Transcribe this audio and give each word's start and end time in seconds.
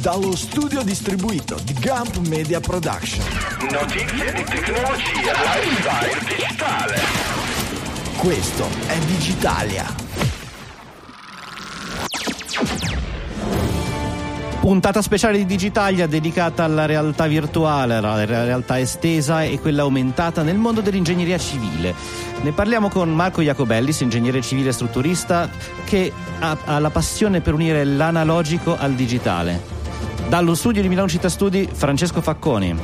dallo 0.00 0.34
studio 0.34 0.82
distribuito 0.82 1.56
di 1.62 1.74
Gump 1.74 2.16
Media 2.28 2.60
Production. 2.60 3.24
Notizie 3.70 4.32
di 4.32 4.44
tecnologia, 4.44 5.32
lifestyle 5.32 6.20
digitale. 6.26 7.00
Questo 8.16 8.66
è 8.86 8.98
Digitalia. 8.98 9.94
Puntata 14.60 15.00
speciale 15.00 15.38
di 15.38 15.46
Digitalia 15.46 16.08
dedicata 16.08 16.64
alla 16.64 16.86
realtà 16.86 17.26
virtuale, 17.28 17.94
alla 17.94 18.24
realtà 18.24 18.80
estesa 18.80 19.44
e 19.44 19.60
quella 19.60 19.82
aumentata 19.82 20.42
nel 20.42 20.56
mondo 20.56 20.80
dell'ingegneria 20.80 21.38
civile. 21.38 21.94
Ne 22.42 22.52
parliamo 22.52 22.88
con 22.88 23.14
Marco 23.14 23.42
Jacobellis, 23.42 24.00
ingegnere 24.00 24.42
civile 24.42 24.72
strutturista, 24.72 25.48
che 25.84 26.12
ha, 26.40 26.56
ha 26.64 26.78
la 26.80 26.90
passione 26.90 27.40
per 27.40 27.54
unire 27.54 27.84
l'analogico 27.84 28.76
al 28.76 28.94
digitale. 28.94 29.75
Dallo 30.28 30.56
studio 30.56 30.82
di 30.82 30.88
Milano 30.88 31.06
Città 31.06 31.28
Studi, 31.28 31.68
Francesco 31.72 32.20
Facconi. 32.20 32.76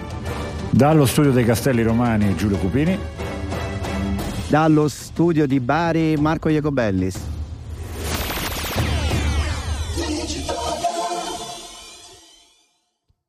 Dallo 0.70 1.04
studio 1.06 1.32
dei 1.32 1.44
Castelli 1.44 1.82
Romani, 1.82 2.36
Giulio 2.36 2.56
Cupini. 2.56 2.96
Dallo 4.46 4.86
studio 4.86 5.44
di 5.44 5.58
Bari, 5.58 6.16
Marco 6.18 6.48
Jacobellis. 6.48 7.20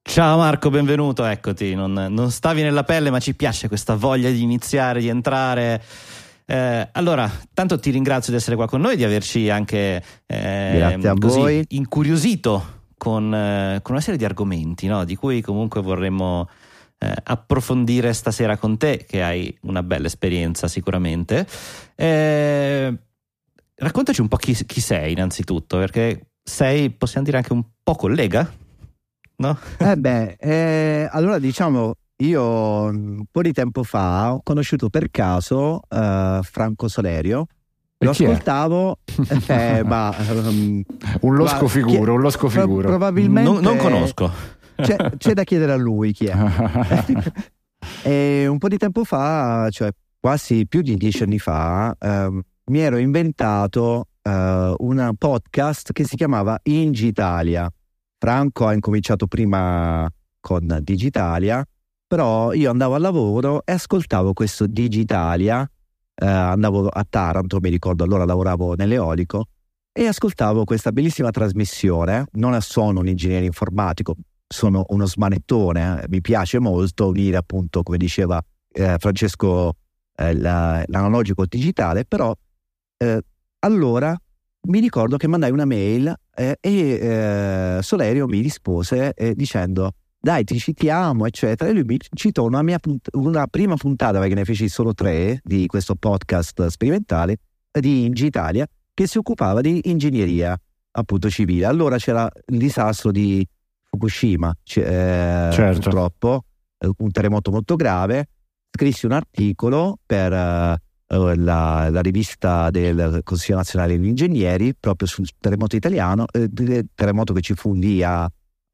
Ciao 0.04 0.38
Marco, 0.38 0.70
benvenuto, 0.70 1.26
eccoti. 1.26 1.74
Non, 1.74 1.94
non, 1.94 2.30
stavi 2.30 2.62
nella 2.62 2.84
pelle, 2.84 3.10
ma 3.10 3.20
ci 3.20 3.34
piace 3.34 3.68
questa 3.68 3.96
voglia 3.96 4.30
di 4.30 4.44
iniziare, 4.44 5.00
di 5.00 5.08
entrare. 5.08 5.82
Eh, 6.46 6.88
allora, 6.92 7.28
tanto 7.52 7.80
ti 7.80 7.90
ringrazio 7.90 8.32
di 8.32 8.38
essere 8.38 8.56
qua 8.56 8.68
con 8.68 8.80
noi, 8.80 8.96
di 8.96 9.04
averci 9.04 9.50
anche 9.50 10.04
eh, 10.28 11.16
così, 11.20 11.66
incuriosito 11.70 12.82
con, 13.04 13.36
eh, 13.36 13.80
con, 13.82 13.96
una 13.96 14.02
serie 14.02 14.18
di 14.18 14.24
argomenti, 14.24 14.88
no? 14.88 15.04
di 15.04 15.18
cui 15.18 15.42
comunque 15.42 15.82
vorremmo 15.82 16.48
eh, 17.00 17.14
approfondire 17.24 18.14
stasera 18.14 18.56
con 18.56 18.78
te, 18.78 19.04
che 19.06 19.22
hai 19.22 19.54
una 19.64 19.84
bella 19.84 20.08
esperienza 20.08 20.70
sicuramente. 20.70 21.46
Eh, 21.96 22.98
raccontaci 23.76 24.22
un 24.22 24.30
po' 24.30 24.38
chi, 24.38 24.54
chi 24.66 24.80
sei 24.80 25.12
innanzitutto, 25.12 25.78
perché 25.78 26.30
sei, 26.42 26.92
possiamo 26.92 27.26
dire, 27.26 27.36
anche 27.36 27.52
un 27.52 27.66
po' 27.84 27.96
collega 27.96 28.50
no? 29.36 29.58
Eh 29.80 29.98
beh, 29.98 30.38
eh, 30.40 31.10
allora 31.12 31.40
diciamo, 31.40 31.96
io 32.24 32.84
un 32.84 33.26
po' 33.30 33.42
di 33.42 33.52
tempo 33.52 33.84
fa 33.84 34.34
ho 34.34 34.42
conosciuto 34.42 34.90
per 34.90 35.10
caso 35.12 35.82
uh, 35.90 36.42
Franco 36.42 36.88
Solerio. 36.88 37.48
Lo 38.04 38.12
ascoltavo, 38.12 39.00
eh, 39.48 39.84
ma, 39.84 40.16
um, 40.30 40.84
un 41.22 41.36
losco 41.36 41.68
figuro, 41.68 42.14
un 42.14 42.22
losco 42.22 42.50
figuro. 42.50 42.88
probabilmente 42.88 43.50
non, 43.50 43.62
non 43.62 43.78
conosco. 43.78 44.32
C'è, 44.76 45.12
c'è, 45.18 45.34
da 45.34 45.44
chiedere 45.44 45.72
a 45.72 45.78
lui 45.78 46.12
chi 46.14 46.26
è. 46.26 46.36
e 48.04 48.48
un 48.48 48.58
po' 48.58 48.68
di 48.68 48.78
tempo 48.78 49.04
fa, 49.04 49.68
cioè 49.70 49.90
quasi 50.20 50.66
più 50.68 50.82
di 50.82 50.96
dieci 50.96 51.24
anni 51.24 51.40
fa, 51.40 51.96
um, 52.00 52.42
mi 52.66 52.80
ero 52.80 52.98
inventato 52.98 54.08
uh, 54.24 54.30
un 54.78 55.12
podcast 55.18 55.92
che 55.92 56.06
si 56.06 56.16
chiamava 56.16 56.60
Ingitalia. 56.64 57.70
Franco 58.18 58.68
ha 58.68 58.74
incominciato 58.74 59.28
prima 59.28 60.10
con 60.40 60.80
Digitalia, 60.82 61.66
però 62.08 62.54
io 62.54 62.70
andavo 62.70 62.96
al 62.96 63.02
lavoro 63.02 63.66
e 63.66 63.74
ascoltavo 63.74 64.34
questo 64.34 64.66
Digitalia, 64.66 65.70
eh, 66.16 66.26
andavo 66.26 66.88
a 66.88 67.06
Taranto, 67.08 67.60
mi 67.60 67.70
ricordo 67.70 68.04
allora 68.04 68.26
lavoravo 68.26 68.76
nell'eolico, 68.76 69.46
e 69.92 70.08
ascoltavo 70.08 70.64
questa 70.64 70.92
bellissima 70.92 71.30
trasmissione. 71.30 72.26
Non 72.34 72.60
sono 72.62 73.00
un 73.00 73.08
ingegnere 73.08 73.46
informatico, 73.46 74.16
sono 74.48 74.86
uno 74.90 75.06
smanettone, 75.06 76.04
eh. 76.04 76.06
mi 76.10 76.22
piace 76.22 76.60
molto 76.60 77.08
unire 77.08 77.38
appunto, 77.38 77.84
come 77.84 77.98
diceva 77.98 78.44
eh, 78.72 78.96
Francesco, 78.98 79.74
eh, 80.16 80.36
la, 80.36 80.84
l'analogico 80.88 81.46
digitale, 81.46 82.06
però 82.06 82.34
eh, 82.98 83.22
allora 83.60 84.16
mi 84.68 84.80
ricordo 84.80 85.18
che 85.18 85.28
mandai 85.28 85.52
una 85.52 85.66
mail 85.66 86.14
eh, 86.36 86.58
e 86.60 87.80
Solerio 87.82 88.28
mi 88.28 88.40
rispose 88.40 89.14
dicendo 89.36 89.92
dai 90.24 90.46
ti 90.46 90.58
citiamo 90.58 91.26
eccetera. 91.26 91.70
E 91.70 91.74
lui 91.74 91.84
mi 91.84 91.98
citò 92.16 92.46
una, 92.46 92.62
mia 92.62 92.80
punt- 92.80 93.10
una 93.12 93.46
prima 93.48 93.76
puntata 93.76 94.20
perché 94.20 94.36
ne 94.36 94.46
feci 94.46 94.70
solo 94.70 94.94
tre 94.94 95.42
di 95.44 95.66
questo 95.66 95.96
podcast 95.96 96.68
sperimentale 96.68 97.40
di 97.70 98.06
Ingitalia 98.06 98.66
che 98.94 99.06
si 99.06 99.18
occupava 99.18 99.60
di 99.60 99.82
ingegneria 99.84 100.58
appunto 100.92 101.30
civile. 101.30 101.66
Allora 101.66 101.98
c'era 101.98 102.30
il 102.48 102.58
disastro 102.58 103.12
di 103.12 103.46
Fukushima 103.90 104.56
c- 104.64 104.78
eh, 104.78 105.50
certo. 105.52 105.82
purtroppo 105.82 106.46
eh, 106.78 106.90
un 106.96 107.12
terremoto 107.12 107.52
molto 107.52 107.76
grave. 107.76 108.30
Scrissi 108.72 109.06
un 109.06 109.12
articolo 109.12 110.00
per 110.06 110.32
eh, 110.32 110.82
eh, 111.08 111.36
la, 111.36 111.90
la, 111.92 112.02
rivista 112.02 112.70
del 112.70 113.20
Consiglio 113.24 113.58
Nazionale 113.58 113.98
degli 113.98 114.08
Ingegneri 114.08 114.74
proprio 114.74 115.06
sul 115.06 115.28
terremoto 115.38 115.76
italiano, 115.76 116.28
eh, 116.32 116.50
terremoto 116.96 117.34
che 117.34 117.42
ci 117.42 117.56
fu 117.56 117.74
lì 117.74 118.02
a 118.02 118.26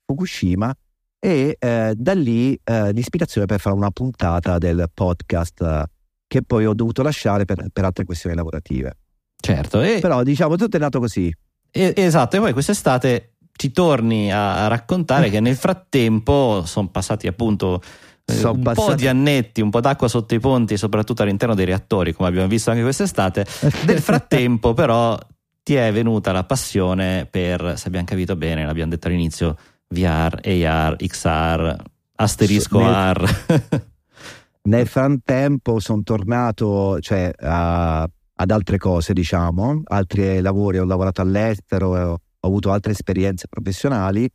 Fukushima 0.06 0.72
e 1.20 1.58
eh, 1.60 1.94
da 1.96 2.14
lì 2.14 2.60
eh, 2.64 2.92
l'ispirazione 2.92 3.46
per 3.46 3.60
fare 3.60 3.76
una 3.76 3.92
puntata 3.92 4.58
del 4.58 4.90
podcast 4.94 5.62
eh, 5.62 5.84
che 6.28 6.42
poi 6.44 6.66
ho 6.66 6.74
dovuto 6.74 7.02
lasciare 7.02 7.46
per, 7.46 7.66
per 7.72 7.86
altre 7.86 8.06
questioni 8.06 8.36
lavorative. 8.36 8.98
Certo, 9.36 9.82
e... 9.82 10.00
però 10.00 10.24
diciamo 10.24 10.56
tutto 10.56 10.78
è 10.78 10.80
nato 10.80 11.00
così. 11.00 11.34
E, 11.72 11.94
esatto, 11.96 12.38
e 12.38 12.40
poi 12.40 12.54
quest'estate 12.54 13.34
ci 13.52 13.72
torni 13.72 14.32
a, 14.32 14.66
a 14.66 14.68
raccontare 14.68 15.30
che 15.30 15.40
nel 15.40 15.56
frattempo 15.56 16.64
sono 16.66 16.88
passati 16.90 17.28
appunto 17.28 17.82
sono 18.26 18.54
un 18.54 18.62
passati... 18.62 18.90
po' 18.90 18.96
di 18.96 19.08
annetti, 19.08 19.62
un 19.62 19.70
po' 19.70 19.82
d'acqua 19.82 20.08
sotto 20.08 20.36
i 20.36 20.40
ponti, 20.40 20.78
soprattutto 20.78 21.24
all'interno 21.24 21.56
dei 21.56 21.66
reattori, 21.66 22.14
come 22.14 22.30
abbiamo 22.30 22.48
visto 22.48 22.70
anche 22.70 22.84
quest'estate. 22.84 23.46
Nel 23.86 24.00
frattempo, 24.02 24.74
però, 24.74 25.18
ti 25.64 25.76
è 25.76 25.92
venuta 25.92 26.32
la 26.32 26.44
passione 26.44 27.28
per, 27.30 27.74
se 27.76 27.88
abbiamo 27.88 28.06
capito 28.06 28.36
bene, 28.36 28.66
l'abbiamo 28.66 28.92
detto 28.92 29.08
all'inizio, 29.08 29.58
VR, 29.90 30.40
AR, 30.44 30.96
XR, 30.96 31.76
asterisco 32.16 32.80
nel, 32.80 33.14
R. 33.14 33.86
nel 34.64 34.88
frattempo 34.88 35.80
sono 35.80 36.04
tornato 36.04 37.00
cioè, 37.00 37.32
a, 37.38 38.02
ad 38.02 38.52
altre 38.52 38.78
cose, 38.78 39.14
diciamo, 39.14 39.82
altri 39.86 40.42
lavori, 40.42 40.80
ho 40.80 40.86
lavorato 40.86 41.22
all'estero, 41.22 41.98
ho, 41.98 42.12
ho 42.40 42.48
avuto 42.48 42.72
altre 42.72 42.92
esperienze 42.92 43.48
professionali 43.48 44.30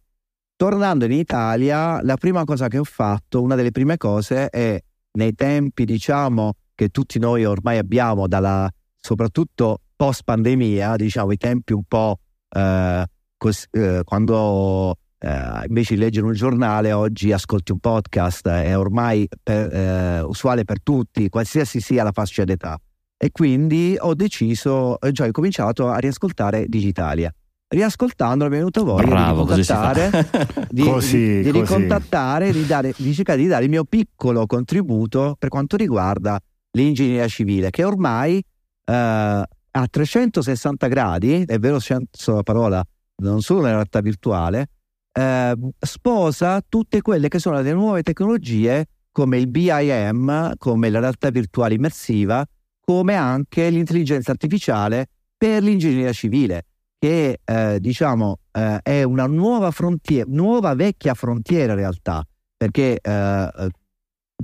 Tornando 0.56 1.04
in 1.04 1.12
Italia, 1.12 2.00
la 2.02 2.16
prima 2.16 2.44
cosa 2.44 2.68
che 2.68 2.78
ho 2.78 2.84
fatto, 2.84 3.42
una 3.42 3.56
delle 3.56 3.72
prime 3.72 3.96
cose 3.96 4.48
è 4.48 4.80
nei 5.18 5.34
tempi, 5.34 5.84
diciamo, 5.84 6.52
che 6.76 6.90
tutti 6.90 7.18
noi 7.18 7.44
ormai 7.44 7.78
abbiamo, 7.78 8.28
dalla, 8.28 8.70
soprattutto 8.96 9.80
post 9.96 10.22
pandemia, 10.22 10.94
diciamo, 10.94 11.32
i 11.32 11.36
tempi 11.38 11.72
un 11.72 11.82
po' 11.88 12.20
eh, 12.50 13.04
cos- 13.36 13.66
eh, 13.72 14.02
quando 14.04 14.96
eh, 15.24 15.64
invece 15.68 15.94
di 15.94 16.00
leggere 16.00 16.26
un 16.26 16.34
giornale, 16.34 16.92
oggi 16.92 17.32
ascolti 17.32 17.72
un 17.72 17.78
podcast, 17.78 18.46
è 18.46 18.76
ormai 18.76 19.26
per, 19.42 19.72
eh, 19.72 20.20
usuale 20.20 20.64
per 20.64 20.82
tutti, 20.82 21.30
qualsiasi 21.30 21.80
sia 21.80 22.02
la 22.02 22.12
fascia 22.12 22.44
d'età. 22.44 22.78
E 23.16 23.30
quindi 23.30 23.96
ho 23.98 24.14
deciso, 24.14 24.98
cioè 25.12 25.28
ho 25.28 25.30
cominciato 25.30 25.88
a 25.88 25.96
riascoltare 25.96 26.66
Digitalia. 26.68 27.32
Riascoltando 27.66 28.44
mi 28.44 28.54
è 28.54 28.58
venuto 28.58 28.84
voglia 28.84 29.06
Bravo, 29.06 29.44
di 29.48 29.54
ricontattare, 29.54 30.28
di, 30.68 30.82
così, 30.82 31.36
di, 31.36 31.42
di 31.42 31.50
ricontattare, 31.52 32.52
di, 32.52 32.66
dare, 32.66 32.92
di 32.94 33.14
cercare 33.14 33.38
di 33.38 33.46
dare 33.46 33.64
il 33.64 33.70
mio 33.70 33.84
piccolo 33.84 34.44
contributo 34.44 35.36
per 35.38 35.48
quanto 35.48 35.76
riguarda 35.76 36.38
l'ingegneria 36.72 37.26
civile, 37.28 37.70
che 37.70 37.82
ormai 37.82 38.36
eh, 38.84 38.92
a 38.92 39.86
360 39.90 40.86
gradi, 40.86 41.44
è 41.46 41.58
vero 41.58 41.80
senso 41.80 42.34
la 42.34 42.42
parola, 42.42 42.84
non 43.22 43.40
solo 43.40 43.62
nella 43.62 43.76
realtà 43.76 44.00
virtuale, 44.00 44.68
eh, 45.16 45.54
sposa 45.78 46.60
tutte 46.68 47.00
quelle 47.00 47.28
che 47.28 47.38
sono 47.38 47.60
le 47.60 47.72
nuove 47.72 48.02
tecnologie 48.02 48.86
come 49.12 49.38
il 49.38 49.48
BIM, 49.48 50.54
come 50.58 50.90
la 50.90 50.98
realtà 50.98 51.30
virtuale 51.30 51.74
immersiva, 51.74 52.44
come 52.80 53.14
anche 53.14 53.70
l'intelligenza 53.70 54.32
artificiale 54.32 55.06
per 55.36 55.62
l'ingegneria 55.62 56.12
civile 56.12 56.64
che 56.98 57.40
eh, 57.44 57.78
diciamo 57.80 58.38
eh, 58.50 58.80
è 58.82 59.02
una 59.02 59.26
nuova 59.26 59.70
frontiera, 59.70 60.26
nuova 60.30 60.74
vecchia 60.74 61.14
frontiera 61.14 61.72
in 61.72 61.78
realtà, 61.78 62.26
perché 62.56 62.98
eh 63.00 63.68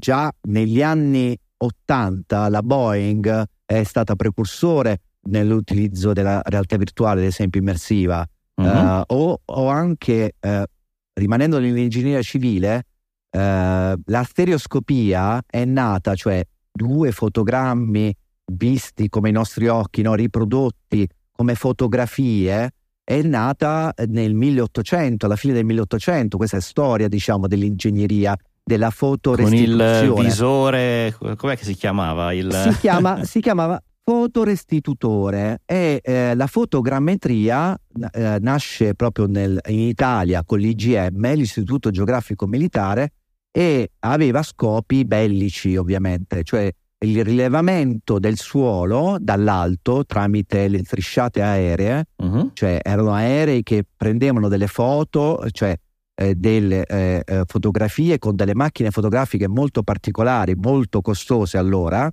già 0.00 0.32
negli 0.48 0.82
anni 0.82 1.36
80 1.56 2.48
la 2.48 2.62
Boeing 2.62 3.44
è 3.64 3.82
stata 3.82 4.16
precursore 4.16 5.02
nell'utilizzo 5.28 6.12
della 6.12 6.40
realtà 6.44 6.76
virtuale, 6.76 7.20
ad 7.20 7.26
esempio 7.26 7.60
immersiva, 7.60 8.26
uh-huh. 8.64 9.02
o, 9.06 9.40
o, 9.44 9.68
anche 9.68 10.34
eh, 10.38 10.66
rimanendo 11.14 11.58
nell'ingegneria 11.58 12.22
civile, 12.22 12.84
la 13.32 14.24
stereoscopia 14.24 15.40
è 15.46 15.64
nata, 15.64 16.16
cioè 16.16 16.44
due 16.72 17.12
fotogrammi 17.12 18.12
visti 18.52 19.08
come 19.08 19.28
i 19.28 19.32
nostri 19.32 19.68
occhi, 19.68 20.02
no? 20.02 20.14
riprodotti 20.14 21.08
come 21.30 21.54
fotografie 21.54 22.72
è 23.02 23.22
nata 23.22 23.92
nel 24.06 24.34
1800, 24.34 25.26
alla 25.26 25.36
fine 25.36 25.54
del 25.54 25.64
1800, 25.64 26.36
questa 26.36 26.58
è 26.58 26.60
storia 26.60 27.08
diciamo 27.08 27.46
dell'ingegneria 27.46 28.36
della 28.62 28.90
fotorestituzione. 28.90 30.08
Con 30.08 30.18
il 30.18 30.24
visore, 30.24 31.16
com'è 31.36 31.56
che 31.56 31.64
si 31.64 31.74
chiamava? 31.74 32.32
Il... 32.32 32.52
Si, 32.52 32.78
chiama, 32.78 33.24
si 33.24 33.40
chiamava 33.40 33.82
fotorestitutore 34.10 35.62
e 35.64 36.00
eh, 36.02 36.34
la 36.34 36.48
fotogrammetria 36.48 37.78
eh, 38.10 38.38
nasce 38.40 38.94
proprio 38.96 39.26
nel, 39.26 39.60
in 39.68 39.78
Italia 39.78 40.42
con 40.44 40.58
l'IGM, 40.58 41.34
l'Istituto 41.34 41.90
Geografico 41.90 42.48
Militare, 42.48 43.12
e 43.52 43.92
aveva 44.00 44.42
scopi 44.42 45.04
bellici 45.04 45.76
ovviamente, 45.76 46.42
cioè 46.42 46.68
il 47.02 47.24
rilevamento 47.24 48.18
del 48.18 48.36
suolo 48.36 49.16
dall'alto 49.20 50.04
tramite 50.04 50.66
le 50.66 50.82
strisciate 50.84 51.40
aeree, 51.40 52.04
uh-huh. 52.16 52.50
cioè 52.52 52.80
erano 52.82 53.12
aerei 53.12 53.62
che 53.62 53.84
prendevano 53.96 54.48
delle 54.48 54.66
foto, 54.66 55.40
cioè 55.52 55.72
eh, 56.16 56.34
delle 56.34 56.84
eh, 56.84 57.22
eh, 57.24 57.42
fotografie 57.46 58.18
con 58.18 58.34
delle 58.34 58.56
macchine 58.56 58.90
fotografiche 58.90 59.46
molto 59.46 59.84
particolari, 59.84 60.56
molto 60.56 61.00
costose 61.00 61.58
allora. 61.58 62.10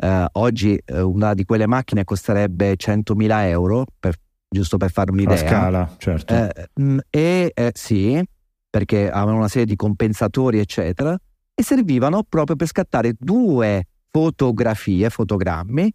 Eh, 0.00 0.26
oggi 0.32 0.80
eh, 0.84 1.00
una 1.00 1.34
di 1.34 1.44
quelle 1.44 1.66
macchine 1.66 2.04
costerebbe 2.04 2.76
100.000 2.76 3.46
euro, 3.48 3.84
per, 3.98 4.14
giusto 4.48 4.76
per 4.76 4.92
fare 4.92 5.10
un'idea. 5.10 5.34
A 5.34 5.38
scala, 5.38 5.94
certo. 5.98 6.34
Eh, 6.34 6.68
mm, 6.80 6.98
e 7.10 7.52
sì, 7.74 8.22
perché 8.70 9.10
avevano 9.10 9.38
una 9.38 9.48
serie 9.48 9.66
di 9.66 9.76
compensatori, 9.76 10.58
eccetera, 10.58 11.18
e 11.54 11.62
servivano 11.62 12.22
proprio 12.22 12.54
per 12.54 12.68
scattare 12.68 13.14
due 13.18 13.86
fotografie, 14.10 15.10
fotogrammi 15.10 15.92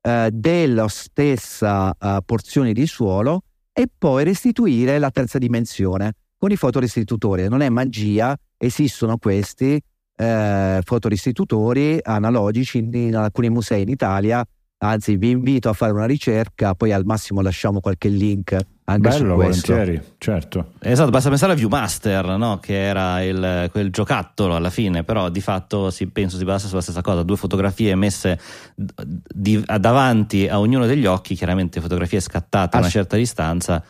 eh, 0.00 0.30
della 0.32 0.88
stessa 0.88 1.94
eh, 1.96 2.18
porzione 2.24 2.72
di 2.72 2.86
suolo 2.86 3.42
e 3.72 3.88
poi 3.96 4.24
restituire 4.24 4.98
la 4.98 5.10
terza 5.10 5.38
dimensione 5.38 6.14
con 6.36 6.50
i 6.50 6.56
fotorestitutori. 6.56 7.48
Non 7.48 7.60
è 7.60 7.68
magia, 7.68 8.36
esistono 8.56 9.16
questi 9.16 9.80
eh, 10.16 10.80
fotorestitutori 10.84 11.98
analogici 12.02 12.78
in, 12.78 12.92
in 12.92 13.16
alcuni 13.16 13.50
musei 13.50 13.82
in 13.82 13.88
Italia 13.88 14.44
Anzi, 14.84 15.16
vi 15.16 15.30
invito 15.30 15.70
a 15.70 15.72
fare 15.72 15.92
una 15.92 16.04
ricerca, 16.04 16.74
poi 16.74 16.92
al 16.92 17.04
massimo 17.06 17.40
lasciamo 17.40 17.80
qualche 17.80 18.08
link 18.08 18.52
anche 18.84 19.08
Bello, 19.08 19.30
su 19.30 19.34
questo. 19.36 19.72
volentieri, 19.72 20.06
certo. 20.18 20.72
Esatto, 20.80 21.10
basta 21.10 21.30
pensare 21.30 21.52
a 21.52 21.54
Viewmaster, 21.54 22.36
no? 22.36 22.58
che 22.58 22.84
era 22.84 23.22
il, 23.22 23.68
quel 23.70 23.90
giocattolo 23.90 24.54
alla 24.54 24.68
fine, 24.68 25.02
però 25.02 25.30
di 25.30 25.40
fatto 25.40 25.90
si, 25.90 26.06
penso 26.08 26.36
si 26.36 26.44
basa 26.44 26.68
sulla 26.68 26.82
stessa 26.82 27.00
cosa, 27.00 27.22
due 27.22 27.36
fotografie 27.36 27.94
messe 27.94 28.38
di, 28.74 29.64
davanti 29.78 30.48
a 30.48 30.58
ognuno 30.58 30.84
degli 30.84 31.06
occhi, 31.06 31.34
chiaramente 31.34 31.80
fotografie 31.80 32.20
scattate 32.20 32.76
a 32.76 32.80
una 32.80 32.90
certa 32.90 33.16
distanza, 33.16 33.82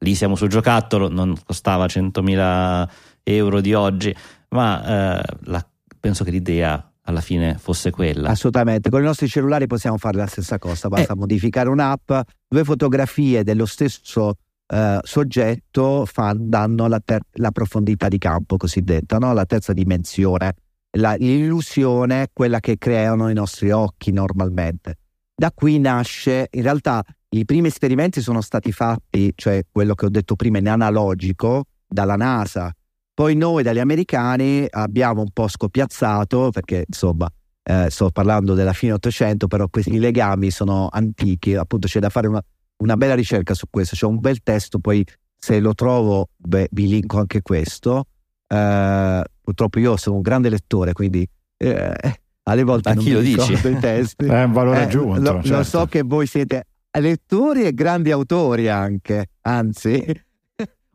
lì 0.00 0.14
siamo 0.14 0.34
sul 0.34 0.48
giocattolo, 0.48 1.08
non 1.08 1.34
costava 1.46 1.86
100.000 1.86 2.88
euro 3.22 3.60
di 3.62 3.72
oggi, 3.72 4.14
ma 4.50 5.18
eh, 5.18 5.22
la, 5.44 5.66
penso 6.02 6.24
che 6.24 6.32
l'idea 6.32 6.92
alla 7.02 7.20
fine 7.20 7.56
fosse 7.58 7.92
quella. 7.92 8.30
Assolutamente, 8.30 8.90
con 8.90 9.00
i 9.00 9.04
nostri 9.04 9.28
cellulari 9.28 9.68
possiamo 9.68 9.98
fare 9.98 10.16
la 10.16 10.26
stessa 10.26 10.58
cosa, 10.58 10.88
basta 10.88 11.12
eh. 11.12 11.16
modificare 11.16 11.68
un'app, 11.68 12.12
due 12.48 12.64
fotografie 12.64 13.44
dello 13.44 13.66
stesso 13.66 14.34
eh, 14.66 14.98
soggetto 15.00 16.04
fan, 16.04 16.48
danno 16.48 16.88
la, 16.88 16.98
ter- 16.98 17.24
la, 17.34 17.52
profondità 17.52 18.08
di 18.08 18.18
campo 18.18 18.56
cosiddetta, 18.56 19.18
no? 19.18 19.32
la 19.32 19.44
terza 19.44 19.72
dimensione, 19.72 20.54
la, 20.98 21.14
l'illusione, 21.14 22.30
quella 22.32 22.58
che 22.58 22.78
creano 22.78 23.30
i 23.30 23.34
nostri 23.34 23.70
occhi 23.70 24.10
normalmente. 24.10 24.98
Da 25.36 25.52
qui 25.52 25.78
nasce, 25.78 26.48
in 26.50 26.62
realtà 26.62 27.04
i 27.30 27.44
primi 27.44 27.68
esperimenti 27.68 28.20
sono 28.20 28.40
stati 28.40 28.72
fatti, 28.72 29.32
cioè 29.36 29.62
quello 29.70 29.94
che 29.94 30.06
ho 30.06 30.10
detto 30.10 30.34
prima 30.34 30.58
in 30.58 30.68
analogico, 30.68 31.66
dalla 31.86 32.16
NASA 32.16 32.74
poi 33.14 33.34
noi 33.34 33.62
dagli 33.62 33.78
americani 33.78 34.66
abbiamo 34.68 35.20
un 35.20 35.30
po' 35.32 35.48
scopiazzato, 35.48 36.50
perché 36.50 36.84
insomma 36.86 37.30
eh, 37.62 37.88
sto 37.90 38.10
parlando 38.10 38.54
della 38.54 38.72
fine 38.72 38.92
800, 38.92 39.46
però 39.46 39.68
questi 39.68 39.98
legami 39.98 40.50
sono 40.50 40.88
antichi, 40.90 41.54
appunto 41.54 41.86
c'è 41.86 42.00
da 42.00 42.08
fare 42.08 42.26
una, 42.26 42.42
una 42.78 42.96
bella 42.96 43.14
ricerca 43.14 43.54
su 43.54 43.66
questo, 43.70 43.96
c'è 43.96 44.06
un 44.06 44.18
bel 44.18 44.42
testo, 44.42 44.78
poi 44.78 45.04
se 45.36 45.60
lo 45.60 45.74
trovo 45.74 46.30
beh, 46.36 46.68
vi 46.72 46.88
linko 46.88 47.18
anche 47.18 47.42
questo. 47.42 48.06
Eh, 48.46 49.24
purtroppo 49.40 49.78
io 49.78 49.96
sono 49.96 50.16
un 50.16 50.22
grande 50.22 50.48
lettore, 50.48 50.92
quindi 50.92 51.28
eh, 51.58 52.20
alle 52.44 52.62
volte 52.64 52.88
Ma 52.88 52.94
non 52.94 53.04
chi 53.04 53.10
mi 53.10 53.16
lo 53.16 53.22
dici? 53.22 53.52
i 53.52 53.78
testi. 53.78 54.24
È 54.26 54.42
un 54.42 54.52
valore 54.52 54.80
eh, 54.80 54.82
aggiunto. 54.84 55.20
Lo, 55.20 55.42
certo. 55.42 55.56
lo 55.56 55.62
so 55.64 55.86
che 55.86 56.02
voi 56.02 56.26
siete 56.26 56.64
lettori 56.98 57.64
e 57.64 57.74
grandi 57.74 58.10
autori 58.10 58.68
anche, 58.68 59.30
anzi 59.42 60.04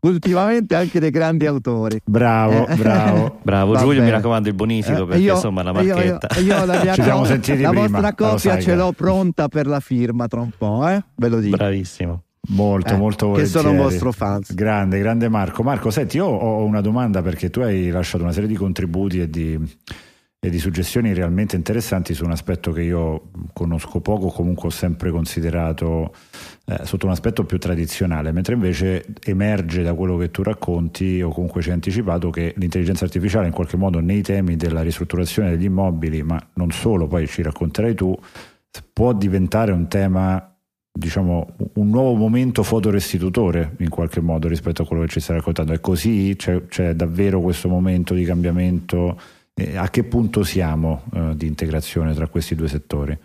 ultimamente 0.07 0.75
anche 0.75 1.00
dei 1.00 1.09
grandi 1.12 1.45
autori. 1.45 2.00
Bravo, 2.04 2.68
eh. 2.68 2.75
bravo. 2.75 3.39
Bravo 3.44 3.71
Va 3.74 3.80
Giulio, 3.80 3.94
bene. 4.00 4.06
mi 4.06 4.12
raccomando 4.12 4.50
il 4.50 4.56
bonifico 4.56 5.04
Eh, 5.04 5.06
perché 5.07 5.21
io- 5.24 5.33
insomma 5.36 5.63
la 5.63 5.71
marchetta. 5.74 6.27
Io, 6.39 6.44
io 6.56 6.65
la 6.65 6.80
mia 6.83 6.94
Ci 6.94 7.01
siamo 7.04 7.19
co- 7.19 7.25
sentiti 7.25 7.62
la 7.62 7.69
prima, 7.69 7.88
vostra 7.88 8.13
copia 8.13 8.59
ce 8.59 8.65
che- 8.71 8.75
l'ho 8.75 8.92
pronta 8.92 9.48
per 9.48 9.68
la 9.68 9.80
firma 9.80 10.27
tra 10.27 10.42
un 10.42 10.51
po', 10.57 10.88
eh? 10.88 11.04
Ve 11.15 11.27
lo 11.30 11.39
dico. 11.39 11.56
Bravissimo. 11.57 12.21
Molto, 12.50 12.94
Eh, 12.94 12.98
molto 12.98 13.25
che 13.25 13.31
volentieri. 13.31 13.62
sono 13.65 13.71
un 13.71 13.77
vostro 13.83 14.12
fans. 14.13 14.54
Grande, 14.54 15.00
grande 15.00 15.27
Marco. 15.27 15.63
Marco, 15.63 15.89
senti, 15.89 16.15
io 16.18 16.25
ho 16.27 16.63
una 16.63 16.80
domanda 16.80 17.21
perché 17.21 17.50
tu 17.50 17.59
hai 17.59 17.89
lasciato 17.89 18.24
una 18.24 18.31
serie 18.31 18.48
di 18.48 18.56
contributi 18.56 19.19
e 19.19 19.30
di, 19.30 19.59
e 20.39 20.50
di 20.51 20.60
suggestioni 20.60 21.13
realmente 21.13 21.56
interessanti 21.56 22.13
su 22.13 22.24
un 22.24 22.31
aspetto 22.31 22.72
che 22.72 22.84
io 22.84 23.31
conosco 23.54 24.01
poco, 24.01 24.28
comunque 24.28 24.68
ho 24.68 24.72
sempre 24.72 25.10
considerato 25.10 26.13
eh, 26.66 26.86
sotto 26.86 27.07
un 27.07 27.12
aspetto 27.12 27.44
più 27.44 27.57
tradizionale, 27.57 28.31
mentre 28.31 28.54
invece 28.54 29.06
emerge 29.24 29.81
da 29.81 29.95
quello 29.95 30.16
che 30.16 30.30
tu 30.30 30.44
racconti 30.44 31.22
o 31.24 31.30
comunque 31.30 31.63
ci 31.63 31.69
hai 31.69 31.75
anticipato 31.75 32.30
che 32.30 32.54
l'intelligenza 32.57 33.04
artificiale 33.06 33.48
in 33.48 33.54
qualche 33.54 33.78
modo 33.78 34.00
nei 34.00 34.22
temi 34.22 34.57
della 34.57 34.84
ristrutturazione 34.84 35.50
degli 35.50 35.66
immobili, 35.66 36.22
ma 36.22 36.40
non 36.54 36.69
solo, 36.69 37.07
poi 37.07 37.25
ci 37.25 37.42
racconterai 37.42 37.95
tu, 37.95 38.16
può 38.94 39.13
diventare 39.13 39.72
un 39.72 39.88
tema 39.88 40.51
diciamo 40.98 41.56
un 41.74 41.90
nuovo 41.90 42.16
momento 42.16 42.63
fotorestitutore 42.63 43.75
in 43.80 43.90
qualche 43.90 44.19
modo 44.19 44.48
rispetto 44.48 44.81
a 44.81 44.86
quello 44.88 45.04
che 45.04 45.10
ci 45.10 45.19
stai 45.19 45.38
raccontando 45.38 45.72
è 45.74 45.80
così? 45.80 46.33
c'è, 46.36 46.66
c'è 46.66 46.95
davvero 46.95 47.40
questo 47.40 47.69
momento 47.69 48.16
di 48.16 48.24
cambiamento 48.24 49.19
Eh, 49.59 49.76
a 49.76 49.90
che 49.90 50.04
punto 50.04 50.44
siamo 50.44 51.04
eh, 51.14 51.33
di 51.35 51.47
integrazione 51.47 52.14
tra 52.14 52.28
questi 52.28 52.54
due 52.54 52.68
settori? 52.68 53.18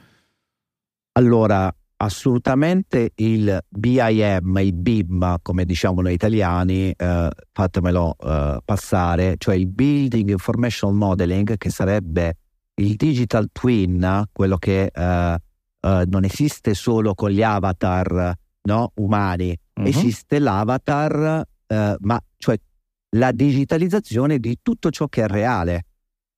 Allora, 1.12 1.70
assolutamente 1.96 3.12
il 3.16 3.58
BIM, 3.68 4.56
il 4.62 4.72
BIM, 4.72 5.36
come 5.42 5.66
diciamo 5.66 6.00
noi 6.00 6.14
italiani, 6.14 6.90
eh, 6.90 7.30
fatemelo 7.52 8.16
eh, 8.18 8.58
passare, 8.64 9.34
cioè 9.36 9.56
il 9.56 9.66
Building 9.66 10.30
Information 10.30 10.96
Modeling, 10.96 11.58
che 11.58 11.68
sarebbe 11.68 12.36
il 12.76 12.96
digital 12.96 13.48
twin, 13.52 14.24
quello 14.32 14.56
che 14.56 14.90
eh, 14.90 15.38
eh, 15.80 16.04
non 16.08 16.24
esiste 16.24 16.72
solo 16.72 17.14
con 17.14 17.30
gli 17.30 17.42
avatar 17.42 18.34
no, 18.62 18.92
umani, 18.94 19.54
Mhm. 19.74 19.86
esiste 19.86 20.38
l'avatar, 20.38 21.46
eh, 21.66 21.96
ma 22.00 22.20
cioè 22.36 22.58
la 23.16 23.32
digitalizzazione 23.32 24.38
di 24.38 24.58
tutto 24.62 24.90
ciò 24.90 25.06
che 25.08 25.24
è 25.24 25.26
reale. 25.26 25.84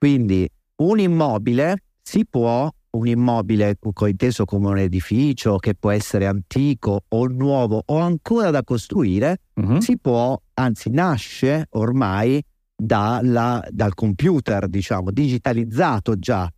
Quindi 0.05 0.47
un 0.83 0.99
immobile 0.99 1.77
si 2.03 2.27
può, 2.29 2.71
un 2.91 3.07
immobile 3.07 3.79
inteso 4.07 4.45
come 4.45 4.69
un 4.69 4.77
edificio 4.77 5.57
che 5.57 5.75
può 5.75 5.93
essere 5.93 6.27
antico 6.27 7.05
o 7.09 7.27
nuovo 7.29 7.83
o 7.87 7.97
ancora 7.97 8.51
da 8.51 8.63
costruire, 8.63 9.39
Mhm. 9.55 9.79
si 9.79 9.97
può, 9.97 10.39
anzi 10.61 10.91
nasce 10.91 11.69
ormai 11.71 12.45
dalla- 12.77 13.67
dal 13.71 13.95
computer, 13.95 14.69
diciamo, 14.69 15.11
digitalizzato 15.11 16.19
già, 16.19 16.53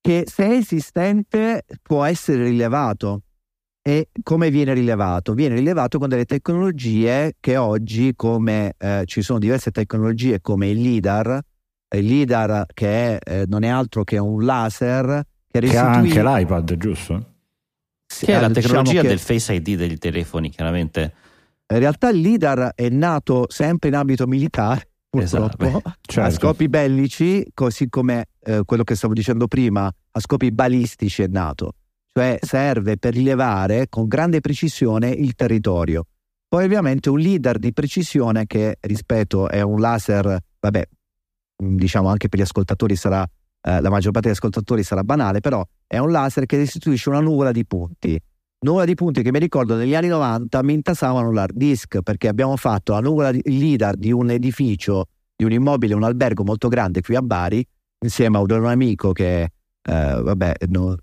che 0.00 0.24
se 0.28 0.44
è 0.44 0.52
esistente 0.52 1.64
può 1.82 2.04
essere 2.04 2.44
rilevato. 2.44 3.22
E 3.82 4.10
come 4.22 4.50
viene 4.50 4.74
rilevato? 4.74 5.34
Viene 5.34 5.56
rilevato 5.56 5.98
con 5.98 6.08
delle 6.08 6.24
tecnologie 6.24 7.34
che 7.40 7.56
oggi, 7.56 8.12
come 8.14 8.74
eh, 8.78 9.02
ci 9.06 9.22
sono 9.22 9.40
diverse 9.40 9.72
tecnologie 9.72 10.40
come 10.40 10.68
il 10.68 10.80
LIDAR, 10.80 11.40
LIDAR 11.98 12.66
che 12.72 13.18
è, 13.18 13.40
eh, 13.42 13.44
non 13.48 13.62
è 13.64 13.68
altro 13.68 14.04
che 14.04 14.18
un 14.18 14.44
laser 14.44 15.24
che 15.50 15.58
Che 15.60 15.76
ha 15.76 15.90
anche 15.94 16.22
l'iPad, 16.22 16.76
giusto? 16.76 17.24
Che 18.06 18.26
è 18.26 18.40
la 18.40 18.48
diciamo 18.48 18.52
tecnologia 18.52 19.00
che- 19.02 19.08
del 19.08 19.18
Face 19.18 19.52
ID 19.54 19.74
degli 19.76 19.98
telefoni, 19.98 20.50
chiaramente. 20.50 21.12
In 21.72 21.78
realtà 21.78 22.08
il 22.10 22.20
LIDAR 22.20 22.72
è 22.74 22.88
nato 22.88 23.46
sempre 23.48 23.88
in 23.88 23.94
ambito 23.96 24.26
militare, 24.26 24.90
purtroppo, 25.10 25.64
Esatto, 25.64 25.82
a 25.84 25.96
certo. 26.00 26.30
scopi 26.34 26.68
bellici, 26.68 27.44
così 27.54 27.88
come 27.88 28.26
eh, 28.42 28.62
quello 28.64 28.84
che 28.84 28.94
stavo 28.94 29.12
dicendo 29.12 29.46
prima, 29.48 29.86
a 29.86 30.20
scopi 30.20 30.50
balistici 30.52 31.22
è 31.22 31.26
nato. 31.28 31.74
Cioè 32.12 32.38
serve 32.42 32.96
per 32.96 33.14
rilevare 33.14 33.88
con 33.88 34.08
grande 34.08 34.40
precisione 34.40 35.10
il 35.10 35.34
territorio. 35.34 36.06
Poi 36.48 36.64
ovviamente 36.64 37.08
un 37.08 37.18
LIDAR 37.20 37.58
di 37.58 37.72
precisione 37.72 38.46
che, 38.46 38.76
rispetto, 38.80 39.48
è 39.48 39.60
un 39.60 39.80
laser, 39.80 40.36
vabbè, 40.58 40.88
diciamo 41.60 42.08
anche 42.08 42.28
per 42.28 42.38
gli 42.38 42.42
ascoltatori 42.42 42.96
sarà, 42.96 43.22
eh, 43.22 43.80
la 43.80 43.90
maggior 43.90 44.12
parte 44.12 44.28
degli 44.28 44.36
ascoltatori 44.36 44.82
sarà 44.82 45.04
banale, 45.04 45.40
però 45.40 45.64
è 45.86 45.98
un 45.98 46.10
laser 46.10 46.46
che 46.46 46.56
restituisce 46.56 47.08
una 47.08 47.20
nuvola 47.20 47.52
di 47.52 47.64
punti. 47.66 48.20
nuvola 48.62 48.84
di 48.84 48.94
punti 48.94 49.22
che 49.22 49.30
mi 49.30 49.38
ricordo 49.38 49.74
negli 49.74 49.94
anni 49.94 50.08
90 50.08 50.62
mi 50.62 50.74
intasavano 50.74 51.32
l'hard 51.32 51.56
disk 51.56 52.00
perché 52.02 52.28
abbiamo 52.28 52.56
fatto 52.56 52.92
la 52.92 53.00
nuvola 53.00 53.32
di, 53.32 53.40
leader 53.44 53.96
di 53.96 54.12
un 54.12 54.30
edificio, 54.30 55.06
di 55.34 55.44
un 55.44 55.52
immobile, 55.52 55.94
un 55.94 56.04
albergo 56.04 56.44
molto 56.44 56.68
grande 56.68 57.00
qui 57.00 57.14
a 57.14 57.22
Bari, 57.22 57.66
insieme 58.00 58.36
a 58.36 58.40
un 58.40 58.66
amico 58.66 59.12
che 59.12 59.42
eh, 59.42 59.50
vabbè, 59.82 60.54
no, 60.68 60.96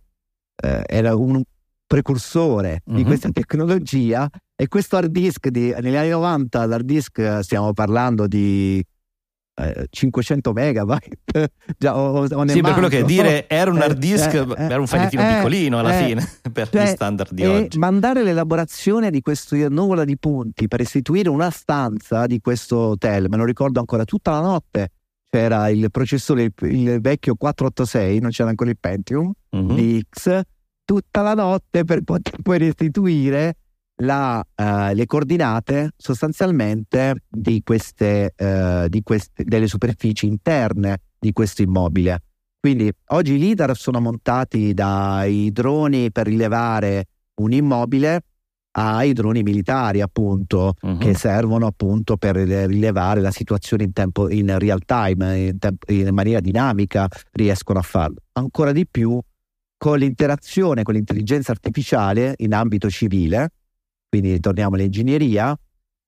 eh, 0.56 0.84
era 0.86 1.16
un 1.16 1.42
precursore 1.86 2.70
mm-hmm. 2.70 2.96
di 2.98 3.02
mhm. 3.02 3.08
questa 3.08 3.30
tecnologia 3.32 4.30
e 4.56 4.68
questo 4.68 4.98
hard 4.98 5.10
disk 5.10 5.48
di, 5.48 5.74
negli 5.82 5.96
anni 5.96 6.10
90 6.10 6.66
l'hard 6.66 6.86
disk 6.86 7.40
stiamo 7.42 7.74
parlando 7.74 8.28
di 8.28 8.84
500 9.90 10.54
megabyte 10.54 11.18
già, 11.78 11.98
o, 11.98 12.26
o 12.26 12.48
sì 12.48 12.62
per 12.62 12.74
quello 12.74 12.88
che 12.88 13.04
dire 13.04 13.50
era 13.50 13.72
un 13.72 13.82
hard 13.82 13.98
disk 13.98 14.34
eh, 14.34 14.40
eh, 14.40 14.64
era 14.64 14.80
un 14.80 14.86
fogliettino 14.86 15.22
eh, 15.24 15.34
piccolino 15.34 15.80
alla 15.80 16.00
eh, 16.00 16.06
fine 16.06 16.30
per 16.54 16.70
cioè, 16.70 16.84
gli 16.84 16.88
standard 16.88 17.34
di 17.34 17.46
oggi. 17.46 17.78
mandare 17.80 18.24
l'elaborazione 18.24 19.10
di 19.10 19.22
questo 19.22 19.56
nuvola 19.70 20.06
di 20.06 20.18
punti 20.18 20.68
per 20.68 20.82
istituire 20.82 21.30
una 21.30 21.50
stanza 21.50 22.28
di 22.28 22.40
questo 22.40 22.78
hotel 22.78 23.30
me 23.30 23.38
lo 23.38 23.46
ricordo 23.46 23.80
ancora 23.80 24.06
tutta 24.06 24.32
la 24.32 24.42
notte 24.42 24.92
c'era 25.30 25.70
il 25.70 25.90
processore 25.90 26.44
il, 26.44 26.54
il 26.62 27.02
vecchio 27.02 27.34
486 27.36 28.20
non 28.20 28.30
c'era 28.30 28.50
ancora 28.50 28.70
il 28.70 28.78
Pentium 28.80 29.32
mm-hmm. 29.56 29.76
di 29.76 30.06
X 30.08 30.42
tutta 30.86 31.22
la 31.22 31.34
notte 31.34 31.84
per 31.84 32.04
poter 32.04 32.36
poi 32.44 32.60
restituire 32.60 33.56
la, 33.98 34.46
uh, 34.56 34.94
le 34.94 35.06
coordinate 35.06 35.94
sostanzialmente 35.98 37.24
di 37.27 37.62
queste, 37.63 38.34
uh, 38.38 38.88
di 38.88 39.01
queste, 39.01 39.44
delle 39.44 39.68
superfici 39.68 40.27
interne 40.27 41.00
di 41.18 41.32
questo 41.32 41.62
immobile. 41.62 42.22
Quindi 42.60 42.92
oggi 43.08 43.34
i 43.34 43.39
LIDAR 43.39 43.75
sono 43.75 44.00
montati 44.00 44.74
dai 44.74 45.51
droni 45.51 46.12
per 46.12 46.27
rilevare 46.27 47.06
un 47.36 47.51
immobile 47.51 48.24
ai 48.72 49.13
droni 49.13 49.42
militari 49.42 50.01
appunto 50.01 50.74
uh-huh. 50.80 50.98
che 50.98 51.16
servono 51.16 51.66
appunto 51.66 52.18
per 52.18 52.36
rilevare 52.36 53.22
la 53.22 53.32
situazione 53.32 53.84
in, 53.84 53.94
tempo, 53.94 54.30
in 54.30 54.58
real 54.60 54.84
time, 54.86 55.38
in, 55.39 55.58
tempo, 55.58 55.92
in 55.92 56.13
maniera 56.13 56.39
dinamica 56.39 57.08
riescono 57.32 57.80
a 57.80 57.84
farlo. 57.84 58.18
Ancora 58.34 58.72
di 58.72 58.86
più 58.86 59.20
con 59.77 60.00
l'interazione 60.00 60.84
con 60.84 60.96
l'intelligenza 60.96 61.51
artificiale 61.51 62.34
in 62.38 62.54
ambito 62.54 62.89
civile 62.89 63.51
quindi 64.10 64.40
torniamo 64.40 64.76
all'ingegneria, 64.76 65.58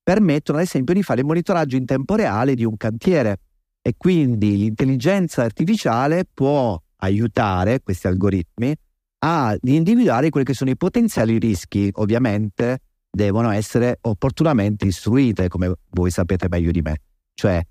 permettono 0.02 0.58
ad 0.58 0.64
esempio 0.64 0.94
di 0.94 1.04
fare 1.04 1.22
il 1.22 1.26
monitoraggio 1.26 1.76
in 1.76 1.86
tempo 1.86 2.16
reale 2.16 2.56
di 2.56 2.64
un 2.64 2.78
cantiere. 2.78 3.40
E 3.82 3.94
quindi 3.98 4.58
l'intelligenza 4.58 5.44
artificiale 5.44 6.26
può 6.32 6.80
aiutare 6.98 7.82
questi 7.82 8.08
algoritmi 8.08 8.76
a 9.20 9.56
individuare 9.62 10.30
quelli 10.30 10.46
che 10.46 10.54
sono 10.54 10.70
i 10.70 10.78
potenziali 10.78 11.38
rischi. 11.38 11.90
Ovviamente 11.94 12.80
devono 13.10 13.52
essere 13.52 13.98
opportunamente 14.02 14.86
istruite, 14.86 15.48
come 15.48 15.74
voi 15.90 16.12
sapete 16.12 16.48
meglio 16.50 16.72
di 16.72 16.82
me, 16.82 17.02
cioè 17.34 17.62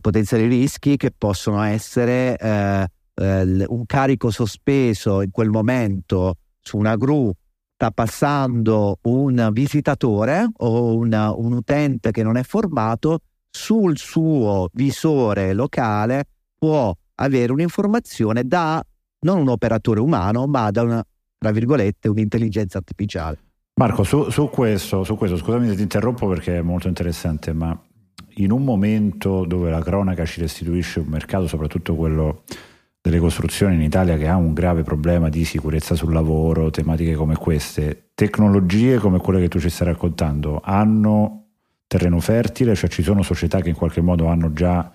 potenziali 0.00 0.46
rischi 0.46 0.96
che 0.96 1.10
possono 1.16 1.62
essere 1.62 2.36
eh, 2.36 2.86
eh, 3.14 3.64
un 3.66 3.86
carico 3.86 4.30
sospeso 4.30 5.22
in 5.22 5.30
quel 5.30 5.48
momento 5.48 6.36
su 6.60 6.76
una 6.76 6.96
gru 6.96 7.32
sta 7.76 7.90
passando 7.90 9.00
un 9.02 9.50
visitatore 9.52 10.48
o 10.50 10.96
una, 10.96 11.30
un 11.36 11.52
utente 11.52 12.10
che 12.10 12.22
non 12.22 12.38
è 12.38 12.42
formato 12.42 13.18
sul 13.50 13.98
suo 13.98 14.70
visore 14.72 15.52
locale 15.52 16.24
può 16.56 16.94
avere 17.16 17.52
un'informazione 17.52 18.44
da 18.44 18.82
non 19.20 19.40
un 19.40 19.48
operatore 19.48 20.00
umano 20.00 20.46
ma 20.46 20.70
da 20.70 20.82
una, 20.82 21.04
tra 21.36 21.50
virgolette 21.50 22.08
un'intelligenza 22.08 22.78
artificiale. 22.78 23.40
Marco, 23.74 24.04
su, 24.04 24.30
su, 24.30 24.48
questo, 24.48 25.04
su 25.04 25.16
questo, 25.16 25.36
scusami 25.36 25.68
se 25.68 25.76
ti 25.76 25.82
interrompo 25.82 26.26
perché 26.28 26.56
è 26.56 26.62
molto 26.62 26.88
interessante, 26.88 27.52
ma 27.52 27.78
in 28.36 28.52
un 28.52 28.64
momento 28.64 29.44
dove 29.44 29.68
la 29.68 29.82
cronaca 29.82 30.24
ci 30.24 30.40
restituisce 30.40 31.00
un 31.00 31.08
mercato, 31.08 31.46
soprattutto 31.46 31.94
quello 31.94 32.44
delle 33.06 33.20
costruzioni 33.20 33.76
in 33.76 33.82
Italia 33.82 34.16
che 34.16 34.26
ha 34.26 34.34
un 34.34 34.52
grave 34.52 34.82
problema 34.82 35.28
di 35.28 35.44
sicurezza 35.44 35.94
sul 35.94 36.12
lavoro, 36.12 36.70
tematiche 36.70 37.14
come 37.14 37.36
queste, 37.36 38.08
tecnologie 38.14 38.98
come 38.98 39.18
quelle 39.18 39.38
che 39.38 39.48
tu 39.48 39.60
ci 39.60 39.70
stai 39.70 39.86
raccontando 39.86 40.60
hanno 40.64 41.44
terreno 41.86 42.18
fertile, 42.18 42.74
cioè 42.74 42.90
ci 42.90 43.04
sono 43.04 43.22
società 43.22 43.60
che 43.60 43.68
in 43.68 43.76
qualche 43.76 44.00
modo 44.00 44.26
hanno 44.26 44.52
già 44.52 44.90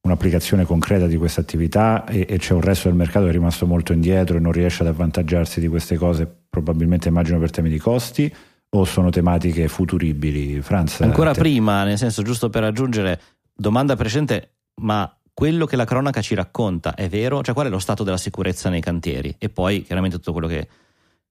un'applicazione 0.00 0.64
concreta 0.64 1.06
di 1.06 1.18
questa 1.18 1.42
attività 1.42 2.06
e, 2.06 2.24
e, 2.26 2.38
c'è 2.38 2.54
un 2.54 2.62
resto 2.62 2.88
del 2.88 2.96
mercato 2.96 3.26
che 3.26 3.30
è 3.30 3.34
rimasto 3.34 3.66
molto 3.66 3.92
indietro 3.92 4.38
e 4.38 4.40
non 4.40 4.52
riesce 4.52 4.82
ad 4.82 4.88
avvantaggiarsi 4.88 5.60
di 5.60 5.68
queste 5.68 5.98
cose, 5.98 6.26
probabilmente 6.48 7.08
immagino 7.08 7.38
per 7.38 7.50
temi 7.50 7.68
di 7.68 7.76
costi 7.76 8.34
o 8.70 8.84
sono 8.86 9.10
tematiche 9.10 9.68
futuribili? 9.68 10.62
Franz, 10.62 11.02
Ancora 11.02 11.32
te... 11.34 11.40
prima, 11.40 11.84
nel 11.84 11.98
senso 11.98 12.22
giusto 12.22 12.48
per 12.48 12.64
aggiungere, 12.64 13.20
domanda 13.54 13.96
precedente, 13.96 14.54
ma 14.80 15.14
quello 15.40 15.64
che 15.64 15.76
la 15.76 15.86
cronaca 15.86 16.20
ci 16.20 16.34
racconta 16.34 16.94
è 16.94 17.08
vero? 17.08 17.42
Cioè 17.42 17.54
qual 17.54 17.68
è 17.68 17.70
lo 17.70 17.78
stato 17.78 18.04
della 18.04 18.18
sicurezza 18.18 18.68
nei 18.68 18.82
cantieri? 18.82 19.34
E 19.38 19.48
poi 19.48 19.82
chiaramente 19.82 20.16
tutto 20.16 20.32
quello 20.32 20.46
che 20.46 20.68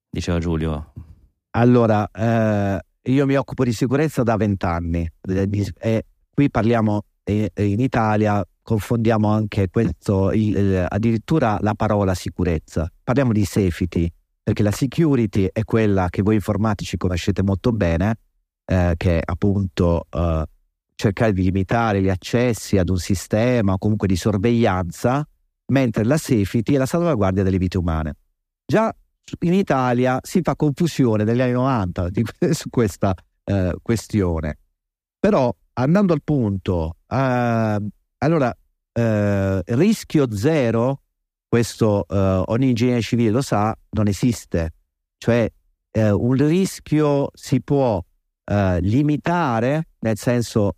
diceva 0.09 0.39
Giulio. 0.39 0.93
Allora, 1.51 2.09
eh, 2.09 2.79
io 3.03 3.25
mi 3.27 3.35
occupo 3.35 3.63
di 3.63 3.71
sicurezza 3.71 4.23
da 4.23 4.35
vent'anni 4.35 5.07
e 5.21 6.05
qui 6.33 6.49
parliamo 6.49 7.03
in 7.25 7.79
Italia, 7.79 8.43
confondiamo 8.63 9.31
anche 9.31 9.69
questo, 9.69 10.31
il, 10.31 10.87
addirittura 10.89 11.59
la 11.61 11.75
parola 11.75 12.15
sicurezza. 12.15 12.91
Parliamo 13.03 13.31
di 13.31 13.45
safety, 13.45 14.11
perché 14.41 14.63
la 14.63 14.71
security 14.71 15.49
è 15.53 15.63
quella 15.63 16.09
che 16.09 16.23
voi 16.23 16.33
informatici 16.33 16.97
conoscete 16.97 17.43
molto 17.43 17.71
bene, 17.71 18.15
eh, 18.65 18.95
che 18.97 19.19
è 19.19 19.21
appunto... 19.23 20.07
Eh, 20.09 20.45
cercare 20.99 21.31
di 21.31 21.43
limitare 21.43 22.01
gli 22.01 22.09
accessi 22.09 22.77
ad 22.77 22.89
un 22.89 22.97
sistema 22.97 23.71
o 23.71 23.77
comunque 23.77 24.05
di 24.05 24.17
sorveglianza, 24.17 25.25
mentre 25.67 26.03
la 26.03 26.17
safety 26.17 26.73
è 26.73 26.77
la 26.77 26.85
salvaguardia 26.85 27.41
delle 27.41 27.57
vite 27.57 27.77
umane. 27.77 28.15
Già 28.65 28.93
in 29.41 29.53
Italia 29.53 30.19
si 30.21 30.41
fa 30.41 30.57
confusione 30.57 31.23
negli 31.23 31.39
anni 31.39 31.53
90 31.53 32.09
di, 32.09 32.25
su 32.51 32.69
questa 32.69 33.13
eh, 33.45 33.75
questione. 33.81 34.57
Però 35.17 35.55
andando 35.73 36.11
al 36.11 36.21
punto, 36.21 36.97
eh, 37.07 37.77
allora 38.17 38.57
eh, 38.91 39.61
rischio 39.65 40.35
zero, 40.35 41.03
questo 41.47 42.05
eh, 42.09 42.43
ogni 42.47 42.69
ingegnere 42.69 43.01
civile 43.01 43.29
lo 43.29 43.41
sa, 43.41 43.73
non 43.91 44.07
esiste. 44.07 44.73
Cioè 45.17 45.49
eh, 45.91 46.11
un 46.11 46.33
rischio 46.33 47.29
si 47.33 47.61
può 47.61 48.03
eh, 48.43 48.81
limitare, 48.81 49.87
nel 49.99 50.17
senso 50.17 50.73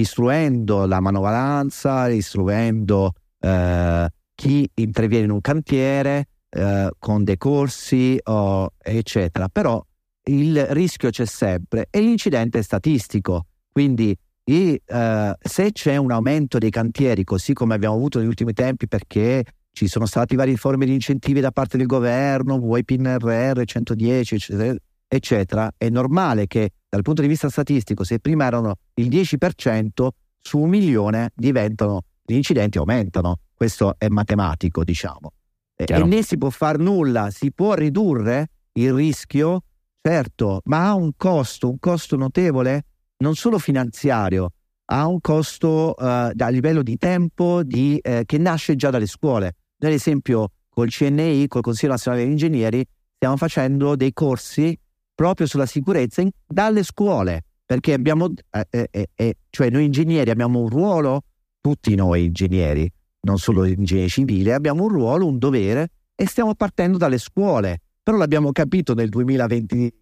istruendo 0.00 0.86
la 0.86 1.00
manovalanza, 1.00 2.08
istruendo 2.08 3.12
eh, 3.40 4.08
chi 4.34 4.70
interviene 4.74 5.24
in 5.24 5.30
un 5.30 5.40
cantiere 5.40 6.28
eh, 6.50 6.90
con 6.98 7.24
dei 7.24 7.36
corsi 7.36 8.18
oh, 8.24 8.72
eccetera. 8.78 9.48
Però 9.48 9.84
il 10.24 10.66
rischio 10.66 11.10
c'è 11.10 11.24
sempre 11.24 11.88
e 11.90 12.00
l'incidente 12.00 12.58
è 12.58 12.62
statistico, 12.62 13.46
quindi 13.72 14.16
e, 14.48 14.80
uh, 14.86 15.32
se 15.38 15.72
c'è 15.72 15.96
un 15.96 16.10
aumento 16.10 16.56
dei 16.56 16.70
cantieri, 16.70 17.22
così 17.22 17.52
come 17.52 17.74
abbiamo 17.74 17.96
avuto 17.96 18.18
negli 18.18 18.28
ultimi 18.28 18.54
tempi, 18.54 18.88
perché 18.88 19.44
ci 19.72 19.86
sono 19.88 20.06
stati 20.06 20.36
varie 20.36 20.56
forme 20.56 20.86
di 20.86 20.94
incentivi 20.94 21.40
da 21.40 21.50
parte 21.50 21.76
del 21.76 21.86
governo, 21.86 22.58
vuoi 22.58 22.82
PNRR 22.82 23.62
110, 23.62 24.34
eccetera, 24.36 24.74
eccetera, 25.06 25.70
è 25.76 25.90
normale 25.90 26.46
che 26.46 26.70
dal 26.88 27.02
punto 27.02 27.22
di 27.22 27.28
vista 27.28 27.48
statistico, 27.48 28.04
se 28.04 28.18
prima 28.18 28.46
erano 28.46 28.76
il 28.94 29.08
10%, 29.08 30.08
su 30.40 30.58
un 30.58 30.68
milione 30.68 31.30
diventano, 31.34 32.02
gli 32.24 32.34
incidenti 32.34 32.78
aumentano. 32.78 33.40
Questo 33.54 33.96
è 33.98 34.08
matematico, 34.08 34.84
diciamo. 34.84 35.32
Chiaro. 35.74 36.04
E 36.04 36.06
né 36.06 36.22
si 36.22 36.38
può 36.38 36.50
fare 36.50 36.78
nulla, 36.78 37.30
si 37.30 37.52
può 37.52 37.74
ridurre 37.74 38.48
il 38.72 38.92
rischio, 38.92 39.62
certo, 40.00 40.60
ma 40.64 40.88
ha 40.88 40.94
un 40.94 41.12
costo, 41.16 41.68
un 41.68 41.78
costo 41.78 42.16
notevole, 42.16 42.84
non 43.18 43.34
solo 43.34 43.58
finanziario, 43.58 44.52
ha 44.86 45.06
un 45.06 45.20
costo 45.20 45.94
uh, 45.96 46.30
a 46.36 46.48
livello 46.48 46.82
di 46.82 46.96
tempo 46.96 47.62
di, 47.62 47.98
eh, 47.98 48.22
che 48.24 48.38
nasce 48.38 48.76
già 48.76 48.90
dalle 48.90 49.06
scuole. 49.06 49.56
Noi, 49.78 49.90
ad 49.92 49.96
esempio, 49.96 50.52
col 50.68 50.88
CNI, 50.88 51.46
col 51.46 51.62
Consiglio 51.62 51.92
Nazionale 51.92 52.22
degli 52.24 52.32
Ingegneri, 52.32 52.84
stiamo 53.14 53.36
facendo 53.36 53.96
dei 53.96 54.12
corsi 54.12 54.78
proprio 55.18 55.48
sulla 55.48 55.66
sicurezza 55.66 56.20
in, 56.20 56.30
dalle 56.46 56.84
scuole, 56.84 57.42
perché 57.66 57.92
abbiamo, 57.92 58.32
eh, 58.52 58.66
eh, 58.70 58.88
eh, 58.88 59.08
eh, 59.16 59.34
cioè 59.50 59.68
noi 59.68 59.86
ingegneri 59.86 60.30
abbiamo 60.30 60.60
un 60.60 60.68
ruolo, 60.68 61.24
tutti 61.60 61.96
noi 61.96 62.26
ingegneri, 62.26 62.88
non 63.22 63.36
solo 63.38 63.64
ingegneri 63.64 64.08
civili, 64.08 64.52
abbiamo 64.52 64.84
un 64.84 64.90
ruolo, 64.90 65.26
un 65.26 65.38
dovere 65.38 65.90
e 66.14 66.24
stiamo 66.28 66.54
partendo 66.54 66.98
dalle 66.98 67.18
scuole, 67.18 67.80
però 68.00 68.16
l'abbiamo 68.16 68.52
capito 68.52 68.94
nel 68.94 69.08
2020, 69.08 69.92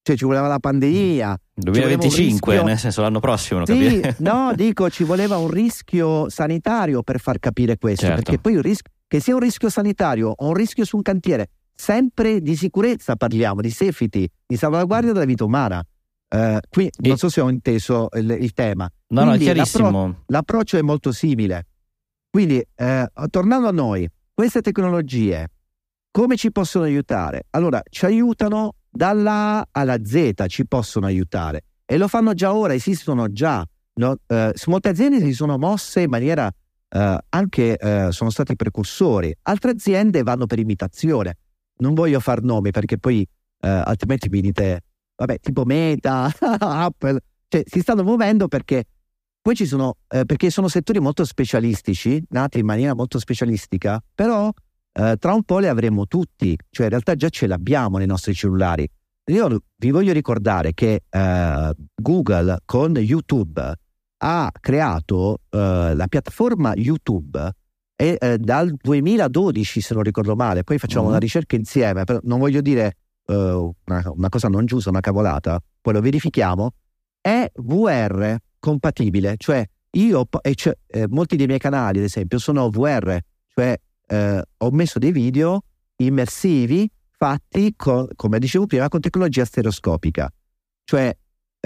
cioè 0.00 0.16
ci 0.16 0.24
voleva 0.24 0.46
la 0.46 0.58
pandemia. 0.58 1.38
2025, 1.52 2.52
rischio... 2.52 2.66
nel 2.66 2.78
senso 2.78 3.02
l'anno 3.02 3.20
prossimo. 3.20 3.66
Sì, 3.66 4.00
no, 4.20 4.52
dico 4.54 4.88
ci 4.88 5.04
voleva 5.04 5.36
un 5.36 5.50
rischio 5.50 6.30
sanitario 6.30 7.02
per 7.02 7.20
far 7.20 7.38
capire 7.38 7.76
questo, 7.76 8.06
certo. 8.06 8.22
perché 8.22 8.38
poi 8.40 8.54
il 8.54 8.62
rischio, 8.62 8.90
che 9.06 9.20
sia 9.20 9.34
un 9.34 9.40
rischio 9.40 9.68
sanitario 9.68 10.32
o 10.34 10.46
un 10.46 10.54
rischio 10.54 10.86
su 10.86 10.96
un 10.96 11.02
cantiere, 11.02 11.50
sempre 11.80 12.40
di 12.40 12.56
sicurezza 12.56 13.14
parliamo, 13.14 13.60
di 13.60 13.70
safety, 13.70 14.28
di 14.44 14.56
salvaguardia 14.56 15.12
della 15.12 15.24
vita 15.24 15.44
umana. 15.44 15.82
Uh, 16.28 16.58
qui 16.68 16.86
e... 16.86 17.08
non 17.08 17.16
so 17.16 17.30
se 17.30 17.40
ho 17.40 17.48
inteso 17.48 18.08
il, 18.16 18.36
il 18.40 18.52
tema. 18.52 18.90
No, 19.08 19.22
Quindi 19.22 19.44
no, 19.44 19.50
è 19.50 19.54
chiarissimo. 19.54 19.84
L'appro- 19.84 20.22
l'approccio 20.26 20.76
è 20.76 20.82
molto 20.82 21.12
simile. 21.12 21.66
Quindi, 22.28 22.56
uh, 22.56 23.26
tornando 23.30 23.68
a 23.68 23.70
noi, 23.70 24.08
queste 24.34 24.60
tecnologie 24.60 25.48
come 26.10 26.36
ci 26.36 26.50
possono 26.50 26.84
aiutare? 26.84 27.44
Allora, 27.50 27.80
ci 27.88 28.04
aiutano 28.06 28.74
dalla 28.90 29.60
A 29.60 29.68
alla 29.70 30.04
Z, 30.04 30.46
ci 30.48 30.66
possono 30.66 31.06
aiutare 31.06 31.62
e 31.86 31.96
lo 31.96 32.08
fanno 32.08 32.34
già 32.34 32.52
ora, 32.52 32.74
esistono 32.74 33.30
già. 33.30 33.64
No? 33.94 34.16
Uh, 34.26 34.50
molte 34.66 34.88
aziende 34.88 35.20
si 35.20 35.32
sono 35.32 35.56
mosse 35.56 36.00
in 36.00 36.10
maniera 36.10 36.50
anche, 36.90 37.76
sono 38.08 38.30
stati 38.30 38.56
precursori, 38.56 39.30
altre 39.42 39.72
aziende 39.72 40.22
vanno 40.22 40.46
per 40.46 40.58
imitazione. 40.58 41.36
Non 41.78 41.94
voglio 41.94 42.20
far 42.20 42.42
nomi 42.42 42.70
perché 42.70 42.98
poi 42.98 43.26
altrimenti 43.60 44.28
mi 44.28 44.40
dite 44.40 44.82
vabbè, 45.18 45.40
tipo 45.40 45.64
Meta, 45.64 46.30
Apple, 46.40 47.20
cioè 47.48 47.62
si 47.66 47.80
stanno 47.80 48.04
muovendo 48.04 48.46
perché 48.46 48.84
poi 49.40 49.54
ci 49.54 49.66
sono, 49.66 49.96
eh, 50.08 50.24
perché 50.24 50.50
sono 50.50 50.68
settori 50.68 51.00
molto 51.00 51.24
specialistici, 51.24 52.22
nati 52.30 52.58
in 52.58 52.66
maniera 52.66 52.94
molto 52.94 53.18
specialistica, 53.18 54.02
però 54.14 54.50
eh, 54.92 55.16
tra 55.18 55.32
un 55.32 55.42
po' 55.42 55.58
le 55.58 55.68
avremo 55.68 56.06
tutti, 56.06 56.56
cioè 56.70 56.84
in 56.84 56.90
realtà 56.90 57.14
già 57.14 57.28
ce 57.28 57.46
l'abbiamo 57.46 57.98
nei 57.98 58.06
nostri 58.06 58.34
cellulari. 58.34 58.88
Io 59.30 59.62
vi 59.76 59.90
voglio 59.90 60.12
ricordare 60.12 60.72
che 60.72 61.02
eh, 61.08 61.72
Google 61.94 62.58
con 62.64 62.94
YouTube 62.96 63.74
ha 64.20 64.50
creato 64.60 65.40
eh, 65.50 65.94
la 65.94 66.06
piattaforma 66.08 66.74
YouTube 66.74 67.52
e 68.00 68.16
eh, 68.20 68.38
dal 68.38 68.72
2012 68.80 69.80
se 69.80 69.92
non 69.92 70.04
ricordo 70.04 70.36
male, 70.36 70.62
poi 70.62 70.78
facciamo 70.78 71.06
mm. 71.06 71.08
una 71.08 71.18
ricerca 71.18 71.56
insieme, 71.56 72.04
però 72.04 72.20
non 72.22 72.38
voglio 72.38 72.60
dire 72.60 72.96
uh, 73.26 73.34
una, 73.34 74.02
una, 74.04 74.28
cosa 74.28 74.46
non 74.46 74.66
giusta, 74.66 74.90
una 74.90 75.00
cavolata, 75.00 75.60
poi 75.80 75.94
lo 75.94 76.00
verifichiamo, 76.00 76.74
è 77.20 77.50
VR 77.56 78.36
compatibile, 78.60 79.34
cioè 79.36 79.68
io 79.90 80.28
e 80.42 80.54
cioè, 80.54 80.76
eh, 80.86 81.08
molti 81.08 81.34
dei 81.34 81.46
miei 81.46 81.58
canali, 81.58 81.98
ad 81.98 82.04
esempio, 82.04 82.38
sono 82.38 82.70
VR, 82.70 83.18
cioè 83.48 83.76
eh, 84.06 84.42
ho 84.58 84.70
messo 84.70 85.00
dei 85.00 85.10
video 85.10 85.64
immersivi 85.96 86.88
fatti, 87.16 87.74
con, 87.74 88.06
come 88.14 88.38
dicevo 88.38 88.66
prima, 88.66 88.88
con 88.88 89.00
tecnologia 89.00 89.44
stereoscopica. 89.44 90.30
Cioè, 90.84 91.16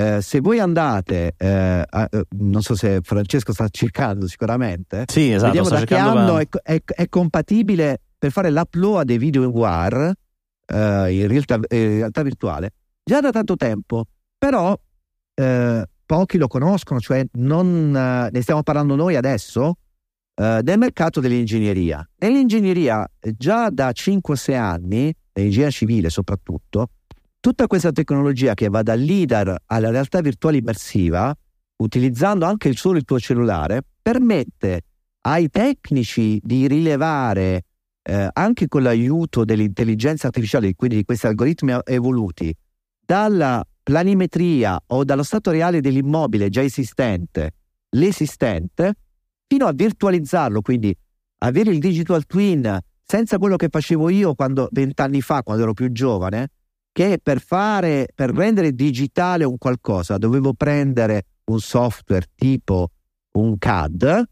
eh, 0.03 0.21
se 0.21 0.41
voi 0.41 0.59
andate, 0.59 1.35
eh, 1.37 1.85
a, 1.89 2.09
eh, 2.11 2.25
non 2.39 2.63
so 2.63 2.75
se 2.75 3.01
Francesco 3.03 3.53
sta 3.53 3.69
cercando 3.69 4.27
sicuramente, 4.27 5.05
sì, 5.07 5.31
esatto, 5.31 5.53
vediamo 5.53 5.69
da 5.69 5.85
che 5.85 5.97
anno 5.97 6.39
è, 6.39 6.49
è, 6.63 6.83
è, 6.85 7.09
compatibile 7.09 8.01
per 8.19 8.33
fare 8.33 8.51
l'upload 8.51 9.07
dei 9.07 9.19
video 9.19 9.45
in 9.45 9.53
VR 9.53 10.13
eh, 10.67 11.13
in, 11.13 11.29
realtà, 11.29 11.55
in, 11.55 11.97
realtà, 11.97 12.23
virtuale 12.23 12.71
già 13.05 13.21
da 13.21 13.31
tanto 13.31 13.55
tempo, 13.55 14.07
però 14.37 14.77
eh, 15.35 15.87
pochi 16.05 16.39
lo 16.39 16.49
conoscono, 16.49 16.99
cioè 16.99 17.25
non, 17.35 17.95
eh, 17.97 18.31
ne 18.33 18.43
stiamo 18.43 18.63
parlando 18.63 18.97
noi 18.97 19.15
adesso 19.15 19.77
eh, 20.35 20.61
del 20.63 20.79
mercato 20.79 21.21
dell'ingegneria. 21.21 22.09
Nell'ingegneria 22.17 23.09
già 23.37 23.71
da 23.71 23.91
5-6 23.91 24.57
anni, 24.57 25.15
nell'ingegneria 25.33 25.71
civile 25.71 26.11
soprattutto, 26.11 26.89
tutta 27.43 27.67
questa 27.67 27.91
tecnologia 27.91 28.55
che 28.55 28.69
va 28.69 28.83
dal 28.83 29.01
LIDAR 29.01 29.63
alla 29.67 29.91
realtà 29.91 30.21
virtuale 30.21 30.59
immersiva, 30.59 31.37
utilizzando 31.79 32.47
anche 32.47 32.69
il 32.69 32.77
solo 32.77 32.99
il 32.99 33.05
tuo 33.05 33.19
cellulare, 33.19 33.83
permette 34.01 34.83
ai 35.23 35.51
tecnici 35.51 36.39
di 36.41 36.69
rilevare 36.69 37.65
eh, 38.05 38.29
anche 38.33 38.69
con 38.69 38.85
l'aiuto 38.85 39.45
dell'intelligenza 39.45 40.29
artificiale, 40.29 40.73
quindi 40.77 40.99
di 40.99 41.05
questi 41.05 41.27
algoritmi 41.27 41.77
evoluti, 41.83 42.55
dalla 43.05 43.67
planimetria 43.83 44.81
o 44.87 45.03
dallo 45.03 45.25
stato 45.25 45.51
reale 45.51 45.81
dell'immobile 45.81 46.49
già 46.49 46.63
esistente, 46.63 47.55
l'esistente, 47.97 48.95
fino 49.49 49.67
a 49.67 49.73
virtualizzarlo, 49.73 50.61
quindi 50.61 50.97
avere 51.39 51.73
il 51.73 51.81
digital 51.81 52.25
twin 52.25 52.79
senza 53.05 53.39
quello 53.39 53.57
che 53.57 53.67
facevo 53.69 54.11
io 54.11 54.33
vent'anni 54.71 55.21
fa, 55.21 55.43
quando 55.43 55.65
ero 55.65 55.73
più 55.73 55.91
giovane, 55.91 56.51
che 56.93 57.19
per 57.23 57.41
fare, 57.41 58.09
per 58.15 58.31
rendere 58.31 58.73
digitale 58.73 59.45
un 59.45 59.57
qualcosa 59.59 60.19
dovevo 60.19 60.53
prendere 60.53 61.25
un 61.45 61.59
software 61.59 62.27
tipo 62.37 62.91
un 63.33 63.57
CAD 63.59 64.29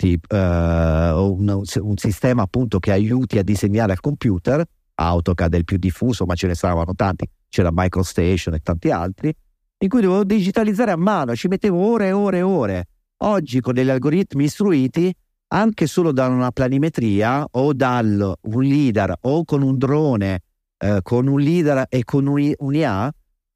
tipo, 0.00 0.34
uh, 0.34 0.38
un, 0.38 1.62
un, 1.74 1.96
sistema 1.96 2.42
appunto 2.42 2.78
che 2.78 2.90
aiuti 2.90 3.36
a 3.36 3.42
disegnare 3.42 3.92
al 3.92 4.00
computer, 4.00 4.64
AutoCAD 4.94 5.54
è 5.54 5.58
il 5.58 5.64
più 5.64 5.76
diffuso, 5.76 6.24
ma 6.24 6.34
ce 6.34 6.46
ne 6.46 6.54
saranno 6.54 6.94
tanti, 6.94 7.28
c'era 7.50 7.68
MicroStation 7.70 8.54
e 8.54 8.60
tanti 8.60 8.90
altri, 8.90 9.34
in 9.82 9.88
cui 9.90 10.00
dovevo 10.00 10.24
digitalizzare 10.24 10.92
a 10.92 10.96
mano, 10.96 11.36
ci 11.36 11.48
mettevo 11.48 11.78
ore 11.78 12.08
e 12.08 12.12
ore 12.12 12.38
e 12.38 12.42
ore. 12.42 12.88
Oggi 13.18 13.60
con 13.60 13.74
degli 13.74 13.90
algoritmi 13.90 14.44
istruiti, 14.44 15.14
anche 15.48 15.86
solo 15.86 16.12
da 16.12 16.28
una 16.28 16.50
planimetria 16.50 17.46
o 17.50 17.74
dal 17.74 18.32
un 18.40 18.62
LIDAR 18.62 19.18
o 19.20 19.44
con 19.44 19.60
un 19.60 19.76
drone, 19.76 20.40
eh, 20.82 21.00
con 21.02 21.26
un 21.26 21.38
LIDAR 21.38 21.86
e 21.88 22.04
con 22.04 22.26
un, 22.26 22.52
un 22.56 22.74
IA, 22.74 23.12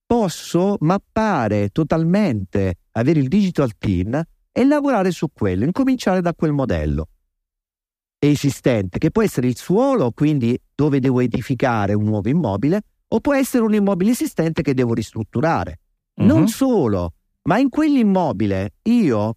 posso 0.06 0.76
mappare 0.80 1.70
totalmente, 1.70 2.74
avere 2.92 3.20
il 3.20 3.28
digital 3.28 3.76
twin 3.78 4.22
e 4.52 4.64
lavorare 4.64 5.10
su 5.10 5.28
quello, 5.32 5.64
incominciare 5.64 6.20
da 6.20 6.34
quel 6.34 6.52
modello 6.52 7.08
esistente, 8.30 8.98
che 8.98 9.10
può 9.10 9.22
essere 9.22 9.46
il 9.46 9.56
suolo, 9.56 10.10
quindi 10.12 10.58
dove 10.74 11.00
devo 11.00 11.20
edificare 11.20 11.94
un 11.94 12.04
nuovo 12.04 12.28
immobile, 12.28 12.80
o 13.08 13.20
può 13.20 13.34
essere 13.34 13.64
un 13.64 13.74
immobile 13.74 14.10
esistente 14.10 14.62
che 14.62 14.74
devo 14.74 14.94
ristrutturare. 14.94 15.80
Uh-huh. 16.14 16.26
Non 16.26 16.48
solo, 16.48 17.14
ma 17.42 17.58
in 17.58 17.68
quell'immobile 17.68 18.74
io, 18.84 19.36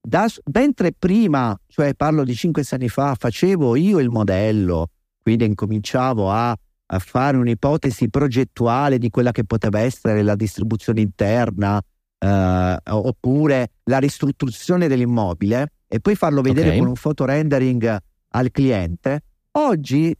da, 0.00 0.26
mentre 0.52 0.92
prima, 0.92 1.58
cioè 1.66 1.94
parlo 1.94 2.24
di 2.24 2.32
5-6 2.32 2.74
anni 2.74 2.88
fa, 2.88 3.14
facevo 3.14 3.76
io 3.76 3.98
il 3.98 4.08
modello, 4.08 4.90
quindi 5.20 5.44
incominciavo 5.44 6.30
a, 6.30 6.56
a 6.86 6.98
fare 6.98 7.36
un'ipotesi 7.36 8.10
progettuale 8.10 8.98
di 8.98 9.08
quella 9.10 9.30
che 9.30 9.44
poteva 9.44 9.80
essere 9.80 10.22
la 10.22 10.34
distribuzione 10.34 11.00
interna, 11.00 11.82
eh, 12.18 12.78
oppure 12.84 13.72
la 13.84 13.98
ristrutturazione 13.98 14.88
dell'immobile 14.88 15.72
e 15.88 16.00
poi 16.00 16.14
farlo 16.14 16.40
vedere 16.40 16.68
okay. 16.68 16.78
con 16.78 16.88
un 16.88 16.94
foto 16.94 17.24
rendering 17.24 17.98
al 18.28 18.50
cliente, 18.50 19.20
oggi 19.52 20.14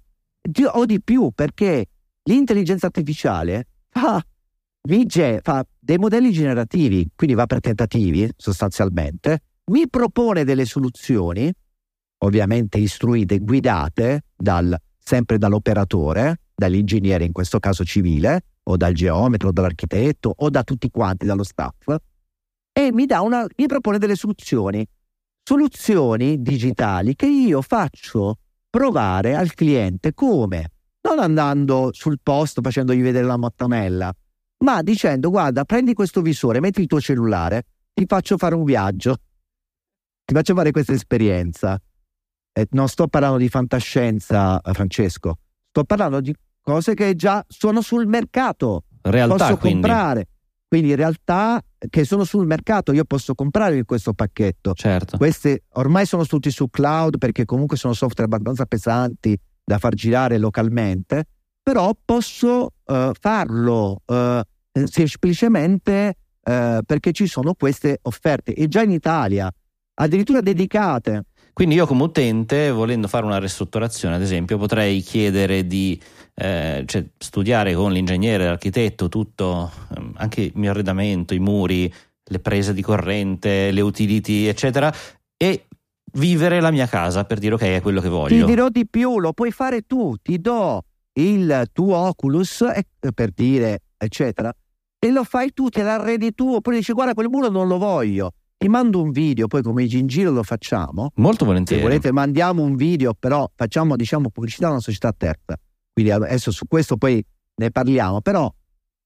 ho 0.73 0.85
di 0.85 1.01
più 1.01 1.31
perché 1.35 1.87
l'intelligenza 2.25 2.87
artificiale 2.87 3.69
fa, 3.89 4.23
fa 5.43 5.67
dei 5.79 5.99
modelli 5.99 6.33
generativi, 6.33 7.09
quindi 7.15 7.37
va 7.37 7.47
per 7.47 7.61
tentativi 7.61 8.29
sostanzialmente, 8.37 9.43
mi 9.71 9.89
propone 9.89 10.45
delle 10.45 10.65
soluzioni, 10.65 11.53
ovviamente 12.19 12.79
istruite, 12.79 13.39
guidate 13.39 14.25
dal, 14.37 14.77
sempre 14.99 15.39
dall'operatore, 15.39 16.41
dall'ingegnere 16.55 17.25
in 17.25 17.33
questo 17.33 17.59
caso 17.59 17.85
civile, 17.85 18.45
o 18.65 18.77
dal 18.77 18.93
geometra 18.93 19.49
o 19.49 19.53
dall'architetto 19.53 20.33
o 20.37 20.51
da 20.51 20.63
tutti 20.63 20.91
quanti, 20.91 21.27
dallo 21.27 21.43
staff, 21.43 21.95
e 22.73 22.93
mi, 22.93 23.07
una, 23.09 23.47
mi 23.57 23.67
propone 23.67 23.99
delle 23.99 24.15
soluzioni, 24.15 24.87
soluzioni 25.43 26.41
digitali 26.41 27.15
che 27.15 27.27
io 27.27 27.61
faccio 27.61 28.39
provare 28.71 29.35
al 29.35 29.53
cliente 29.53 30.15
come? 30.15 30.71
Non 31.03 31.19
andando 31.19 31.91
sul 31.93 32.19
posto 32.23 32.63
facendogli 32.63 33.03
vedere 33.03 33.27
la 33.27 33.37
mattonella, 33.37 34.13
ma 34.65 34.83
dicendo 34.83 35.29
guarda 35.31 35.65
prendi 35.65 35.93
questo 35.93 36.23
visore, 36.23 36.61
metti 36.61 36.81
il 36.81 36.87
tuo 36.87 37.01
cellulare, 37.01 37.65
ti 37.93 38.05
faccio 38.07 38.39
fare 38.39 38.55
un 38.55 38.65
viaggio, 38.65 39.17
ti 40.25 40.33
faccio 40.33 40.55
fare 40.55 40.71
questa 40.71 40.93
esperienza. 40.93 41.79
E 42.55 42.67
non 42.71 42.89
sto 42.89 43.09
parlando 43.09 43.39
di 43.39 43.49
fantascienza, 43.49 44.61
Francesco, 44.63 45.39
sto 45.73 45.85
parlando 45.85 46.21
di 46.21 46.35
cose 46.61 46.93
che 46.93 47.17
già 47.17 47.43
sono 47.49 47.81
sul 47.81 48.07
mercato. 48.07 48.85
Realtà, 49.01 49.37
posso 49.37 49.57
quindi. 49.57 49.81
comprare. 49.81 50.27
Quindi 50.69 50.95
realtà 50.95 51.61
che 51.89 52.05
sono 52.05 52.25
sul 52.25 52.47
mercato, 52.47 52.93
io 52.93 53.05
posso 53.05 53.35
comprare 53.35 53.83
questo 53.85 54.13
pacchetto. 54.13 54.75
Certo. 54.75 55.17
Queste 55.17 55.65
ormai 55.73 56.07
sono 56.07 56.25
tutti 56.25 56.51
su 56.51 56.69
cloud 56.69 57.19
perché 57.19 57.45
comunque 57.45 57.77
sono 57.77 57.95
software 57.95 58.25
abbastanza 58.31 58.67
pesanti 58.67 59.39
da 59.65 59.79
far 59.79 59.95
girare 59.95 60.39
localmente, 60.39 61.25
però 61.63 61.93
posso 62.05 62.73
uh, 62.85 63.11
farlo 63.19 64.03
uh, 64.07 64.41
semplicemente 64.85 66.17
uh, 66.43 66.83
perché 66.85 67.13
ci 67.13 67.27
sono 67.27 67.55
queste 67.55 67.99
offerte 68.03 68.55
e 68.55 68.69
già 68.69 68.83
in 68.83 68.91
Italia, 68.93 69.51
addirittura 69.95 70.41
dedicate. 70.41 71.25
Quindi 71.53 71.75
io 71.75 71.87
come 71.87 72.05
utente, 72.05 72.71
volendo 72.71 73.09
fare 73.09 73.27
una 73.27 73.39
ristrutturazione, 73.39 74.15
ad 74.15 74.23
esempio, 74.23 74.57
potrei 74.57 75.01
chiedere 75.01 75.67
di 75.67 76.01
eh, 76.35 76.85
cioè, 76.87 77.05
studiare 77.19 77.75
con 77.75 77.93
l'ingegnere, 77.93 78.47
l'architetto, 78.47 79.09
tutto, 79.09 79.71
ehm, 79.95 80.15
anche 80.17 80.43
il 80.43 80.53
mio 80.55 80.71
arredamento, 80.71 81.35
i 81.35 81.39
muri, 81.39 81.93
le 82.25 82.39
prese 82.39 82.73
di 82.73 82.81
corrente, 82.81 83.71
le 83.71 83.81
utility, 83.83 84.47
eccetera, 84.47 84.93
e 85.37 85.67
vivere 86.15 86.61
la 86.61 86.71
mia 86.71 86.87
casa 86.87 87.25
per 87.25 87.39
dire 87.39 87.55
ok, 87.55 87.63
è 87.63 87.81
quello 87.83 88.01
che 88.01 88.09
voglio. 88.09 88.45
Ti 88.45 88.51
dirò 88.51 88.69
di 88.69 88.87
più, 88.89 89.19
lo 89.19 89.33
puoi 89.33 89.51
fare 89.51 89.83
tu, 89.83 90.15
ti 90.23 90.41
do 90.41 90.83
il 91.15 91.69
tuo 91.73 91.97
Oculus, 91.97 92.65
per 93.15 93.31
dire, 93.31 93.81
eccetera, 93.99 94.51
e 94.99 95.11
lo 95.11 95.25
fai 95.25 95.53
tu, 95.53 95.69
te 95.69 95.83
l'arredi 95.83 96.33
tu, 96.33 96.55
oppure 96.55 96.77
dici 96.77 96.93
guarda 96.93 97.13
quel 97.13 97.29
muro 97.29 97.49
non 97.49 97.69
lo 97.69 97.77
voglio, 97.77 98.33
ti 98.63 98.69
mando 98.69 99.03
un 99.03 99.11
video, 99.11 99.49
poi 99.49 99.61
come 99.61 99.83
in 99.83 100.07
giro 100.07 100.31
lo 100.31 100.45
facciamo. 100.45 101.11
Molto 101.17 101.45
volentieri. 101.45 101.83
Se 101.83 101.89
volete 101.89 102.13
mandiamo 102.13 102.63
un 102.63 102.77
video, 102.77 103.13
però 103.13 103.51
facciamo 103.55 103.97
diciamo 103.97 104.31
pubblicità 104.31 104.69
a 104.69 104.71
una 104.71 104.81
società 104.81 105.13
terza. 105.13 105.59
Quindi 105.93 106.13
adesso 106.13 106.53
su 106.53 106.67
questo 106.69 106.97
poi 106.97 107.25
ne 107.57 107.71
parliamo, 107.71 108.21
però 108.21 108.53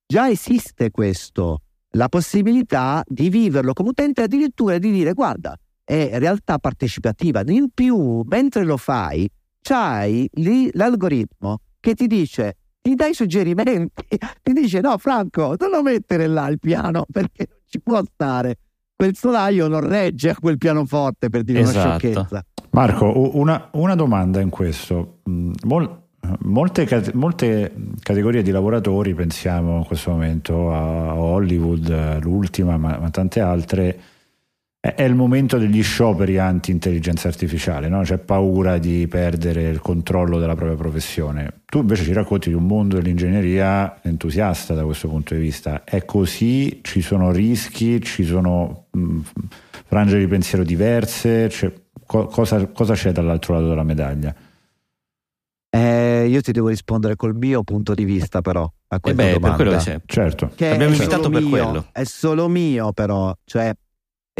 già 0.07 0.29
esiste 0.29 0.90
questo, 0.90 1.62
la 1.92 2.09
possibilità 2.09 3.03
di 3.07 3.31
viverlo 3.31 3.73
come 3.73 3.88
utente 3.88 4.23
addirittura 4.23 4.77
di 4.77 4.92
dire 4.92 5.14
guarda, 5.14 5.59
è 5.83 6.19
realtà 6.19 6.59
partecipativa. 6.59 7.42
In 7.47 7.71
più, 7.73 8.23
mentre 8.27 8.62
lo 8.64 8.77
fai, 8.77 9.29
c'hai 9.62 10.29
lì 10.35 10.69
l'algoritmo 10.75 11.61
che 11.81 11.95
ti 11.95 12.07
dice 12.07 12.57
ti 12.83 12.95
dai 12.95 13.14
suggerimenti, 13.14 14.07
ti 14.42 14.53
dice 14.53 14.81
no 14.81 14.97
Franco, 14.99 15.57
non 15.59 15.71
lo 15.71 15.83
mettere 15.83 16.29
là 16.29 16.47
il 16.47 16.61
piano 16.61 17.05
perché 17.11 17.47
non 17.49 17.59
ci 17.66 17.81
può 17.81 18.01
stare. 18.05 18.59
Quel 18.97 19.15
solaio 19.15 19.69
non 19.69 19.87
regge 19.87 20.31
a 20.31 20.37
quel 20.41 20.57
pianoforte 20.57 21.29
per 21.29 21.43
dire 21.43 21.61
esatto. 21.61 21.87
una 21.87 21.99
sciocchezza. 21.99 22.45
Marco, 22.71 23.37
una, 23.37 23.69
una 23.73 23.95
domanda 23.95 24.41
in 24.41 24.49
questo. 24.49 25.19
Mm, 25.29 25.53
mol, 25.65 26.03
molte, 26.41 27.11
molte, 27.13 27.75
categorie 28.01 28.41
di 28.43 28.51
lavoratori, 28.51 29.13
pensiamo 29.13 29.77
in 29.77 29.85
questo 29.85 30.13
momento 30.13 30.73
a 30.73 31.15
Hollywood, 31.15 32.23
l'ultima, 32.23 32.79
ma, 32.79 32.97
ma 32.99 33.11
tante 33.11 33.41
altre, 33.41 34.01
è 34.94 35.03
il 35.03 35.14
momento 35.14 35.59
degli 35.59 35.83
scioperi 35.83 36.38
anti-intelligenza 36.38 37.29
artificiale, 37.29 37.88
no? 37.88 38.03
c'è 38.03 38.18
paura 38.18 38.79
di 38.79 39.07
perdere 39.09 39.68
il 39.68 39.81
controllo 39.81 40.38
della 40.38 40.55
propria 40.55 40.77
professione. 40.77 41.62
Tu 41.64 41.79
invece 41.79 42.05
ci 42.05 42.12
racconti 42.12 42.51
di 42.51 42.55
un 42.55 42.66
mondo 42.66 42.96
dell'ingegneria 42.96 44.03
entusiasta 44.03 44.75
da 44.75 44.85
questo 44.85 45.09
punto 45.09 45.35
di 45.35 45.40
vista. 45.40 45.83
È 45.83 46.05
così? 46.05 46.81
Ci 46.83 47.01
sono 47.01 47.33
rischi? 47.33 48.01
Ci 48.03 48.25
sono 48.25 48.87
mh, 48.90 49.20
frange 49.87 50.18
di 50.18 50.27
pensiero 50.27 50.62
diverse? 50.62 51.49
Cioè, 51.49 51.72
co- 52.05 52.27
cosa, 52.27 52.66
cosa, 52.66 52.94
c'è 52.94 53.12
dall'altro 53.12 53.55
lato 53.55 53.68
della 53.68 53.83
medaglia? 53.83 54.35
Eh, 55.70 56.27
io 56.29 56.40
ti 56.40 56.53
devo 56.53 56.68
rispondere 56.68 57.16
col 57.16 57.35
mio 57.35 57.62
punto 57.62 57.94
di 57.94 58.05
vista, 58.05 58.40
però. 58.40 58.70
A 58.88 59.01
questa 59.01 59.22
eh 59.22 59.27
beh, 59.27 59.33
domanda. 59.33 59.57
Per 59.57 59.66
quello 59.66 59.83
che 59.83 60.01
certo. 60.07 60.51
Che 60.55 60.70
Abbiamo 60.70 60.94
invitato 60.94 61.29
per 61.29 61.40
mio, 61.40 61.51
quello. 61.51 61.87
È 61.92 62.05
solo 62.05 62.49
mio, 62.49 62.92
però. 62.92 63.35
Cioè, 63.44 63.75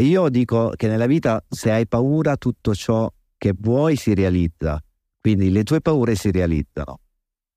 io 0.03 0.29
dico 0.29 0.71
che 0.75 0.87
nella 0.87 1.07
vita 1.07 1.43
se 1.47 1.71
hai 1.71 1.87
paura 1.87 2.37
tutto 2.37 2.75
ciò 2.75 3.11
che 3.37 3.53
vuoi 3.57 3.95
si 3.95 4.13
realizza, 4.13 4.81
quindi 5.19 5.49
le 5.49 5.63
tue 5.63 5.81
paure 5.81 6.15
si 6.15 6.31
realizzano. 6.31 6.99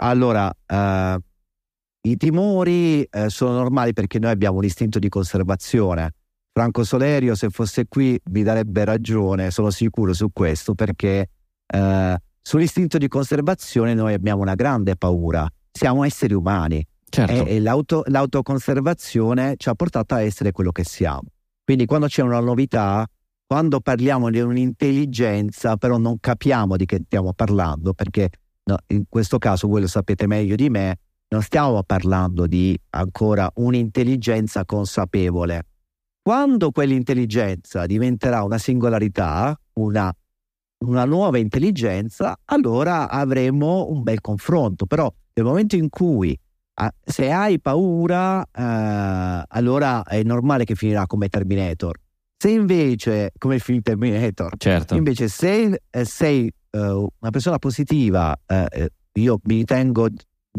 Allora, 0.02 0.50
eh, 0.66 1.18
i 2.02 2.16
timori 2.16 3.02
eh, 3.02 3.28
sono 3.28 3.52
normali 3.52 3.92
perché 3.92 4.18
noi 4.18 4.30
abbiamo 4.30 4.58
un 4.58 4.64
istinto 4.64 4.98
di 4.98 5.08
conservazione. 5.08 6.14
Franco 6.52 6.82
Solerio, 6.82 7.34
se 7.34 7.50
fosse 7.50 7.86
qui, 7.88 8.18
vi 8.30 8.42
darebbe 8.42 8.84
ragione, 8.84 9.50
sono 9.50 9.70
sicuro 9.70 10.12
su 10.14 10.30
questo, 10.32 10.74
perché 10.74 11.28
eh, 11.66 12.18
sull'istinto 12.40 12.98
di 12.98 13.08
conservazione 13.08 13.94
noi 13.94 14.14
abbiamo 14.14 14.40
una 14.40 14.54
grande 14.54 14.96
paura. 14.96 15.46
Siamo 15.70 16.04
esseri 16.04 16.34
umani 16.34 16.84
certo. 17.08 17.44
e, 17.44 17.56
e 17.56 17.60
l'auto, 17.60 18.02
l'autoconservazione 18.06 19.54
ci 19.58 19.68
ha 19.68 19.74
portato 19.74 20.14
a 20.14 20.22
essere 20.22 20.52
quello 20.52 20.72
che 20.72 20.84
siamo. 20.84 21.28
Quindi 21.64 21.86
quando 21.86 22.06
c'è 22.06 22.22
una 22.22 22.40
novità, 22.40 23.06
quando 23.46 23.80
parliamo 23.80 24.30
di 24.30 24.40
un'intelligenza, 24.40 25.76
però 25.76 25.98
non 25.98 26.20
capiamo 26.20 26.76
di 26.76 26.86
che 26.86 27.02
stiamo 27.04 27.32
parlando, 27.32 27.94
perché 27.94 28.30
no, 28.64 28.76
in 28.88 29.04
questo 29.08 29.38
caso 29.38 29.68
voi 29.68 29.80
lo 29.80 29.88
sapete 29.88 30.26
meglio 30.26 30.54
di 30.54 30.68
me, 30.70 30.98
non 31.28 31.42
stiamo 31.42 31.82
parlando 31.82 32.46
di 32.46 32.78
ancora 32.90 33.50
un'intelligenza 33.54 34.64
consapevole. 34.64 35.66
Quando 36.22 36.70
quell'intelligenza 36.70 37.86
diventerà 37.86 38.42
una 38.42 38.58
singolarità, 38.58 39.58
una, 39.74 40.12
una 40.84 41.04
nuova 41.04 41.38
intelligenza, 41.38 42.36
allora 42.46 43.08
avremo 43.08 43.88
un 43.88 44.02
bel 44.02 44.20
confronto. 44.20 44.86
Però 44.86 45.12
nel 45.34 45.44
momento 45.44 45.76
in 45.76 45.88
cui 45.88 46.38
se 47.04 47.30
hai 47.30 47.60
paura, 47.60 48.42
eh, 48.42 49.44
allora 49.48 50.02
è 50.04 50.22
normale 50.22 50.64
che 50.64 50.74
finirà 50.74 51.06
come 51.06 51.28
Terminator. 51.28 51.98
Se 52.36 52.48
invece, 52.50 53.32
come 53.36 53.56
il 53.56 53.60
film 53.60 53.82
Terminator, 53.82 54.54
certo. 54.56 54.94
invece 54.94 55.28
se 55.28 55.82
eh, 55.90 56.04
sei 56.04 56.50
uh, 56.70 56.78
una 56.78 57.30
persona 57.30 57.58
positiva, 57.58 58.34
uh, 58.46 58.86
io 59.12 59.40
mi 59.44 59.56
ritengo, 59.56 60.08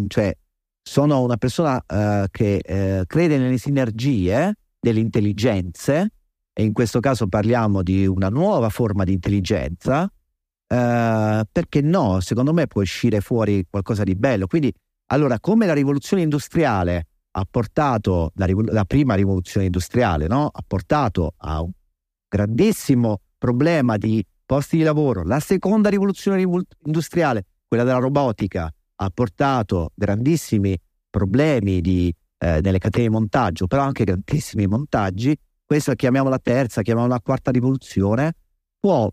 cioè 0.07 0.35
sono 0.83 1.21
una 1.21 1.37
persona 1.37 1.83
che 2.31 3.03
crede 3.07 3.37
nelle 3.37 3.57
sinergie 3.57 4.55
delle 4.79 4.99
intelligenze, 4.99 6.11
e 6.53 6.63
in 6.63 6.73
questo 6.73 6.99
caso 6.99 7.27
parliamo 7.27 7.81
di 7.83 8.05
una 8.07 8.29
nuova 8.29 8.69
forma 8.69 9.03
di 9.03 9.13
intelligenza, 9.13 10.11
perché 10.67 11.81
no, 11.81 12.19
secondo 12.19 12.51
me 12.51 12.67
può 12.67 12.81
uscire 12.81 13.21
fuori 13.21 13.65
qualcosa 13.69 14.03
di 14.03 14.15
bello. 14.15 14.47
Quindi 14.47 14.73
allora, 15.11 15.39
come 15.39 15.65
la 15.65 15.73
rivoluzione 15.73 16.23
industriale 16.23 17.07
ha 17.31 17.45
portato, 17.49 18.31
la, 18.35 18.47
la 18.67 18.85
prima 18.85 19.13
rivoluzione 19.15 19.65
industriale, 19.65 20.27
no? 20.27 20.47
ha 20.47 20.63
portato 20.65 21.33
a 21.37 21.61
un 21.61 21.71
grandissimo 22.27 23.21
problema 23.37 23.97
di 23.97 24.25
posti 24.45 24.77
di 24.77 24.83
lavoro, 24.83 25.23
la 25.23 25.39
seconda 25.39 25.89
rivoluzione 25.89 26.45
industriale, 26.85 27.45
quella 27.67 27.83
della 27.83 27.99
robotica, 27.99 28.73
ha 28.95 29.09
portato 29.09 29.91
grandissimi 29.95 30.77
problemi 31.09 31.81
di, 31.81 32.13
eh, 32.37 32.59
nelle 32.61 32.79
catene 32.79 33.07
di 33.07 33.13
montaggio, 33.13 33.67
però 33.67 33.83
anche 33.83 34.03
grandissimi 34.03 34.67
montaggi, 34.67 35.37
questa 35.65 35.95
chiamiamola 35.95 36.39
terza, 36.39 36.81
chiamiamola 36.81 37.21
quarta 37.21 37.51
rivoluzione, 37.51 38.33
può 38.79 39.09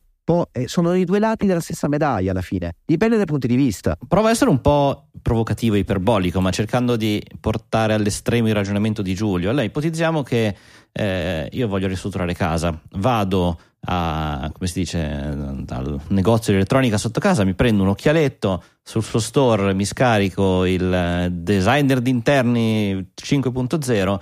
eh, 0.52 0.68
sono 0.68 0.94
i 0.94 1.04
due 1.04 1.18
lati 1.18 1.46
della 1.46 1.60
stessa 1.60 1.88
medaglia 1.88 2.32
alla 2.32 2.42
fine, 2.42 2.74
dipende 2.84 3.16
dai 3.16 3.24
punti 3.24 3.46
di 3.46 3.56
vista. 3.56 3.96
Provo 4.06 4.26
a 4.26 4.30
essere 4.30 4.50
un 4.50 4.60
po' 4.60 5.08
provocativo 5.22 5.74
e 5.74 5.78
iperbolico, 5.78 6.40
ma 6.40 6.50
cercando 6.50 6.96
di 6.96 7.22
portare 7.40 7.94
all'estremo 7.94 8.48
il 8.48 8.54
ragionamento 8.54 9.00
di 9.00 9.14
Giulio. 9.14 9.48
Allora, 9.48 9.64
ipotizziamo 9.64 10.22
che 10.22 10.54
eh, 10.92 11.48
io 11.50 11.68
voglio 11.68 11.88
ristrutturare 11.88 12.34
casa, 12.34 12.78
vado 12.92 13.58
a, 13.86 14.50
come 14.52 14.68
si 14.68 14.80
dice, 14.80 15.34
dal 15.64 16.00
negozio 16.08 16.52
di 16.52 16.58
elettronica 16.58 16.98
sotto 16.98 17.20
casa, 17.20 17.44
mi 17.44 17.54
prendo 17.54 17.82
un 17.82 17.88
occhialetto, 17.88 18.62
sul 18.82 19.02
suo 19.02 19.20
store 19.20 19.72
mi 19.74 19.84
scarico 19.84 20.64
il 20.64 20.92
eh, 20.92 21.28
designer 21.30 22.00
di 22.00 22.10
interni 22.10 23.12
5.0 23.14 24.18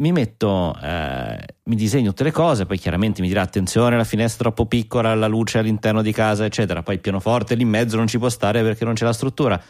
mi 0.00 0.12
metto, 0.12 0.76
eh, 0.82 1.38
mi 1.64 1.76
disegno 1.76 2.10
tutte 2.10 2.24
le 2.24 2.32
cose, 2.32 2.66
poi 2.66 2.78
chiaramente 2.78 3.20
mi 3.20 3.28
dirà 3.28 3.42
attenzione 3.42 3.96
la 3.96 4.04
finestra 4.04 4.44
troppo 4.44 4.66
piccola, 4.66 5.14
la 5.14 5.26
luce 5.26 5.58
all'interno 5.58 6.02
di 6.02 6.12
casa, 6.12 6.44
eccetera, 6.44 6.82
poi 6.82 6.94
il 6.94 7.00
pianoforte 7.00 7.54
lì 7.54 7.62
in 7.62 7.68
mezzo 7.68 7.96
non 7.96 8.06
ci 8.06 8.18
può 8.18 8.28
stare 8.28 8.62
perché 8.62 8.84
non 8.84 8.94
c'è 8.94 9.04
la 9.04 9.12
struttura. 9.12 9.62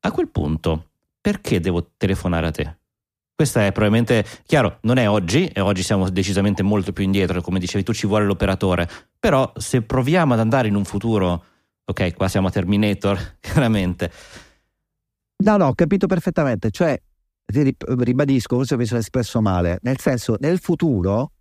A 0.00 0.12
quel 0.12 0.28
punto, 0.28 0.90
perché 1.20 1.60
devo 1.60 1.90
telefonare 1.96 2.46
a 2.46 2.50
te? 2.50 2.76
Questa 3.34 3.66
è 3.66 3.72
probabilmente, 3.72 4.24
chiaro, 4.46 4.78
non 4.82 4.96
è 4.96 5.08
oggi, 5.08 5.46
e 5.48 5.60
oggi 5.60 5.82
siamo 5.82 6.08
decisamente 6.08 6.62
molto 6.62 6.92
più 6.92 7.02
indietro, 7.02 7.40
come 7.40 7.58
dicevi 7.58 7.82
tu 7.82 7.92
ci 7.92 8.06
vuole 8.06 8.24
l'operatore, 8.26 8.88
però 9.18 9.52
se 9.56 9.82
proviamo 9.82 10.34
ad 10.34 10.40
andare 10.40 10.68
in 10.68 10.76
un 10.76 10.84
futuro, 10.84 11.44
ok, 11.84 12.14
qua 12.14 12.28
siamo 12.28 12.46
a 12.46 12.50
Terminator, 12.52 13.38
chiaramente. 13.40 14.12
No, 15.38 15.56
no, 15.56 15.66
ho 15.66 15.74
capito 15.74 16.06
perfettamente, 16.06 16.70
cioè 16.70 16.96
ribadisco, 17.46 18.56
forse 18.56 18.76
mi 18.76 18.86
sono 18.86 19.00
espresso 19.00 19.40
male, 19.40 19.78
nel 19.82 19.98
senso 19.98 20.36
nel 20.40 20.58
futuro, 20.58 21.32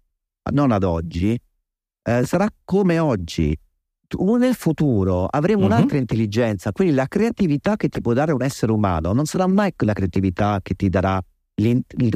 non 0.51 0.71
ad 0.71 0.83
oggi, 0.83 1.39
eh, 2.03 2.25
sarà 2.25 2.47
come 2.63 2.99
oggi. 2.99 3.57
Tu, 4.07 4.35
nel 4.35 4.53
futuro 4.53 5.25
avremo 5.25 5.61
uh-huh. 5.61 5.67
un'altra 5.67 5.97
intelligenza, 5.97 6.71
quindi 6.71 6.93
la 6.93 7.07
creatività 7.07 7.75
che 7.75 7.89
ti 7.89 7.99
può 8.01 8.13
dare 8.13 8.31
un 8.31 8.43
essere 8.43 8.71
umano 8.71 9.11
non 9.13 9.25
sarà 9.25 9.47
mai 9.47 9.73
la 9.77 9.93
creatività 9.93 10.59
che 10.61 10.75
ti 10.75 10.89
darà 10.89 11.19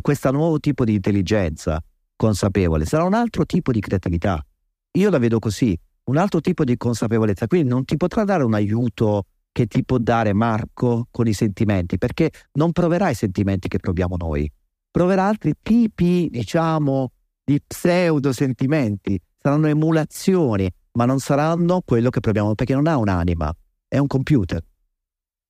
questo 0.02 0.32
nuovo 0.32 0.60
tipo 0.60 0.84
di 0.84 0.96
intelligenza 0.96 1.82
consapevole, 2.16 2.86
sarà 2.86 3.04
un 3.04 3.14
altro 3.14 3.46
tipo 3.46 3.72
di 3.72 3.80
creatività. 3.80 4.44
Io 4.98 5.10
la 5.10 5.20
vedo 5.20 5.40
così, 5.40 5.78
un 6.06 6.18
altro 6.18 6.42
tipo 6.42 6.64
di 6.64 6.76
consapevolezza, 6.78 7.48
quindi 7.48 7.70
non 7.70 7.86
ti 7.86 7.98
potrà 7.98 8.24
dare 8.24 8.44
un 8.44 8.54
aiuto 8.54 9.26
che 9.58 9.66
ti 9.66 9.84
può 9.84 9.98
dare 9.98 10.34
Marco 10.34 11.08
con 11.10 11.26
i 11.26 11.34
sentimenti, 11.34 11.98
perché 11.98 12.30
non 12.60 12.72
proverà 12.72 13.10
i 13.10 13.16
sentimenti 13.16 13.68
che 13.68 13.80
proviamo 13.80 14.16
noi, 14.16 14.48
proverà 14.92 15.26
altri 15.26 15.54
tipi, 15.60 16.28
diciamo, 16.30 17.10
di 17.44 17.60
pseudo 17.66 18.32
sentimenti, 18.34 19.20
saranno 19.36 19.66
emulazioni, 19.66 20.70
ma 20.92 21.06
non 21.06 21.18
saranno 21.18 21.82
quello 21.84 22.12
che 22.12 22.20
proviamo, 22.20 22.54
perché 22.54 22.76
non 22.76 22.86
ha 22.86 22.98
un'anima, 22.98 23.52
è 23.88 23.98
un 23.98 24.06
computer, 24.06 24.64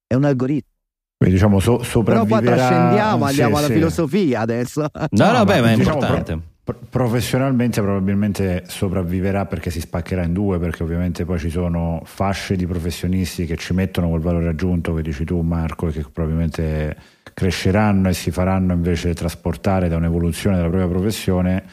è 0.07 0.13
un 0.13 0.23
algoritmo. 0.23 0.71
Quindi 1.17 1.35
diciamo 1.35 1.59
so, 1.59 1.79
Però 2.01 2.25
qua 2.25 2.39
trascendiamo, 2.39 3.25
andiamo 3.25 3.55
sì, 3.55 3.59
alla 3.59 3.67
sì. 3.67 3.73
filosofia 3.73 4.39
adesso. 4.39 4.87
No, 5.09 5.31
no, 5.33 5.43
beh, 5.43 5.59
ma 5.59 5.71
è 5.71 5.75
diciamo 5.75 5.99
importante. 5.99 6.55
Professionalmente 6.89 7.81
probabilmente 7.81 8.63
sopravviverà 8.67 9.45
perché 9.45 9.69
si 9.69 9.79
spaccherà 9.79 10.23
in 10.23 10.33
due, 10.33 10.59
perché 10.59 10.83
ovviamente 10.83 11.23
poi 11.23 11.39
ci 11.39 11.49
sono 11.49 12.01
fasce 12.03 12.57
di 12.57 12.67
professionisti 12.67 13.45
che 13.45 13.55
ci 13.55 13.71
mettono 13.73 14.09
quel 14.09 14.19
valore 14.19 14.49
aggiunto 14.49 14.93
che 14.93 15.01
dici 15.01 15.23
tu 15.23 15.39
Marco 15.39 15.87
e 15.87 15.91
che 15.93 16.05
probabilmente 16.11 16.97
cresceranno 17.33 18.09
e 18.09 18.13
si 18.13 18.31
faranno 18.31 18.73
invece 18.73 19.13
trasportare 19.13 19.87
da 19.87 19.95
un'evoluzione 19.95 20.57
della 20.57 20.67
propria 20.67 20.89
professione. 20.89 21.63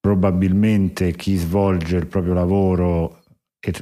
Probabilmente 0.00 1.12
chi 1.12 1.36
svolge 1.36 1.96
il 1.96 2.08
proprio 2.08 2.34
lavoro, 2.34 3.22
e 3.60 3.72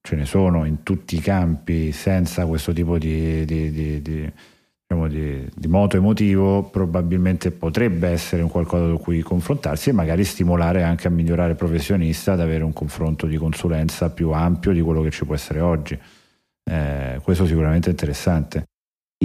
ce 0.00 0.16
ne 0.16 0.24
sono 0.24 0.64
in 0.64 0.82
tutti 0.82 1.14
i 1.14 1.20
campi, 1.20 1.92
senza 1.92 2.44
questo 2.46 2.72
tipo 2.72 2.98
di, 2.98 3.44
di, 3.44 3.70
di, 3.70 4.02
di 4.02 4.32
diciamo, 4.88 5.06
di, 5.06 5.46
di, 5.54 5.68
moto 5.68 5.98
emotivo 5.98 6.62
probabilmente 6.62 7.50
potrebbe 7.50 8.08
essere 8.08 8.40
un 8.40 8.48
qualcosa 8.48 8.88
su 8.88 8.98
cui 8.98 9.20
confrontarsi 9.20 9.90
e 9.90 9.92
magari 9.92 10.24
stimolare 10.24 10.82
anche 10.82 11.08
a 11.08 11.10
migliorare 11.10 11.54
professionista 11.54 12.32
ad 12.32 12.40
avere 12.40 12.64
un 12.64 12.72
confronto 12.72 13.26
di 13.26 13.36
consulenza 13.36 14.08
più 14.10 14.30
ampio 14.30 14.72
di 14.72 14.80
quello 14.80 15.02
che 15.02 15.10
ci 15.10 15.26
può 15.26 15.34
essere 15.34 15.60
oggi. 15.60 15.98
Eh, 16.64 17.20
questo 17.22 17.46
sicuramente 17.46 17.88
è 17.88 17.90
interessante. 17.90 18.64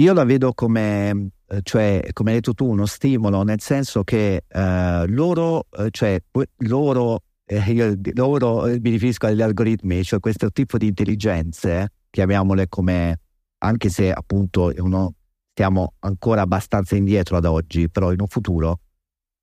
Io 0.00 0.12
la 0.12 0.24
vedo 0.24 0.52
come, 0.52 1.30
eh, 1.46 1.60
cioè, 1.62 2.02
come 2.12 2.30
hai 2.30 2.36
detto 2.36 2.52
tu, 2.52 2.68
uno 2.68 2.84
stimolo, 2.84 3.42
nel 3.42 3.60
senso 3.60 4.04
che 4.04 4.42
eh, 4.46 5.04
loro, 5.06 5.66
eh, 5.78 5.88
cioè, 5.90 6.20
loro, 6.58 7.20
eh, 7.46 7.72
io, 7.72 7.94
loro 8.14 8.64
mi 8.64 8.90
riferisco 8.90 9.26
agli 9.26 9.40
algoritmi, 9.40 10.02
cioè 10.02 10.20
questo 10.20 10.50
tipo 10.50 10.76
di 10.78 10.88
intelligenze, 10.88 11.92
chiamiamole 12.10 12.68
come, 12.68 13.20
anche 13.58 13.88
se 13.88 14.10
appunto 14.12 14.72
uno 14.78 15.14
stiamo 15.54 15.94
ancora 16.00 16.42
abbastanza 16.42 16.96
indietro 16.96 17.36
ad 17.36 17.44
oggi, 17.44 17.88
però 17.88 18.12
in 18.12 18.20
un 18.20 18.26
futuro, 18.26 18.80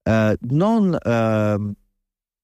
eh, 0.04 0.36
non, 0.40 0.94
eh, 1.02 1.74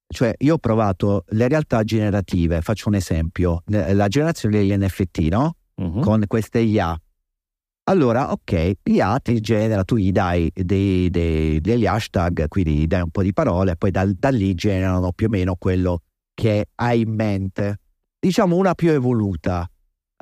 cioè 0.08 0.34
io 0.38 0.54
ho 0.54 0.58
provato 0.58 1.26
le 1.30 1.50
realtà 1.50 1.84
generative, 1.84 2.62
faccio 2.62 2.88
un 2.88 2.96
esempio, 2.96 3.64
la 3.66 4.08
generazione 4.08 4.58
degli 4.58 4.74
NFT, 4.74 5.20
no? 5.30 5.58
Uh-huh. 5.76 6.00
Con 6.00 6.24
queste 6.28 6.60
IA. 6.60 6.98
Allora, 7.90 8.32
ok, 8.32 8.72
IA 8.84 9.20
ti 9.20 9.40
genera, 9.42 9.84
tu 9.84 9.98
gli 9.98 10.12
dai 10.12 10.50
dei, 10.54 11.10
dei, 11.10 11.60
degli 11.60 11.86
hashtag, 11.86 12.48
quindi 12.48 12.76
gli 12.76 12.88
dai 12.88 13.02
un 13.02 13.10
po' 13.10 13.22
di 13.22 13.34
parole, 13.34 13.76
poi 13.76 13.92
da, 13.92 14.06
da 14.06 14.30
lì 14.30 14.54
generano 14.56 15.12
più 15.12 15.28
o 15.28 15.30
meno 15.30 15.56
quello 15.56 16.04
che 16.34 16.70
hai 16.76 17.02
in 17.02 17.14
mente. 17.14 17.80
Diciamo 18.18 18.56
una 18.56 18.76
più 18.76 18.92
evoluta, 18.92 19.70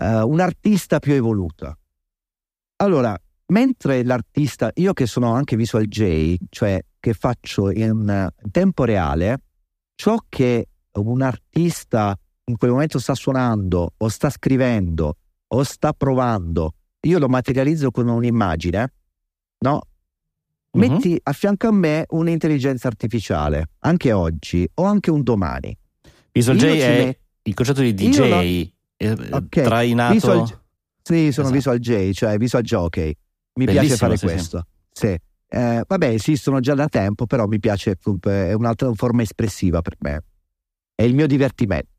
uh, 0.01 0.27
un 0.27 0.39
artista 0.39 0.99
più 0.99 1.13
evoluta. 1.13 1.77
Allora, 2.77 3.17
Mentre 3.47 4.03
l'artista, 4.03 4.71
io 4.75 4.93
che 4.93 5.05
sono 5.05 5.33
anche 5.33 5.55
visual 5.55 5.85
J, 5.85 6.35
cioè 6.49 6.83
che 6.99 7.13
faccio 7.13 7.69
in 7.69 8.29
tempo 8.49 8.83
reale, 8.85 9.41
ciò 9.95 10.17
che 10.27 10.67
un 10.93 11.21
artista 11.21 12.17
in 12.45 12.57
quel 12.57 12.71
momento 12.71 12.99
sta 12.99 13.13
suonando 13.13 13.93
o 13.97 14.07
sta 14.07 14.29
scrivendo 14.29 15.17
o 15.47 15.63
sta 15.63 15.93
provando, 15.93 16.73
io 17.01 17.19
lo 17.19 17.27
materializzo 17.27 17.91
con 17.91 18.07
un'immagine, 18.07 18.93
no? 19.59 19.81
Uh-huh. 20.71 20.79
Metti 20.79 21.19
a 21.21 21.31
fianco 21.31 21.67
a 21.67 21.71
me 21.71 22.05
un'intelligenza 22.09 22.87
artificiale, 22.87 23.69
anche 23.79 24.11
oggi 24.11 24.67
o 24.75 24.83
anche 24.83 25.11
un 25.11 25.21
domani. 25.23 25.77
Visual 26.31 26.57
J 26.57 26.63
è 26.63 27.05
met... 27.05 27.19
il 27.43 27.53
concetto 27.53 27.81
di 27.81 27.93
DJ 27.93 28.17
lo... 28.17 28.41
Eh, 28.97 29.11
okay. 29.31 29.63
trainato. 29.63 30.13
Visual... 30.13 30.63
Sì, 31.01 31.31
sono 31.31 31.47
esatto. 31.47 31.51
visual 31.51 31.77
J, 31.77 32.11
cioè 32.11 32.37
visual 32.37 32.63
jockey. 32.63 33.15
Mi 33.55 33.65
Bellissimo, 33.65 33.87
piace 33.87 33.97
fare 33.97 34.17
sì, 34.17 34.25
questo. 34.25 34.67
Sì. 34.91 35.07
sì. 35.07 35.19
Eh, 35.47 35.83
vabbè, 35.87 36.07
esistono 36.07 36.59
già 36.59 36.73
da 36.73 36.87
tempo, 36.87 37.25
però 37.25 37.47
mi 37.47 37.59
piace, 37.59 37.97
è 38.21 38.53
un'altra 38.53 38.91
forma 38.93 39.21
espressiva 39.21 39.81
per 39.81 39.95
me. 39.99 40.23
È 40.93 41.03
il 41.03 41.15
mio 41.15 41.27
divertimento. 41.27 41.93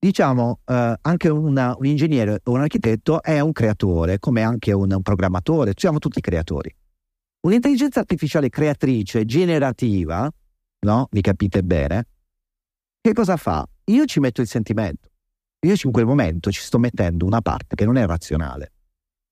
Diciamo, 0.00 0.60
eh, 0.64 0.96
anche 1.00 1.28
una, 1.28 1.74
un 1.76 1.86
ingegnere 1.86 2.40
o 2.44 2.52
un 2.52 2.60
architetto 2.60 3.22
è 3.22 3.40
un 3.40 3.52
creatore, 3.52 4.18
come 4.18 4.42
anche 4.42 4.72
un, 4.72 4.92
un 4.92 5.02
programmatore, 5.02 5.72
siamo 5.76 5.98
tutti 5.98 6.20
creatori. 6.20 6.74
Un'intelligenza 7.40 8.00
artificiale 8.00 8.48
creatrice, 8.48 9.24
generativa, 9.24 10.28
no? 10.80 11.08
Mi 11.12 11.20
capite 11.20 11.62
bene? 11.62 12.06
Che 13.00 13.12
cosa 13.12 13.36
fa? 13.36 13.64
Io 13.86 14.04
ci 14.06 14.18
metto 14.18 14.40
il 14.40 14.48
sentimento. 14.48 15.08
Io 15.60 15.74
in 15.80 15.92
quel 15.92 16.06
momento 16.06 16.50
ci 16.50 16.60
sto 16.60 16.78
mettendo 16.78 17.24
una 17.24 17.40
parte 17.40 17.74
che 17.74 17.84
non 17.84 17.96
è 17.96 18.06
razionale. 18.06 18.72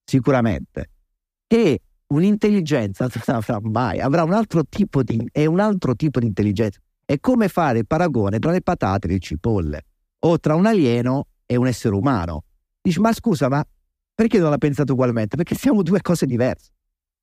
Sicuramente 0.04 0.90
che 1.46 1.80
un'intelligenza 2.08 3.08
non 3.26 3.36
avrà 3.36 3.58
mai, 3.62 4.00
avrà 4.00 4.22
un 4.22 4.32
altro 4.32 4.64
tipo 4.64 5.02
di, 5.02 5.26
è 5.32 5.46
un 5.46 5.60
altro 5.60 5.94
tipo 5.94 6.20
di 6.20 6.26
intelligenza. 6.26 6.80
È 7.04 7.18
come 7.20 7.48
fare 7.48 7.78
il 7.78 7.86
paragone 7.86 8.38
tra 8.38 8.50
le 8.50 8.62
patate 8.62 9.06
e 9.06 9.10
le 9.12 9.18
cipolle, 9.18 9.82
o 10.20 10.38
tra 10.38 10.54
un 10.54 10.66
alieno 10.66 11.28
e 11.46 11.56
un 11.56 11.66
essere 11.66 11.94
umano. 11.94 12.44
Dici, 12.80 12.98
ma 13.00 13.12
scusa, 13.12 13.48
ma 13.48 13.64
perché 14.14 14.38
non 14.38 14.50
l'ha 14.50 14.58
pensato 14.58 14.92
ugualmente? 14.92 15.36
Perché 15.36 15.54
siamo 15.54 15.82
due 15.82 16.00
cose 16.00 16.26
diverse. 16.26 16.70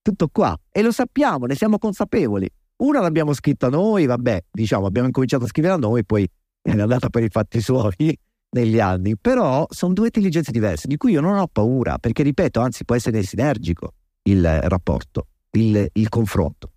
Tutto 0.02 0.30
qua. 0.30 0.58
E 0.70 0.82
lo 0.82 0.92
sappiamo, 0.92 1.46
ne 1.46 1.56
siamo 1.56 1.78
consapevoli. 1.78 2.50
Una 2.78 3.02
l'abbiamo 3.02 3.34
scritta 3.34 3.70
noi, 3.70 4.06
vabbè, 4.06 4.46
diciamo, 4.52 4.86
abbiamo 4.86 5.08
incominciato 5.08 5.44
a 5.44 5.48
scriverla 5.48 5.78
noi, 5.78 6.06
poi 6.06 6.24
è 6.62 6.72
andata 6.72 7.10
per 7.10 7.24
i 7.24 7.30
fatti 7.30 7.60
suoi 7.60 8.18
negli 8.52 8.80
anni. 8.80 9.18
Però 9.18 9.66
sono 9.70 9.94
due 9.94 10.06
intelligenze 10.06 10.52
diverse, 10.52 10.88
di 10.88 10.96
cui 10.96 11.12
io 11.12 11.22
non 11.22 11.38
ho 11.38 11.48
paura, 11.48 11.98
perché 11.98 12.24
ripeto, 12.24 12.62
anzi 12.62 12.86
può 12.86 12.96
essere 12.96 13.22
sinergico 13.24 13.96
il 14.24 14.62
rapporto, 14.64 15.28
il, 15.52 15.90
il 15.94 16.10
confronto. 16.10 16.70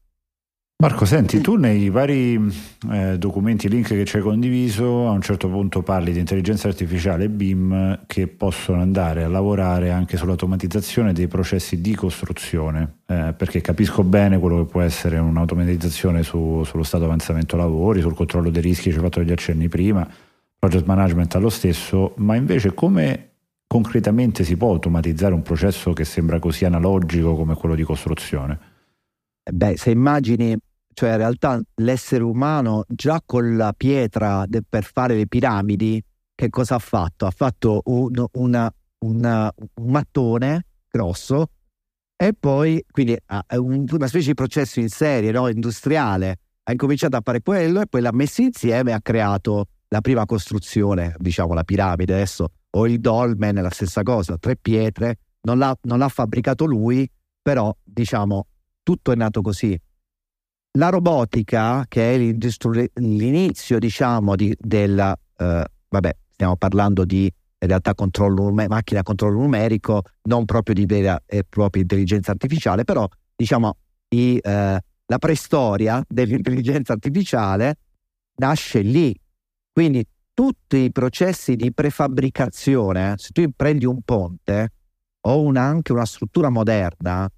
Marco, 0.79 1.07
senti, 1.07 1.41
tu 1.41 1.57
nei 1.57 1.89
vari 1.89 2.39
eh, 2.93 3.17
documenti, 3.17 3.67
link 3.67 3.89
che 3.89 4.05
ci 4.05 4.17
hai 4.17 4.23
condiviso, 4.23 5.09
a 5.09 5.11
un 5.11 5.23
certo 5.23 5.49
punto 5.49 5.81
parli 5.81 6.13
di 6.13 6.19
intelligenza 6.19 6.69
artificiale 6.69 7.31
BIM 7.31 8.01
che 8.07 8.27
possono 8.27 8.83
andare 8.83 9.25
a 9.25 9.29
lavorare 9.29 9.91
anche 9.91 10.19
sull'automatizzazione 10.19 11.15
dei 11.15 11.29
processi 11.29 11.81
di 11.81 11.95
costruzione, 11.95 12.99
eh, 13.07 13.33
perché 13.35 13.63
capisco 13.63 14.05
bene 14.05 14.39
quello 14.39 14.65
che 14.65 14.71
può 14.71 14.83
essere 14.83 15.17
un'automatizzazione 15.17 16.23
su, 16.23 16.63
sullo 16.65 16.83
stato 16.83 17.05
avanzamento 17.05 17.57
lavori, 17.57 18.03
sul 18.03 18.15
controllo 18.15 18.51
dei 18.51 18.61
rischi, 18.61 18.91
ci 18.91 18.99
hai 18.99 19.03
fatto 19.03 19.21
degli 19.21 19.33
accenni 19.33 19.69
prima, 19.69 20.07
project 20.59 20.85
management 20.85 21.35
allo 21.37 21.49
stesso, 21.49 22.13
ma 22.17 22.35
invece 22.35 22.75
come 22.75 23.36
concretamente 23.77 24.43
si 24.43 24.57
può 24.57 24.71
automatizzare 24.71 25.35
un 25.35 25.43
processo 25.43 25.93
che 25.93 26.07
sembra 26.07 26.39
così 26.39 26.65
analogico 26.65 27.37
come 27.37 27.55
quello 27.55 27.75
di 27.75 27.83
costruzione? 27.83 28.59
Beh, 29.53 29.77
se 29.77 29.91
immagini, 29.91 30.57
cioè 30.95 31.11
in 31.11 31.17
realtà 31.19 31.61
l'essere 31.75 32.25
umano 32.25 32.85
già 32.89 33.21
con 33.25 33.55
la 33.55 33.75
pietra 33.77 34.47
de, 34.47 34.63
per 34.67 34.85
fare 34.85 35.15
le 35.15 35.27
piramidi, 35.27 36.03
che 36.35 36.49
cosa 36.49 36.77
ha 36.77 36.79
fatto? 36.79 37.27
Ha 37.27 37.31
fatto 37.31 37.83
un, 37.85 38.25
una, 38.33 38.75
una, 39.01 39.53
un 39.75 39.91
mattone 39.91 40.65
grosso 40.91 41.51
e 42.17 42.33
poi 42.33 42.83
quindi 42.91 43.15
un, 43.57 43.85
una 43.91 44.07
specie 44.07 44.29
di 44.29 44.35
processo 44.35 44.81
in 44.81 44.89
serie, 44.89 45.33
no? 45.33 45.49
industriale. 45.49 46.39
Ha 46.63 46.73
incominciato 46.73 47.17
a 47.17 47.21
fare 47.23 47.43
quello 47.43 47.83
e 47.83 47.87
poi 47.87 48.01
l'ha 48.01 48.13
messo 48.13 48.41
insieme 48.41 48.93
e 48.93 48.95
ha 48.95 49.03
creato 49.03 49.67
la 49.89 50.01
prima 50.01 50.25
costruzione, 50.25 51.15
diciamo 51.19 51.55
la 51.55 51.65
piramide. 51.65 52.15
Adesso 52.15 52.51
o 52.71 52.87
il 52.87 53.01
dolmen 53.01 53.55
la 53.55 53.71
stessa 53.71 54.03
cosa, 54.03 54.37
tre 54.37 54.57
pietre, 54.57 55.19
non 55.43 55.59
l'ha, 55.59 55.77
non 55.83 55.99
l'ha 55.99 56.09
fabbricato 56.09 56.65
lui, 56.65 57.09
però 57.41 57.75
diciamo 57.83 58.47
tutto 58.83 59.13
è 59.13 59.15
nato 59.15 59.41
così. 59.41 59.79
La 60.79 60.91
robotica, 60.91 61.87
che 61.89 62.15
è 62.15 62.19
l'inizio, 62.19 63.79
diciamo, 63.79 64.37
di, 64.37 64.55
del, 64.59 64.99
eh, 64.99 65.65
vabbè, 65.89 66.17
stiamo 66.33 66.57
parlando 66.57 67.05
di 67.05 67.33
in 67.59 67.69
realtà 67.69 67.95
controllo, 67.95 68.53
macchina 68.53 69.01
a 69.01 69.03
controllo 69.03 69.41
numerico, 69.41 70.03
non 70.25 70.45
proprio 70.45 70.75
di 70.75 70.85
vera 70.85 71.21
e 71.25 71.45
propria 71.49 71.83
intelligenza 71.83 72.31
artificiale, 72.33 72.85
però 72.85 73.09
diciamo 73.35 73.77
i, 74.11 74.37
eh, 74.37 74.81
la 75.07 75.19
preistoria 75.19 76.05
dell'intelligenza 76.07 76.93
artificiale 76.93 77.77
nasce 78.37 78.81
lì. 78.81 79.19
Quindi 79.77 80.03
tutti 80.33 80.79
i 80.79 80.91
processi 80.91 81.55
di 81.55 81.71
prefabbricazione, 81.71 83.13
se 83.19 83.29
tu 83.33 83.47
prendi 83.55 83.85
un 83.85 84.01
ponte 84.01 84.73
o 85.27 85.43
una, 85.43 85.65
anche 85.65 85.93
una 85.93 86.07
struttura 86.07 86.49
moderna, 86.49 87.31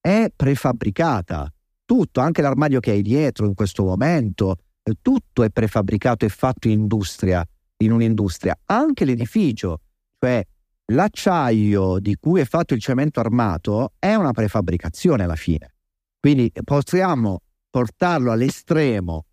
è 0.00 0.28
prefabbricata. 0.32 1.52
Tutto, 1.84 2.20
anche 2.20 2.40
l'armadio 2.40 2.78
che 2.78 2.92
hai 2.92 3.02
dietro 3.02 3.46
in 3.46 3.54
questo 3.54 3.82
momento, 3.82 4.58
tutto 5.00 5.42
è 5.42 5.50
prefabbricato 5.50 6.24
e 6.24 6.28
fatto 6.28 6.68
in 6.68 6.78
industria, 6.78 7.44
in 7.78 7.90
un'industria. 7.90 8.56
Anche 8.66 9.04
l'edificio, 9.04 9.80
cioè 10.20 10.40
l'acciaio 10.92 11.98
di 11.98 12.14
cui 12.14 12.42
è 12.42 12.44
fatto 12.44 12.74
il 12.74 12.80
cemento 12.80 13.18
armato, 13.18 13.94
è 13.98 14.14
una 14.14 14.30
prefabbricazione 14.30 15.24
alla 15.24 15.34
fine. 15.34 15.74
Quindi 16.20 16.52
possiamo 16.62 17.40
portarlo 17.68 18.30
all'estremo 18.30 19.24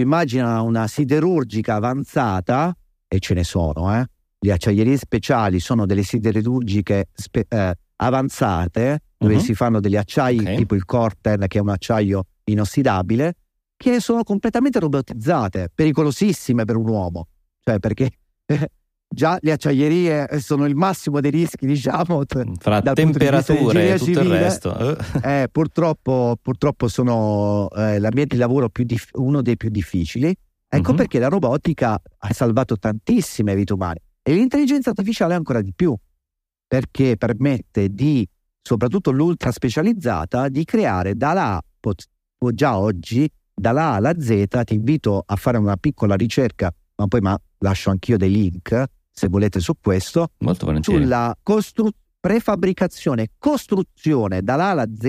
immagina 0.00 0.60
una 0.62 0.86
siderurgica 0.86 1.74
avanzata, 1.74 2.76
e 3.08 3.18
ce 3.18 3.34
ne 3.34 3.44
sono, 3.44 3.94
eh? 3.94 4.06
le 4.38 4.52
acciaierie 4.52 4.96
speciali 4.96 5.60
sono 5.60 5.86
delle 5.86 6.02
siderurgiche 6.02 7.08
spe- 7.12 7.46
eh, 7.48 7.74
avanzate, 7.96 9.00
dove 9.16 9.34
uh-huh. 9.34 9.40
si 9.40 9.54
fanno 9.54 9.80
degli 9.80 9.96
acciai 9.96 10.38
okay. 10.38 10.56
tipo 10.56 10.74
il 10.74 10.84
Corten, 10.84 11.44
che 11.48 11.58
è 11.58 11.60
un 11.60 11.70
acciaio 11.70 12.26
inossidabile, 12.44 13.34
che 13.76 14.00
sono 14.00 14.22
completamente 14.22 14.78
robotizzate, 14.78 15.70
pericolosissime 15.74 16.64
per 16.64 16.76
un 16.76 16.88
uomo, 16.88 17.28
cioè 17.60 17.78
perché 17.78 18.10
già 19.08 19.38
le 19.40 19.52
acciaierie 19.52 20.40
sono 20.40 20.66
il 20.66 20.74
massimo 20.74 21.20
dei 21.20 21.30
rischi, 21.30 21.66
diciamo, 21.66 22.22
fra 22.58 22.80
temperature 22.82 23.94
e 23.94 23.98
tutto 23.98 24.04
civile, 24.04 24.22
il 24.22 24.30
resto. 24.30 24.96
eh, 25.22 25.48
purtroppo, 25.50 26.36
purtroppo, 26.40 26.88
sono 26.88 27.68
eh, 27.70 27.98
l'ambiente 27.98 28.34
di 28.34 28.40
lavoro 28.40 28.70
dif- 28.72 29.16
uno 29.16 29.42
dei 29.42 29.56
più 29.56 29.70
difficili. 29.70 30.34
Ecco 30.68 30.90
uh-huh. 30.90 30.96
perché 30.96 31.18
la 31.20 31.28
robotica 31.28 31.92
ha 32.18 32.32
salvato 32.32 32.76
tantissime 32.76 33.54
vite 33.54 33.72
umane 33.72 34.00
e 34.22 34.34
l'intelligenza 34.34 34.90
artificiale 34.90 35.34
ancora 35.34 35.62
di 35.62 35.72
più, 35.72 35.96
perché 36.66 37.16
permette 37.16 37.94
di, 37.94 38.28
soprattutto 38.60 39.12
l'ultra 39.12 39.52
specializzata, 39.52 40.48
di 40.48 40.64
creare 40.64 41.14
dalla 41.14 41.54
A, 41.54 41.62
già 42.52 42.76
oggi, 42.76 43.30
dalla 43.54 43.92
A 43.92 43.94
alla 43.94 44.18
Z, 44.18 44.62
ti 44.64 44.74
invito 44.74 45.22
a 45.24 45.36
fare 45.36 45.58
una 45.58 45.76
piccola 45.76 46.16
ricerca, 46.16 46.74
ma 46.96 47.06
poi 47.06 47.20
ma 47.20 47.40
lascio 47.58 47.90
anch'io 47.90 48.16
dei 48.16 48.30
link, 48.30 48.84
se 49.18 49.28
volete, 49.28 49.60
su 49.60 49.72
questo, 49.80 50.32
Molto 50.40 50.66
volentieri. 50.66 51.02
sulla 51.02 51.34
costru- 51.42 51.90
prefabbricazione, 52.20 53.28
costruzione 53.38 54.42
dalla 54.42 54.68
alla 54.68 54.86
Z 54.94 55.04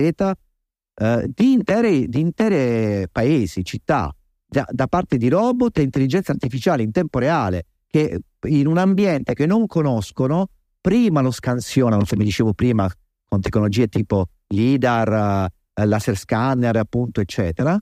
eh, 0.94 1.30
di, 1.34 1.52
intere, 1.52 2.06
di 2.06 2.20
intere 2.20 3.08
paesi, 3.12 3.62
città, 3.64 4.10
da, 4.46 4.66
da 4.70 4.86
parte 4.86 5.18
di 5.18 5.28
robot 5.28 5.76
e 5.78 5.82
intelligenza 5.82 6.32
artificiale 6.32 6.82
in 6.82 6.90
tempo 6.90 7.18
reale, 7.18 7.66
che 7.86 8.18
in 8.48 8.66
un 8.66 8.78
ambiente 8.78 9.34
che 9.34 9.44
non 9.44 9.66
conoscono, 9.66 10.48
prima 10.80 11.20
lo 11.20 11.30
scansionano, 11.30 12.02
come 12.08 12.24
dicevo 12.24 12.54
prima, 12.54 12.90
con 13.28 13.42
tecnologie 13.42 13.88
tipo 13.88 14.28
LIDAR, 14.46 15.50
eh, 15.74 15.84
laser 15.84 16.16
scanner, 16.16 16.76
appunto, 16.76 17.20
eccetera, 17.20 17.78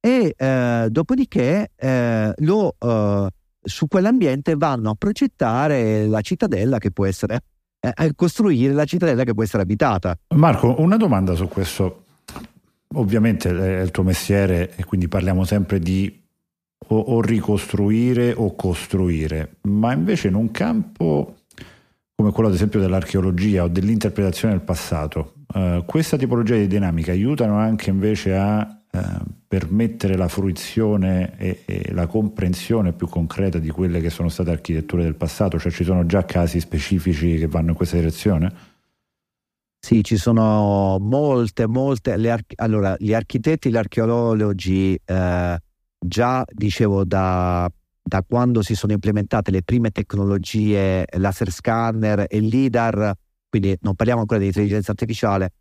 e 0.00 0.34
eh, 0.36 0.88
dopodiché 0.90 1.70
eh, 1.76 2.32
lo, 2.38 2.74
eh, 2.80 3.28
su 3.62 3.86
quell'ambiente 3.86 4.54
vanno 4.56 4.90
a 4.90 4.94
progettare 4.94 6.06
la 6.06 6.20
cittadella 6.20 6.78
che 6.78 6.90
può 6.90 7.06
essere, 7.06 7.40
eh, 7.80 8.12
costruire 8.14 8.72
la 8.72 8.84
cittadella 8.84 9.24
che 9.24 9.34
può 9.34 9.42
essere 9.42 9.62
abitata. 9.62 10.18
Marco, 10.34 10.80
una 10.80 10.96
domanda 10.96 11.34
su 11.34 11.48
questo. 11.48 12.04
Ovviamente 12.94 13.50
è 13.50 13.82
il 13.82 13.90
tuo 13.90 14.02
mestiere 14.02 14.74
e 14.74 14.84
quindi 14.84 15.08
parliamo 15.08 15.44
sempre 15.44 15.78
di 15.78 16.22
o, 16.88 16.98
o 16.98 17.20
ricostruire 17.20 18.32
o 18.34 18.54
costruire, 18.54 19.56
ma 19.62 19.92
invece 19.92 20.28
in 20.28 20.34
un 20.34 20.50
campo 20.50 21.34
come 22.20 22.32
quello 22.32 22.48
ad 22.48 22.54
esempio 22.56 22.80
dell'archeologia 22.80 23.62
o 23.62 23.68
dell'interpretazione 23.68 24.54
del 24.54 24.64
passato, 24.64 25.34
eh, 25.54 25.84
questa 25.86 26.16
tipologia 26.16 26.56
di 26.56 26.66
dinamica 26.66 27.12
aiutano 27.12 27.56
anche 27.58 27.90
invece 27.90 28.34
a 28.34 28.77
permettere 29.46 30.16
la 30.16 30.28
fruizione 30.28 31.36
e, 31.38 31.62
e, 31.64 31.92
la 31.92 32.06
comprensione 32.06 32.92
più 32.92 33.08
concreta 33.08 33.58
di 33.58 33.70
quelle 33.70 34.00
che 34.00 34.10
sono 34.10 34.28
state 34.28 34.50
architetture 34.50 35.02
del 35.02 35.14
passato, 35.14 35.58
cioè 35.58 35.70
ci 35.70 35.84
sono 35.84 36.06
già 36.06 36.24
casi 36.24 36.60
specifici 36.60 37.36
che 37.36 37.46
vanno 37.46 37.70
in 37.70 37.76
questa 37.76 37.96
direzione? 37.96 38.76
Sì, 39.78 40.02
ci 40.02 40.16
sono 40.16 40.98
molte, 41.00 41.66
molte. 41.66 42.12
Arch- 42.12 42.54
allora, 42.56 42.96
gli 42.98 43.14
architetti, 43.14 43.70
gli 43.70 43.76
archeologi, 43.76 44.98
eh, 45.04 45.58
già 45.98 46.44
dicevo 46.52 47.04
da 47.04 47.70
da 48.08 48.24
quando 48.26 48.62
si 48.62 48.74
sono 48.74 48.94
implementate 48.94 49.50
le 49.50 49.62
prime 49.62 49.90
tecnologie 49.90 51.04
laser 51.18 51.50
scanner 51.50 52.24
e 52.26 52.40
LIDAR, 52.40 53.12
quindi 53.50 53.76
non 53.82 53.94
parliamo 53.94 54.22
ancora 54.22 54.40
di 54.40 54.46
intelligenza 54.46 54.92
artificiale, 54.92 55.52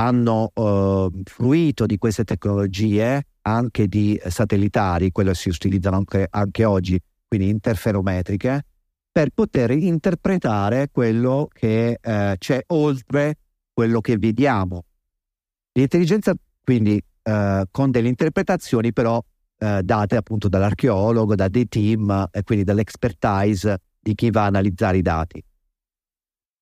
hanno 0.00 0.50
uh, 0.54 1.10
fruito 1.24 1.84
di 1.84 1.98
queste 1.98 2.24
tecnologie 2.24 3.26
anche 3.42 3.86
di 3.86 4.18
satellitari, 4.26 5.10
quelle 5.12 5.34
si 5.34 5.50
utilizzano 5.50 5.96
anche, 5.96 6.26
anche 6.28 6.64
oggi, 6.64 6.98
quindi 7.28 7.50
interferometriche, 7.50 8.64
per 9.12 9.28
poter 9.34 9.72
interpretare 9.72 10.88
quello 10.90 11.48
che 11.52 11.98
uh, 12.02 12.32
c'è 12.38 12.62
oltre 12.68 13.36
quello 13.72 14.00
che 14.00 14.16
vediamo. 14.16 14.84
L'intelligenza, 15.72 16.32
quindi, 16.64 17.02
uh, 17.24 17.62
con 17.70 17.90
delle 17.90 18.08
interpretazioni 18.08 18.92
però 18.92 19.22
eh, 19.62 19.82
date 19.82 20.16
appunto 20.16 20.48
dall'archeologo, 20.48 21.34
da 21.34 21.48
dei 21.48 21.68
team 21.68 22.28
e 22.30 22.42
quindi 22.44 22.64
dall'expertise 22.64 23.82
di 24.00 24.14
chi 24.14 24.30
va 24.30 24.44
a 24.44 24.46
analizzare 24.46 24.96
i 24.96 25.02
dati. 25.02 25.44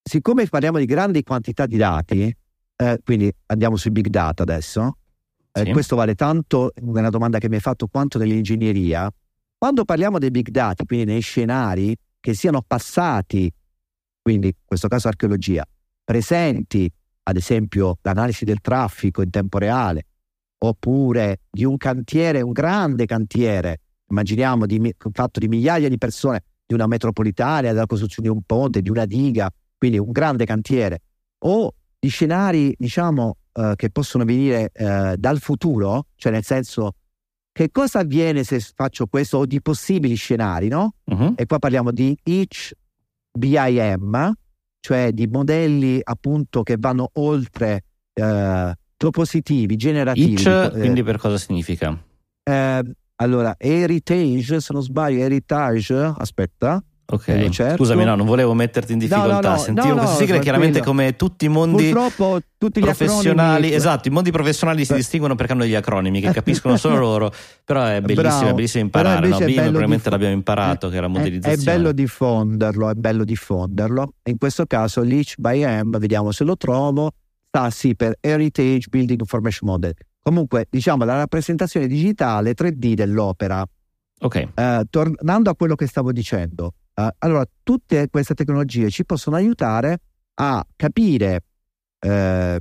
Siccome 0.03 0.47
parliamo 0.47 0.79
di 0.79 0.85
grandi 0.85 1.23
quantità 1.23 1.67
di 1.67 1.77
dati, 1.77 2.37
eh, 2.81 3.01
quindi 3.05 3.33
andiamo 3.47 3.77
sui 3.77 3.91
big 3.91 4.07
data 4.07 4.45
adesso, 4.45 4.99
eh, 5.53 5.65
sì. 5.65 5.73
questo 5.73 5.97
vale 5.97 6.15
tanto 6.15 6.73
nella 6.83 7.11
domanda 7.11 7.39
che 7.39 7.49
mi 7.49 7.57
hai 7.57 7.61
fatto 7.61 7.89
quanto 7.89 8.19
nell'ingegneria, 8.19 9.11
quando 9.57 9.85
parliamo 9.85 10.19
dei 10.19 10.31
big 10.31 10.51
data, 10.51 10.85
quindi 10.85 11.07
nei 11.07 11.21
scenari 11.21 11.97
che 12.21 12.35
siano 12.35 12.63
passati, 12.65 13.53
quindi 14.23 14.49
in 14.49 14.53
questo 14.65 14.87
caso 14.87 15.09
archeologia, 15.09 15.65
presenti, 16.05 16.89
ad 17.25 17.37
esempio 17.37 17.99
l'analisi 18.03 18.45
del 18.45 18.61
traffico 18.61 19.23
in 19.23 19.31
tempo 19.31 19.59
reale, 19.59 20.07
oppure 20.59 21.41
di 21.51 21.65
un 21.65 21.77
cantiere, 21.77 22.41
un 22.43 22.53
grande 22.53 23.07
cantiere, 23.07 23.81
immaginiamo 24.09 24.67
di, 24.67 24.95
fatto 25.13 25.41
di 25.41 25.49
migliaia 25.49 25.89
di 25.89 25.99
persone, 25.99 26.45
di 26.65 26.75
una 26.75 26.87
metropolitana, 26.87 27.73
della 27.73 27.87
costruzione 27.87 28.29
di 28.29 28.35
un 28.35 28.43
ponte, 28.43 28.83
di 28.83 28.91
una 28.91 29.05
diga, 29.05 29.51
quindi 29.77 29.99
un 29.99 30.13
grande 30.13 30.45
cantiere, 30.45 31.01
o 31.39 31.73
di 31.99 32.09
scenari, 32.09 32.75
diciamo, 32.79 33.37
eh, 33.53 33.73
che 33.77 33.91
possono 33.91 34.25
venire 34.25 34.71
eh, 34.73 35.17
dal 35.17 35.39
futuro, 35.41 36.07
cioè 36.17 36.33
nel 36.33 36.45
senso 36.45 36.93
che 37.53 37.71
cosa 37.73 38.01
avviene 38.01 38.45
se 38.45 38.61
faccio 38.61 39.07
questo 39.07 39.39
o 39.39 39.47
di 39.47 39.61
possibili 39.61 40.15
scenari, 40.15 40.69
no? 40.69 40.95
Uh-huh. 41.05 41.35
E 41.37 41.47
qua 41.47 41.59
parliamo 41.59 41.91
di 41.91 42.17
each 42.23 42.73
BIM, 43.37 44.33
cioè 44.81 45.11
di 45.13 45.27
modelli 45.27 46.01
appunto 46.03 46.63
che 46.63 46.77
vanno 46.79 47.11
oltre 47.15 47.85
eh, 48.13 48.75
propositivi, 48.97 49.77
generativi. 49.77 50.35
Each, 50.35 50.73
eh, 50.75 50.79
quindi 50.79 51.03
per 51.03 51.19
cosa 51.19 51.37
significa? 51.37 52.01
Eh, 52.45 52.83
allora, 53.17 53.57
heritage, 53.59 54.61
se 54.61 54.73
non 54.73 54.83
sbaglio, 54.83 55.21
heritage, 55.25 55.95
aspetta. 56.17 56.81
Ok, 57.11 57.49
certo. 57.49 57.77
scusami, 57.77 58.05
no, 58.05 58.17
non 58.17 58.27
volevo 58.27 58.53
metterti 58.53 58.93
in 58.93 58.99
difficoltà. 58.99 59.41
No, 59.41 59.55
no, 59.55 59.57
Sentivo 59.57 59.95
no, 59.95 60.03
queste 60.03 60.27
sigle, 60.27 60.41
chiaramente 60.41 60.83
come 60.83 61.17
tutti 61.17 61.47
i 61.47 61.49
mondi 61.49 61.89
Purtroppo, 61.89 62.41
tutti 62.59 62.81
professionali, 62.81 63.73
esatto, 63.73 64.09
i 64.09 64.11
mondi 64.11 64.31
professionali 64.31 64.85
si 64.85 64.93
distinguono 64.93 65.35
perché 65.35 65.53
hanno 65.53 65.63
degli 65.63 65.75
acronimi 65.75 66.21
che 66.21 66.31
capiscono 66.33 66.77
solo 66.77 66.99
loro, 67.01 67.33
però 67.65 67.87
è 67.87 68.03
bellissimo, 68.03 68.51
è 68.51 68.53
bellissimo 68.53 68.85
imparare, 68.85 69.27
no? 69.27 69.39
BIM 69.39 69.55
probabilmente 69.55 70.11
l'abbiamo 70.11 70.35
imparato, 70.35 70.91
che 70.91 70.97
era 70.97 71.09
modellizzazione. 71.09 71.57
È, 71.57 71.59
è 71.59 71.63
bello 71.63 71.93
diffonderlo, 71.93 72.91
è 72.91 72.95
bello 72.95 73.25
diffonderlo. 73.25 74.13
In 74.25 74.37
questo 74.37 74.67
caso 74.67 75.01
l'Each 75.01 75.37
by 75.39 75.65
M, 75.65 75.97
vediamo 75.99 76.31
se 76.31 76.45
lo 76.45 76.59
trovo, 76.59 77.13
sta 77.47 77.71
sì 77.71 77.97
per 77.97 78.19
Heritage 78.21 78.87
Building 78.91 79.21
Information 79.21 79.71
Model. 79.71 79.95
Comunque, 80.21 80.67
diciamo, 80.69 81.07
la 81.07 81.17
rappresentazione 81.17 81.87
digitale 81.87 82.53
3D 82.53 82.93
dell'opera. 82.93 83.65
Ok. 84.21 84.49
Uh, 84.55 84.83
tornando 84.91 85.49
a 85.49 85.57
quello 85.57 85.75
che 85.75 85.87
stavo 85.87 86.13
dicendo, 86.13 86.75
uh, 87.03 87.09
allora, 87.19 87.45
tutte 87.63 88.09
queste 88.11 88.35
tecnologie 88.35 88.91
ci 88.91 89.05
possono 89.05 89.37
aiutare 89.37 90.01
a 90.35 90.65
capire 90.77 91.45
uh, 92.01 92.57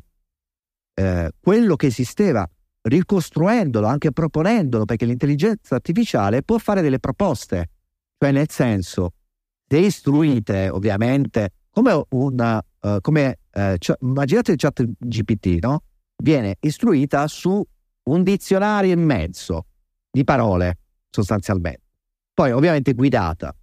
quello 1.40 1.76
che 1.76 1.88
esisteva, 1.88 2.50
ricostruendolo, 2.82 3.86
anche 3.86 4.12
proponendolo, 4.12 4.86
perché 4.86 5.06
l'intelligenza 5.06 5.76
artificiale 5.76 6.42
può 6.42 6.58
fare 6.58 6.82
delle 6.82 7.00
proposte. 7.00 7.70
Cioè, 8.18 8.32
nel 8.32 8.50
senso, 8.50 9.14
se 9.68 9.78
istruite, 9.78 10.70
ovviamente, 10.70 11.52
come 11.70 12.04
una 12.10 12.64
uh, 12.88 13.02
come 13.02 13.40
uh, 13.54 13.76
cioè, 13.78 13.98
immaginate 14.02 14.52
il 14.52 14.58
chat 14.58 14.84
GPT, 14.98 15.58
no? 15.62 15.84
Viene 16.16 16.56
istruita 16.62 17.28
su 17.28 17.64
un 18.04 18.24
dizionario 18.24 18.94
e 18.94 18.96
mezzo 18.96 19.68
di 20.10 20.24
parole, 20.24 20.80
sostanzialmente. 21.10 21.82
Poi, 22.34 22.52
ovviamente, 22.52 22.94
guidata. 22.94 23.56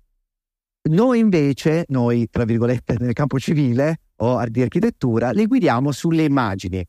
Noi 0.90 1.18
invece, 1.18 1.84
noi, 1.88 2.28
tra 2.30 2.44
virgolette, 2.44 2.96
nel 2.98 3.14
campo 3.14 3.38
civile 3.38 4.00
o 4.16 4.44
di 4.46 4.62
architettura, 4.62 5.32
le 5.32 5.46
guidiamo 5.46 5.92
sulle 5.92 6.24
immagini. 6.24 6.86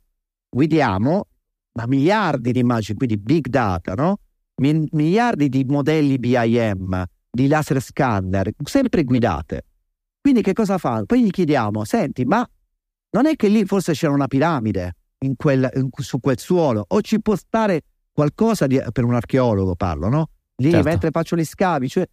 Guidiamo 0.49 1.27
ma 1.75 1.85
miliardi 1.87 2.51
di 2.51 2.59
immagini, 2.59 2.97
quindi 2.97 3.17
big 3.17 3.47
data, 3.47 3.93
no? 3.93 4.19
miliardi 4.57 5.49
di 5.49 5.65
modelli 5.65 6.17
BIM, 6.17 7.03
di 7.29 7.47
laser 7.47 7.81
scanner, 7.81 8.49
sempre 8.63 9.03
guidate. 9.03 9.65
Quindi 10.21 10.41
che 10.41 10.53
cosa 10.53 10.77
fa? 10.77 11.03
Poi 11.05 11.23
gli 11.23 11.29
chiediamo, 11.29 11.83
senti, 11.83 12.23
ma 12.23 12.47
non 13.11 13.25
è 13.25 13.35
che 13.35 13.47
lì 13.47 13.65
forse 13.65 13.93
c'era 13.93 14.13
una 14.13 14.27
piramide 14.27 14.95
in 15.19 15.35
quel, 15.35 15.69
in, 15.75 15.89
su 15.95 16.19
quel 16.19 16.39
suolo 16.39 16.85
o 16.87 17.01
ci 17.01 17.21
può 17.21 17.35
stare 17.35 17.81
qualcosa 18.11 18.65
di, 18.67 18.81
per 18.91 19.03
un 19.03 19.13
archeologo 19.13 19.75
parlo, 19.75 20.07
no? 20.07 20.29
Lì 20.57 20.71
certo. 20.71 20.87
mentre 20.87 21.11
faccio 21.11 21.35
gli 21.35 21.43
scavi, 21.43 21.89
cioè, 21.89 22.07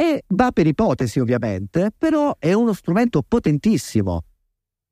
e 0.00 0.24
va 0.28 0.50
per 0.50 0.66
ipotesi 0.66 1.20
ovviamente, 1.20 1.90
però 1.96 2.34
è 2.38 2.54
uno 2.54 2.72
strumento 2.72 3.22
potentissimo 3.22 4.24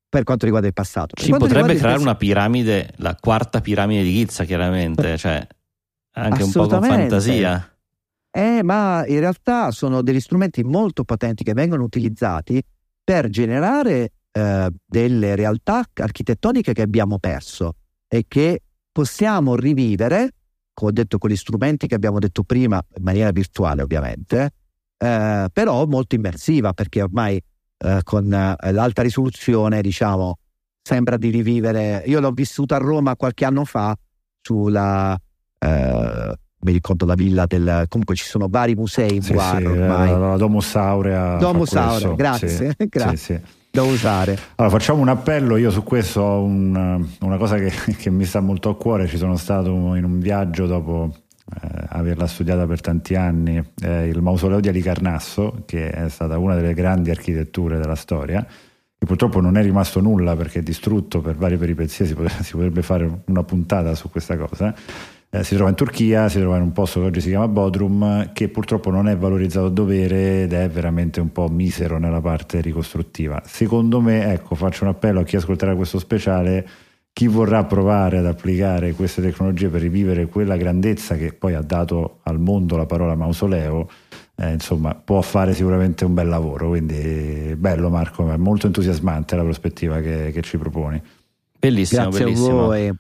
per 0.07 0.23
quanto 0.23 0.45
riguarda 0.45 0.69
il 0.69 0.75
passato. 0.75 1.15
Si 1.19 1.31
potrebbe 1.31 1.77
creare 1.77 1.99
una 1.99 2.15
piramide, 2.15 2.93
la 2.97 3.17
quarta 3.19 3.63
piramide 3.63 4.03
di 4.03 4.13
Giza 4.13 4.45
chiaramente, 4.45 5.17
cioè 5.17 5.47
anche 6.13 6.43
un 6.43 6.53
po' 6.53 6.67
con 6.67 6.83
fantasia. 6.83 7.75
Eh, 8.31 8.63
ma 8.63 9.07
in 9.07 9.21
realtà 9.21 9.71
sono 9.71 10.03
degli 10.03 10.21
strumenti 10.21 10.63
molto 10.63 11.05
potenti 11.05 11.43
che 11.43 11.55
vengono 11.55 11.85
utilizzati 11.85 12.63
per 13.03 13.31
generare 13.31 14.13
eh, 14.31 14.71
delle 14.85 15.35
realtà 15.35 15.87
architettoniche 15.95 16.75
che 16.75 16.83
abbiamo 16.83 17.19
perso 17.19 17.77
e 18.07 18.27
che 18.29 18.61
possiamo 18.93 19.57
rivivere, 19.57 20.35
come 20.75 20.91
ho 20.91 20.93
detto, 20.93 21.17
con 21.17 21.31
gli 21.31 21.37
strumenti 21.37 21.87
che 21.87 21.95
abbiamo 21.95 22.19
detto 22.19 22.43
prima, 22.43 22.79
in 22.95 23.03
maniera 23.03 23.31
virtuale 23.31 23.81
ovviamente, 23.81 24.53
eh, 24.99 25.49
però 25.53 25.87
molto 25.87 26.17
immersiva 26.17 26.73
perché 26.73 27.03
ormai 27.03 27.41
eh, 27.79 28.01
con 28.03 28.33
eh, 28.33 28.73
l'alta 28.73 29.03
risoluzione, 29.03 29.81
diciamo, 29.81 30.39
sembra 30.83 31.17
di 31.17 31.31
rivivere. 31.31 32.03
Io 32.07 32.21
l'ho 32.21 32.33
vissuta 32.33 32.77
a 32.77 32.79
Roma 32.79 33.17
qualche 33.17 33.45
anno 33.45 33.65
fa 33.65 33.97
sulla. 34.41 35.17
Eh, 35.59 36.39
mi 36.61 36.73
ricordo 36.73 37.07
la 37.07 37.15
villa 37.15 37.47
del. 37.47 37.85
Comunque 37.89 38.17
ci 38.17 38.25
sono 38.25 38.49
vari 38.49 38.75
musei 38.75 39.23
sì, 39.23 39.33
Guarro 39.33 39.73
sì, 39.73 39.79
ormai. 39.79 40.11
La, 40.11 40.19
la 40.19 40.37
Domus 40.37 40.75
Aurea. 40.75 41.37
Domus 41.37 41.75
Aurea, 41.75 42.15
grazie. 42.15 42.49
Sì, 42.49 42.75
grazie. 42.89 43.43
Sì, 43.45 43.57
da 43.71 43.83
usare. 43.83 44.37
Allora 44.57 44.77
facciamo 44.77 45.01
un 45.01 45.09
appello, 45.09 45.57
io 45.57 45.71
su 45.71 45.85
questo 45.85 46.21
ho 46.21 46.43
un, 46.43 47.07
una 47.21 47.37
cosa 47.37 47.57
che, 47.57 47.71
che, 47.97 48.11
mi 48.11 48.25
sta 48.25 48.41
molto 48.41 48.71
a 48.71 48.77
cuore, 48.77 49.07
ci 49.07 49.17
sono 49.17 49.37
stato 49.37 49.95
in 49.95 50.05
un 50.05 50.19
viaggio 50.19 50.67
dopo 50.67 51.15
eh, 51.63 51.85
averla 51.89 52.27
studiata 52.27 52.67
per 52.67 52.81
tanti 52.81 53.15
anni, 53.15 53.63
eh, 53.83 54.07
il 54.07 54.21
mausoleo 54.21 54.61
di 54.61 54.69
Alicarnasso, 54.69 55.63
che 55.67 55.91
è 55.91 56.09
stata 56.09 56.39
una 56.39 56.55
delle 56.55 56.75
grandi 56.75 57.11
architetture 57.11 57.79
della 57.79 57.95
storia, 57.95 58.45
che 58.45 59.07
purtroppo 59.07 59.41
non 59.41 59.57
è 59.57 59.63
rimasto 59.63 60.01
nulla 60.01 60.37
perché 60.37 60.59
è 60.59 60.63
distrutto 60.63 61.21
per 61.21 61.37
varie 61.37 61.57
peripezie, 61.57 62.05
si, 62.05 62.15
potrebbe, 62.15 62.43
si 62.45 62.53
potrebbe 62.53 62.83
fare 62.83 63.23
una 63.27 63.43
puntata 63.45 63.95
su 63.95 64.11
questa 64.11 64.37
cosa. 64.37 64.75
Eh, 65.31 65.45
si 65.45 65.55
trova 65.55 65.69
in 65.69 65.77
Turchia, 65.77 66.29
si 66.29 66.39
trova 66.39 66.57
in 66.57 66.63
un 66.63 66.73
posto 66.73 67.01
che 67.01 67.07
oggi 67.07 67.21
si 67.21 67.29
chiama 67.29 67.49
Bodrum, 67.49 68.33
che 68.33 68.49
purtroppo 68.49 68.91
non 68.91 69.09
è 69.09 69.17
valorizzato 69.17 69.67
a 69.67 69.71
dovere 69.71 70.43
ed 70.43 70.53
è 70.55 70.69
veramente 70.71 71.21
un 71.21 71.33
po' 71.33 71.49
misero 71.49 71.99
nella 71.99 72.21
parte 72.21 72.61
ricostruttiva. 72.61 73.43
Secondo 73.45 74.01
me, 74.01 74.33
ecco, 74.33 74.55
faccio 74.55 74.85
un 74.85 74.91
appello 74.91 75.21
a 75.21 75.25
chi 75.25 75.37
ascolterà 75.37 75.75
questo 75.75 75.99
speciale 75.99 76.67
chi 77.19 77.27
vorrà 77.27 77.65
provare 77.65 78.19
ad 78.19 78.27
applicare 78.27 78.93
queste 78.93 79.21
tecnologie 79.21 79.67
per 79.67 79.81
rivivere 79.81 80.27
quella 80.27 80.57
grandezza 80.57 81.17
che 81.17 81.33
poi 81.33 81.55
ha 81.55 81.63
dato 81.63 82.21
al 82.23 82.39
mondo 82.39 82.77
la 82.77 82.87
parola 82.87 83.17
mausoleo, 83.17 83.91
eh, 84.37 84.53
insomma, 84.53 84.95
può 84.95 85.21
fare 85.21 85.53
sicuramente 85.53 86.05
un 86.05 86.15
bel 86.15 86.29
lavoro. 86.29 86.69
Quindi 86.69 87.57
bello 87.57 87.91
Marco, 87.91 88.31
è 88.31 88.37
molto 88.37 88.67
entusiasmante 88.67 89.35
la 89.35 89.43
prospettiva 89.43 90.01
che, 90.01 90.31
che 90.33 90.43
ci 90.43 90.59
proponi. 90.59 91.03
Bellissimo, 91.59 92.03
Grazie 92.03 92.25
bellissimo. 92.25 92.61
a 92.61 92.67
voi. 92.67 92.95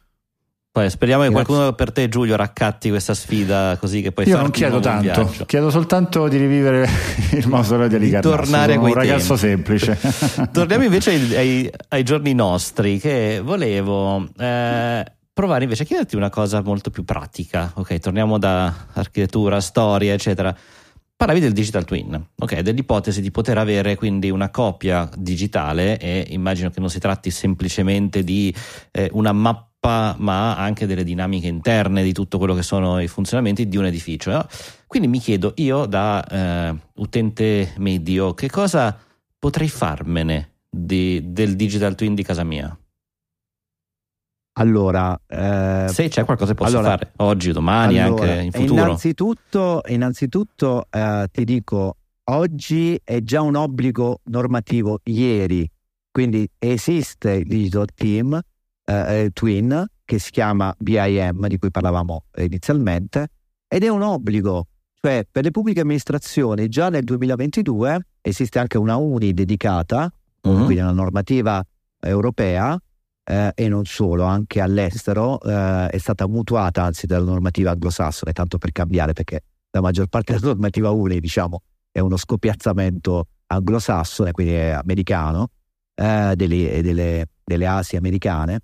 Poi 0.70 0.90
speriamo 0.90 1.22
che 1.22 1.30
Grazie. 1.30 1.46
qualcuno 1.46 1.74
per 1.74 1.92
te, 1.92 2.08
Giulio, 2.08 2.36
raccatti 2.36 2.90
questa 2.90 3.14
sfida 3.14 3.76
così 3.80 4.02
che 4.02 4.12
poi 4.12 4.28
Io 4.28 4.36
non 4.36 4.50
chiedo 4.50 4.80
tanto, 4.80 5.44
chiedo 5.46 5.70
soltanto 5.70 6.28
di 6.28 6.36
rivivere 6.36 6.88
il 7.32 7.48
mausoleo 7.48 7.88
di 7.88 7.94
Alicarnasso. 7.94 8.36
Tornare 8.36 8.74
a 8.74 8.78
un 8.78 8.92
ragazzo 8.92 9.34
tempi. 9.34 9.78
semplice. 9.78 9.98
Torniamo 10.52 10.84
invece 10.84 11.10
ai, 11.10 11.36
ai, 11.36 11.70
ai, 11.88 12.02
giorni 12.04 12.34
nostri, 12.34 12.98
che 12.98 13.40
volevo 13.42 14.28
eh, 14.38 15.04
provare 15.32 15.64
invece 15.64 15.82
a 15.82 15.86
chiederti 15.86 16.16
una 16.16 16.30
cosa 16.30 16.62
molto 16.62 16.90
più 16.90 17.02
pratica. 17.02 17.72
Ok, 17.74 17.98
torniamo 17.98 18.38
da 18.38 18.72
architettura, 18.92 19.60
storia, 19.60 20.12
eccetera. 20.12 20.54
Parlavi 21.16 21.40
del 21.40 21.52
digital 21.52 21.84
twin, 21.84 22.24
ok, 22.38 22.60
dell'ipotesi 22.60 23.20
di 23.20 23.32
poter 23.32 23.58
avere 23.58 23.96
quindi 23.96 24.30
una 24.30 24.50
copia 24.50 25.08
digitale 25.16 25.98
e 25.98 26.26
immagino 26.28 26.70
che 26.70 26.78
non 26.78 26.90
si 26.90 27.00
tratti 27.00 27.32
semplicemente 27.32 28.22
di 28.22 28.54
eh, 28.92 29.08
una 29.14 29.32
mappa 29.32 29.67
ma 29.80 30.56
anche 30.56 30.86
delle 30.86 31.04
dinamiche 31.04 31.46
interne 31.46 32.02
di 32.02 32.12
tutto 32.12 32.38
quello 32.38 32.54
che 32.54 32.62
sono 32.62 33.00
i 33.00 33.08
funzionamenti 33.08 33.68
di 33.68 33.76
un 33.76 33.86
edificio. 33.86 34.30
No? 34.30 34.46
Quindi 34.86 35.08
mi 35.08 35.18
chiedo, 35.18 35.52
io 35.56 35.86
da 35.86 36.24
eh, 36.24 36.76
utente 36.96 37.72
medio, 37.78 38.34
che 38.34 38.50
cosa 38.50 38.96
potrei 39.38 39.68
farmene 39.68 40.56
di, 40.68 41.32
del 41.32 41.56
digital 41.56 41.94
twin 41.94 42.14
di 42.14 42.22
casa 42.22 42.44
mia? 42.44 42.76
Allora, 44.58 45.18
eh, 45.28 45.86
se 45.88 46.08
c'è 46.08 46.24
qualcosa 46.24 46.52
che 46.52 46.58
posso 46.58 46.78
allora, 46.78 46.96
fare 46.96 47.12
oggi 47.18 47.52
domani, 47.52 48.00
allora, 48.00 48.32
anche 48.32 48.42
in 48.42 48.50
futuro. 48.50 48.82
Innanzitutto, 48.82 49.82
innanzitutto 49.86 50.86
eh, 50.90 51.28
ti 51.30 51.44
dico, 51.44 51.96
oggi 52.24 53.00
è 53.04 53.20
già 53.20 53.40
un 53.40 53.54
obbligo 53.54 54.18
normativo 54.24 54.98
ieri, 55.04 55.70
quindi 56.10 56.48
esiste 56.58 57.34
il 57.34 57.46
Digital 57.46 57.86
Team 57.94 58.40
eh, 58.88 59.24
eh 59.24 59.30
Twin 59.32 59.86
che 60.04 60.18
si 60.18 60.30
chiama 60.30 60.74
BIM, 60.78 61.46
di 61.48 61.58
cui 61.58 61.70
parlavamo 61.70 62.24
inizialmente, 62.38 63.28
ed 63.68 63.84
è 63.84 63.88
un 63.88 64.00
obbligo, 64.00 64.68
cioè 65.00 65.26
per 65.30 65.44
le 65.44 65.50
pubbliche 65.50 65.80
amministrazioni 65.80 66.68
già 66.68 66.88
nel 66.88 67.04
2022 67.04 68.06
esiste 68.22 68.58
anche 68.58 68.78
una 68.78 68.96
UNI 68.96 69.34
dedicata, 69.34 70.10
uh-huh. 70.40 70.64
quindi 70.64 70.78
una 70.78 70.92
normativa 70.92 71.62
europea, 72.00 72.80
eh, 73.24 73.52
e 73.54 73.68
non 73.68 73.84
solo, 73.84 74.24
anche 74.24 74.62
all'estero 74.62 75.38
eh, 75.42 75.88
è 75.88 75.98
stata 75.98 76.26
mutuata 76.26 76.84
anzi 76.84 77.06
dalla 77.06 77.26
normativa 77.26 77.72
anglosassone, 77.72 78.32
tanto 78.32 78.56
per 78.56 78.72
cambiare, 78.72 79.12
perché 79.12 79.42
la 79.70 79.82
maggior 79.82 80.06
parte 80.06 80.32
della 80.32 80.46
normativa 80.46 80.90
UNI, 80.90 81.20
diciamo, 81.20 81.60
è 81.90 82.00
uno 82.00 82.16
scopiazzamento 82.16 83.26
anglosassone, 83.48 84.32
quindi 84.32 84.56
americano, 84.56 85.50
eh, 85.94 86.32
delle, 86.34 86.80
delle, 86.80 87.26
delle 87.44 87.66
Asie 87.66 87.98
americane. 87.98 88.60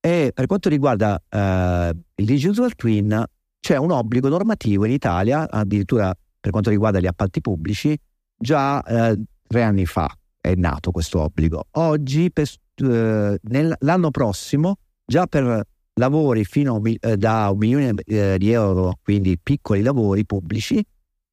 E 0.00 0.30
per 0.34 0.46
quanto 0.46 0.68
riguarda 0.68 1.22
eh, 1.28 1.94
il 2.14 2.24
Digital 2.24 2.74
Twin, 2.74 3.24
c'è 3.60 3.76
un 3.76 3.90
obbligo 3.90 4.28
normativo 4.28 4.86
in 4.86 4.92
Italia, 4.92 5.48
addirittura 5.50 6.14
per 6.40 6.50
quanto 6.50 6.70
riguarda 6.70 7.00
gli 7.00 7.06
appalti 7.06 7.42
pubblici, 7.42 7.96
già 8.36 8.82
eh, 8.82 9.20
tre 9.46 9.62
anni 9.62 9.84
fa 9.84 10.10
è 10.40 10.54
nato 10.54 10.90
questo 10.90 11.20
obbligo. 11.20 11.66
Oggi, 11.72 12.30
per, 12.32 12.48
eh, 12.76 13.38
l'anno 13.80 14.10
prossimo, 14.10 14.76
già 15.04 15.26
per 15.26 15.66
lavori 15.94 16.44
fino 16.46 16.76
a, 16.76 16.80
eh, 16.98 17.16
da 17.18 17.50
un 17.50 17.58
milione 17.58 17.92
eh, 18.06 18.38
di 18.38 18.50
euro, 18.50 18.98
quindi 19.02 19.38
piccoli 19.38 19.82
lavori 19.82 20.24
pubblici, 20.24 20.82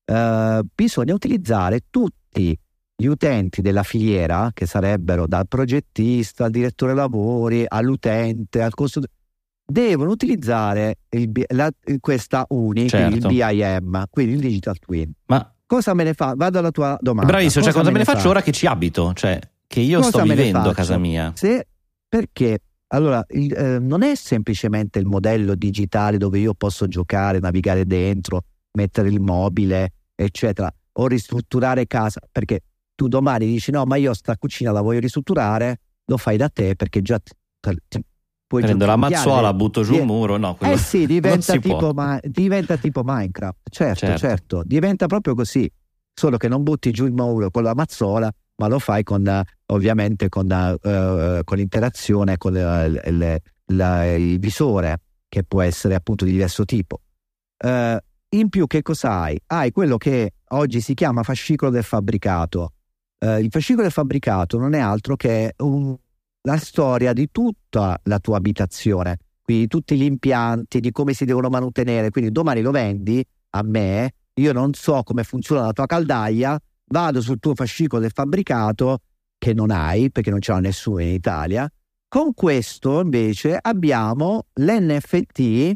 eh, 0.05 0.61
bisogna 0.75 1.13
utilizzare 1.13 1.85
tutti 1.89 2.57
gli 2.99 3.05
utenti 3.05 3.61
della 3.61 3.83
filiera, 3.83 4.49
che 4.53 4.65
sarebbero 4.65 5.27
dal 5.27 5.47
progettista 5.47 6.45
al 6.45 6.51
direttore 6.51 6.95
lavori, 6.95 7.63
all'utente, 7.67 8.61
al 8.63 8.73
costruttore, 8.73 9.13
devono 9.63 10.09
utilizzare 10.09 10.95
il, 11.09 11.31
la, 11.49 11.69
questa 11.99 12.45
UNI, 12.49 12.89
certo. 12.89 13.15
il 13.15 13.27
BIM, 13.27 14.05
quindi 14.09 14.33
il 14.33 14.39
Digital 14.39 14.79
Twin. 14.79 15.11
Ma 15.27 15.53
cosa 15.67 15.93
me 15.93 16.05
ne 16.05 16.15
fa? 16.15 16.33
Vado 16.35 16.57
alla 16.57 16.71
tua 16.71 16.97
domanda. 16.99 17.31
Bravissimo, 17.31 17.63
cosa 17.63 17.71
cioè 17.71 17.81
cosa 17.83 17.91
me 17.91 17.99
ne, 17.99 18.05
faccio 18.05 18.21
fa? 18.21 18.29
ora 18.29 18.41
che 18.41 18.51
ci 18.51 18.65
abito? 18.65 19.13
Cioè, 19.13 19.39
che 19.67 19.79
io 19.79 19.97
cosa 19.97 20.09
sto 20.09 20.23
vivendo 20.23 20.69
a 20.69 20.73
casa 20.73 20.97
mia. 20.97 21.33
Se, 21.35 21.67
perché 22.09 22.61
allora, 22.87 23.23
il, 23.29 23.53
eh, 23.53 23.79
non 23.79 24.01
è 24.01 24.15
semplicemente 24.15 24.97
il 24.97 25.05
modello 25.05 25.53
digitale 25.53 26.17
dove 26.17 26.39
io 26.39 26.55
posso 26.55 26.87
giocare, 26.87 27.37
navigare 27.37 27.85
dentro, 27.85 28.43
mettere 28.71 29.09
il 29.09 29.19
mobile, 29.19 29.91
eccetera, 30.15 30.73
o 30.93 31.07
ristrutturare 31.07 31.85
casa, 31.85 32.21
perché 32.31 32.61
tu 32.97 33.07
domani 33.07 33.45
dici 33.45 33.69
no, 33.69 33.85
ma 33.85 33.95
io 33.95 34.13
sta 34.15 34.35
cucina 34.37 34.71
la 34.71 34.81
voglio 34.81 34.99
ristrutturare, 34.99 35.79
lo 36.05 36.17
fai 36.17 36.35
da 36.35 36.49
te 36.49 36.75
perché 36.75 37.03
già 37.03 37.19
ti, 37.19 37.31
ti, 37.87 38.03
puoi 38.47 38.63
Prendo 38.63 38.87
la 38.87 38.95
mazzuola, 38.95 39.53
butto 39.53 39.83
giù 39.83 39.97
un 39.97 40.07
muro, 40.07 40.37
no? 40.37 40.57
Eh 40.61 40.77
sì, 40.77 41.05
diventa 41.07 41.57
tipo, 41.57 41.93
ma, 41.93 42.19
diventa 42.23 42.75
tipo 42.77 43.03
Minecraft, 43.05 43.69
certo, 43.69 43.99
certo, 43.99 44.17
certo, 44.17 44.63
diventa 44.65 45.05
proprio 45.05 45.35
così, 45.35 45.71
solo 46.11 46.37
che 46.37 46.47
non 46.47 46.63
butti 46.63 46.89
giù 46.89 47.05
il 47.05 47.13
muro 47.13 47.51
con 47.51 47.61
la 47.61 47.75
mazzola, 47.75 48.31
ma 48.55 48.67
lo 48.67 48.79
fai 48.79 49.03
con, 49.03 49.43
ovviamente 49.67 50.27
con, 50.27 50.47
uh, 50.47 51.43
con 51.43 51.57
l'interazione 51.57 52.37
con 52.37 52.53
le, 52.53 53.11
le, 53.11 53.41
le, 53.63 54.15
il 54.17 54.39
visore, 54.39 55.01
che 55.29 55.43
può 55.43 55.61
essere 55.61 55.93
appunto 55.93 56.25
di 56.25 56.31
diverso 56.31 56.65
tipo. 56.65 57.01
Uh, 57.63 57.97
in 58.29 58.49
più 58.49 58.65
che 58.65 58.81
cosa 58.81 59.21
hai? 59.21 59.39
Hai 59.45 59.71
quello 59.71 59.97
che 59.97 60.33
oggi 60.49 60.81
si 60.81 60.95
chiama 60.95 61.21
fascicolo 61.21 61.69
del 61.69 61.83
fabbricato, 61.83 62.73
eh, 63.19 63.39
il 63.39 63.49
fascicolo 63.49 63.83
del 63.83 63.91
fabbricato 63.91 64.57
non 64.57 64.73
è 64.73 64.79
altro 64.79 65.15
che 65.15 65.53
un, 65.57 65.95
la 66.41 66.57
storia 66.57 67.13
di 67.13 67.29
tutta 67.31 67.99
la 68.03 68.19
tua 68.19 68.37
abitazione, 68.37 69.17
quindi 69.41 69.67
tutti 69.67 69.97
gli 69.97 70.03
impianti, 70.03 70.79
di 70.79 70.91
come 70.91 71.13
si 71.13 71.25
devono 71.25 71.49
mantenere. 71.49 72.09
Quindi 72.09 72.31
domani 72.31 72.61
lo 72.61 72.71
vendi 72.71 73.23
a 73.51 73.63
me, 73.63 74.11
io 74.35 74.53
non 74.53 74.73
so 74.73 75.03
come 75.03 75.23
funziona 75.23 75.61
la 75.61 75.73
tua 75.73 75.85
caldaia, 75.85 76.59
vado 76.85 77.21
sul 77.21 77.39
tuo 77.39 77.55
fascicolo 77.55 78.01
del 78.01 78.11
fabbricato 78.11 78.99
che 79.37 79.53
non 79.53 79.71
hai 79.71 80.11
perché 80.11 80.29
non 80.29 80.41
ce 80.41 80.51
l'ha 80.51 80.59
nessuno 80.59 80.99
in 80.99 81.09
Italia. 81.09 81.69
Con 82.07 82.33
questo 82.33 83.01
invece 83.01 83.57
abbiamo 83.59 84.45
l'NFT, 84.53 85.73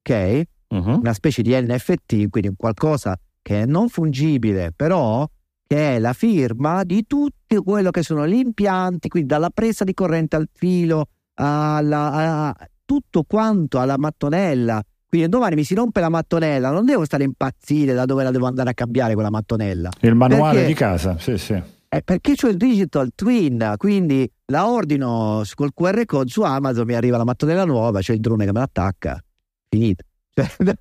ok? 0.00 0.42
Uh-huh. 0.68 0.98
Una 0.98 1.14
specie 1.14 1.42
di 1.42 1.54
NFT, 1.54 2.28
quindi 2.28 2.52
qualcosa 2.56 3.18
che 3.40 3.62
è 3.62 3.66
non 3.66 3.88
fungibile, 3.88 4.72
però 4.74 5.26
che 5.66 5.96
è 5.96 5.98
la 5.98 6.12
firma 6.12 6.84
di 6.84 7.06
tutti 7.06 7.56
quello 7.56 7.90
che 7.90 8.02
sono 8.02 8.26
gli 8.26 8.34
impianti, 8.34 9.08
quindi 9.08 9.28
dalla 9.28 9.50
presa 9.50 9.84
di 9.84 9.94
corrente 9.94 10.36
al 10.36 10.48
filo 10.52 11.06
alla, 11.34 12.12
a 12.56 12.68
tutto 12.84 13.24
quanto 13.26 13.80
alla 13.80 13.96
mattonella, 13.98 14.82
Quindi 15.08 15.28
domani 15.28 15.54
mi 15.54 15.64
si 15.64 15.74
rompe 15.74 16.00
la 16.00 16.08
mattonella, 16.08 16.70
non 16.70 16.84
devo 16.84 17.04
stare 17.04 17.24
impazzire 17.24 17.94
da 17.94 18.04
dove 18.04 18.24
la 18.24 18.30
devo 18.30 18.46
andare 18.46 18.70
a 18.70 18.74
cambiare 18.74 19.14
quella 19.14 19.30
mattonella. 19.30 19.88
Il 20.00 20.14
manuale 20.14 20.54
perché, 20.54 20.66
di 20.66 20.74
casa, 20.74 21.18
sì, 21.18 21.38
sì. 21.38 21.60
È 21.88 22.02
perché 22.02 22.34
c'ho 22.34 22.48
il 22.48 22.56
digital 22.56 23.10
twin, 23.14 23.74
quindi 23.76 24.28
la 24.46 24.68
ordino 24.68 25.42
col 25.54 25.72
QR 25.72 26.04
code 26.04 26.28
su 26.28 26.42
Amazon, 26.42 26.84
mi 26.86 26.94
arriva 26.94 27.16
la 27.16 27.24
mattonella 27.24 27.64
nuova, 27.64 28.00
c'è 28.00 28.12
il 28.12 28.20
drone 28.20 28.44
che 28.44 28.52
me 28.52 28.58
l'attacca. 28.58 29.22
Finito. 29.68 30.02
Cioè, 30.34 30.74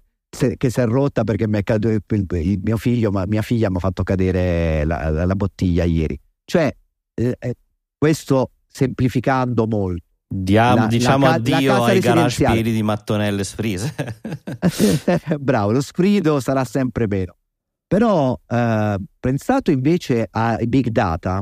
che 0.57 0.69
si 0.69 0.79
è 0.79 0.85
rotta 0.85 1.23
perché 1.23 1.47
mi 1.47 1.59
è 1.59 1.63
caduto 1.63 2.15
il, 2.15 2.59
mio 2.63 2.77
figlio, 2.77 3.11
ma 3.11 3.25
mia 3.27 3.41
figlia 3.41 3.69
mi 3.69 3.77
ha 3.77 3.79
fatto 3.79 4.03
cadere 4.03 4.83
la, 4.85 5.09
la, 5.09 5.25
la 5.25 5.35
bottiglia 5.35 5.83
ieri. 5.83 6.19
Cioè, 6.43 6.73
eh, 7.13 7.35
eh 7.39 7.55
questo 7.97 8.51
semplificando 8.67 9.67
molto. 9.67 10.03
Diamo, 10.27 10.75
la, 10.75 10.87
diciamo 10.87 11.25
la, 11.27 11.33
addio 11.33 11.83
ai 11.83 11.99
garage 11.99 12.43
pieni 12.43 12.71
di 12.71 12.81
mattonelle 12.81 13.43
sfrise. 13.43 13.93
Bravo, 15.39 15.71
lo 15.71 15.81
sfrido 15.81 16.39
sarà 16.39 16.63
sempre 16.65 17.05
meno. 17.07 17.37
Però 17.87 18.37
eh, 18.47 18.97
pensato 19.19 19.69
invece 19.69 20.27
ai 20.31 20.67
big 20.67 20.87
data, 20.87 21.39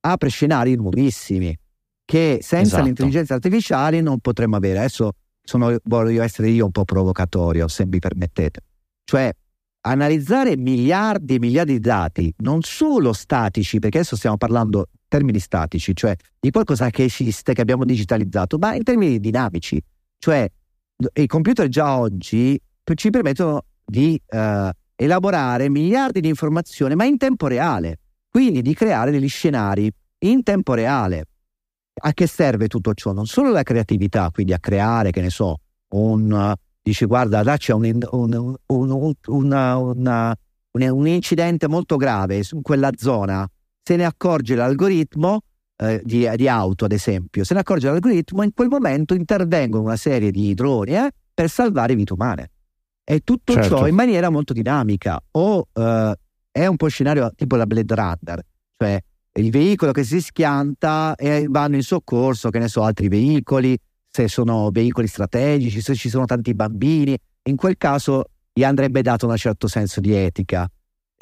apre 0.00 0.28
scenari 0.28 0.74
nuovissimi 0.76 1.56
che 2.04 2.40
senza 2.42 2.66
esatto. 2.66 2.84
l'intelligenza 2.84 3.34
artificiale 3.34 4.02
non 4.02 4.18
potremmo 4.20 4.56
avere. 4.56 4.80
Adesso 4.80 5.12
sono, 5.44 5.76
voglio 5.84 6.22
essere 6.22 6.48
io 6.48 6.64
un 6.64 6.70
po' 6.70 6.84
provocatorio, 6.84 7.68
se 7.68 7.86
mi 7.86 7.98
permettete. 7.98 8.60
Cioè, 9.04 9.30
analizzare 9.82 10.56
miliardi 10.56 11.34
e 11.34 11.38
miliardi 11.38 11.72
di 11.74 11.80
dati, 11.80 12.34
non 12.38 12.62
solo 12.62 13.12
statici, 13.12 13.78
perché 13.78 13.98
adesso 13.98 14.16
stiamo 14.16 14.36
parlando 14.36 14.88
in 14.90 15.00
termini 15.08 15.38
statici, 15.38 15.94
cioè 15.94 16.16
di 16.40 16.50
qualcosa 16.50 16.88
che 16.90 17.04
esiste, 17.04 17.52
che 17.52 17.60
abbiamo 17.60 17.84
digitalizzato, 17.84 18.56
ma 18.58 18.74
in 18.74 18.82
termini 18.82 19.20
dinamici. 19.20 19.80
Cioè, 20.18 20.50
i 21.14 21.26
computer 21.26 21.68
già 21.68 21.98
oggi 21.98 22.58
ci 22.94 23.10
permettono 23.10 23.64
di 23.84 24.20
uh, 24.26 24.68
elaborare 24.96 25.68
miliardi 25.68 26.20
di 26.20 26.28
informazioni, 26.28 26.94
ma 26.94 27.04
in 27.04 27.18
tempo 27.18 27.46
reale. 27.46 27.98
Quindi 28.30 28.62
di 28.62 28.74
creare 28.74 29.10
degli 29.10 29.28
scenari 29.28 29.90
in 30.20 30.42
tempo 30.42 30.74
reale. 30.74 31.26
A 31.96 32.12
che 32.12 32.26
serve 32.26 32.66
tutto 32.66 32.92
ciò? 32.94 33.12
Non 33.12 33.26
solo 33.26 33.50
la 33.50 33.62
creatività, 33.62 34.30
quindi 34.32 34.52
a 34.52 34.58
creare, 34.58 35.10
che 35.10 35.20
ne 35.20 35.30
so, 35.30 35.58
un, 35.94 36.54
dici 36.82 37.04
guarda 37.04 37.42
là 37.42 37.56
c'è 37.56 37.72
un, 37.72 37.98
un, 38.10 38.54
un, 38.66 39.12
una, 39.26 39.76
una, 39.76 40.36
un, 40.72 41.06
incidente 41.06 41.68
molto 41.68 41.96
grave 41.96 42.42
in 42.50 42.62
quella 42.62 42.90
zona, 42.96 43.48
se 43.82 43.96
ne 43.96 44.04
accorge 44.04 44.54
l'algoritmo 44.54 45.40
eh, 45.76 46.00
di, 46.04 46.28
di, 46.34 46.48
auto 46.48 46.84
ad 46.84 46.92
esempio, 46.92 47.44
se 47.44 47.54
ne 47.54 47.60
accorge 47.60 47.88
l'algoritmo 47.88 48.42
in 48.42 48.52
quel 48.52 48.68
momento 48.68 49.14
intervengono 49.14 49.84
una 49.84 49.96
serie 49.96 50.30
di 50.30 50.52
droni 50.54 50.96
eh, 50.96 51.10
per 51.32 51.48
salvare 51.48 51.94
vite 51.94 52.12
umane. 52.12 52.50
E 53.06 53.20
tutto 53.20 53.52
certo. 53.52 53.76
ciò 53.76 53.86
in 53.86 53.94
maniera 53.94 54.30
molto 54.30 54.52
dinamica 54.52 55.20
o 55.32 55.68
eh, 55.72 56.14
è 56.50 56.66
un 56.66 56.76
po' 56.76 56.88
scenario 56.88 57.30
tipo 57.34 57.56
la 57.56 57.66
Blade 57.66 57.94
Runner, 57.94 58.46
cioè 58.76 59.02
il 59.36 59.50
veicolo 59.50 59.92
che 59.92 60.04
si 60.04 60.20
schianta 60.20 61.14
e 61.16 61.46
vanno 61.48 61.76
in 61.76 61.82
soccorso, 61.82 62.50
che 62.50 62.58
ne 62.58 62.68
so, 62.68 62.82
altri 62.82 63.08
veicoli, 63.08 63.76
se 64.08 64.28
sono 64.28 64.70
veicoli 64.70 65.06
strategici, 65.06 65.80
se 65.80 65.94
ci 65.94 66.08
sono 66.08 66.24
tanti 66.24 66.54
bambini, 66.54 67.16
in 67.48 67.56
quel 67.56 67.76
caso 67.76 68.26
gli 68.52 68.62
andrebbe 68.62 69.02
dato 69.02 69.26
un 69.26 69.36
certo 69.36 69.66
senso 69.66 70.00
di 70.00 70.14
etica. 70.14 70.70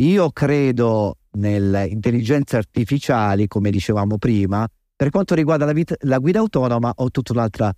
Io 0.03 0.31
credo 0.31 1.17
nelle 1.33 1.87
intelligenze 1.87 2.57
artificiali, 2.57 3.47
come 3.47 3.71
dicevamo 3.71 4.19
prima, 4.19 4.69
per 4.95 5.11
quanto 5.11 5.35
riguarda 5.35 5.65
la, 5.65 5.73
vita, 5.73 5.95
la 6.01 6.19
guida 6.19 6.41
autonoma 6.41 6.93
ho 6.95 7.11
tutta 7.11 7.33
un'altra 7.33 7.73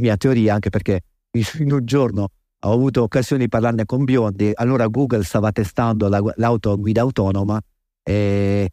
mia 0.00 0.16
teoria, 0.16 0.54
anche 0.54 0.68
perché 0.68 1.00
in 1.32 1.72
un 1.72 1.84
giorno 1.84 2.28
ho 2.62 2.72
avuto 2.72 3.02
occasione 3.02 3.44
di 3.44 3.48
parlarne 3.48 3.86
con 3.86 4.04
Biondi, 4.04 4.50
allora 4.54 4.86
Google 4.88 5.24
stava 5.24 5.50
testando 5.52 6.08
la, 6.08 6.22
l'auto 6.36 6.76
guida 6.76 7.00
autonoma 7.00 7.58
e 8.02 8.70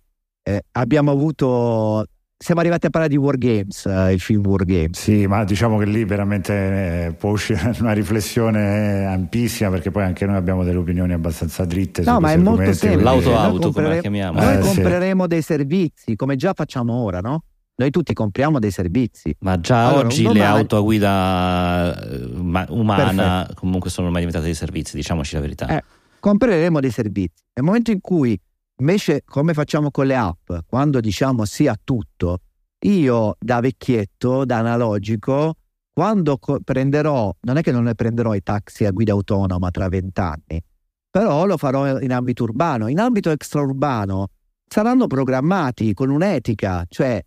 eh, 0.47 0.63
abbiamo 0.71 1.11
avuto 1.11 2.05
siamo 2.39 2.59
arrivati 2.61 2.85
a 2.85 2.89
parlare 2.91 3.11
di 3.11 3.19
War 3.19 3.37
Games, 3.37 3.85
eh, 3.87 4.13
il 4.13 4.19
film 4.19 4.45
War 4.45 4.63
Games. 4.63 4.97
Sì, 4.99 5.25
ma 5.25 5.43
diciamo 5.43 5.79
che 5.79 5.85
lì 5.85 6.05
veramente 6.05 6.53
eh, 7.07 7.13
può 7.13 7.31
uscire 7.31 7.73
una 7.81 7.93
riflessione 7.93 9.05
ampissima 9.05 9.71
perché 9.71 9.89
poi 9.89 10.03
anche 10.03 10.25
noi 10.25 10.35
abbiamo 10.35 10.63
delle 10.63 10.77
opinioni 10.77 11.13
abbastanza 11.13 11.65
dritte. 11.65 12.03
No, 12.03 12.19
ma 12.19 12.31
è 12.31 12.37
molto 12.37 12.71
semplice. 12.73 13.03
L'auto-auto, 13.03 13.71
come 13.71 13.87
la 13.87 13.97
chiamiamo. 13.97 14.39
Noi 14.39 14.55
eh, 14.55 14.59
compreremo 14.59 15.23
sì. 15.23 15.27
dei 15.27 15.41
servizi, 15.41 16.15
come 16.15 16.35
già 16.35 16.53
facciamo 16.53 16.93
ora, 16.93 17.19
no? 17.19 17.43
Noi 17.75 17.89
tutti 17.89 18.13
compriamo 18.13 18.59
dei 18.59 18.71
servizi. 18.71 19.35
Ma 19.39 19.59
già 19.59 19.87
allora, 19.87 20.05
oggi 20.05 20.21
domani... 20.21 20.39
le 20.39 20.45
auto 20.45 20.77
a 20.77 20.81
guida 20.81 22.09
eh, 22.09 22.23
umana 22.69 23.43
Perfetto. 23.43 23.59
comunque 23.59 23.89
sono 23.89 24.07
ormai 24.07 24.21
diventate 24.21 24.45
dei 24.45 24.55
servizi, 24.55 24.95
diciamoci 24.95 25.33
la 25.33 25.41
verità. 25.41 25.67
Eh, 25.75 25.83
compreremo 26.19 26.79
dei 26.79 26.91
servizi. 26.91 27.43
Nel 27.53 27.65
momento 27.65 27.89
in 27.89 27.99
cui 27.99 28.39
Invece, 28.79 29.23
come 29.25 29.53
facciamo 29.53 29.89
con 29.89 30.05
le 30.05 30.15
app? 30.15 30.51
Quando 30.67 30.99
diciamo 30.99 31.45
sì 31.45 31.67
a 31.67 31.75
tutto, 31.83 32.41
io 32.85 33.35
da 33.39 33.59
vecchietto, 33.59 34.45
da 34.45 34.59
analogico, 34.59 35.55
quando 35.91 36.37
co- 36.37 36.59
prenderò, 36.63 37.33
non 37.41 37.57
è 37.57 37.61
che 37.61 37.71
non 37.71 37.85
ne 37.85 37.95
prenderò 37.95 38.35
i 38.35 38.43
taxi 38.43 38.85
a 38.85 38.91
guida 38.91 39.13
autonoma 39.13 39.71
tra 39.71 39.87
vent'anni, 39.87 40.63
però 41.09 41.47
lo 41.47 41.57
farò 41.57 41.99
in 41.99 42.13
ambito 42.13 42.43
urbano. 42.43 42.87
In 42.87 42.99
ambito 42.99 43.31
extraurbano 43.31 44.27
saranno 44.67 45.07
programmati 45.07 45.95
con 45.95 46.11
un'etica, 46.11 46.85
cioè 46.87 47.19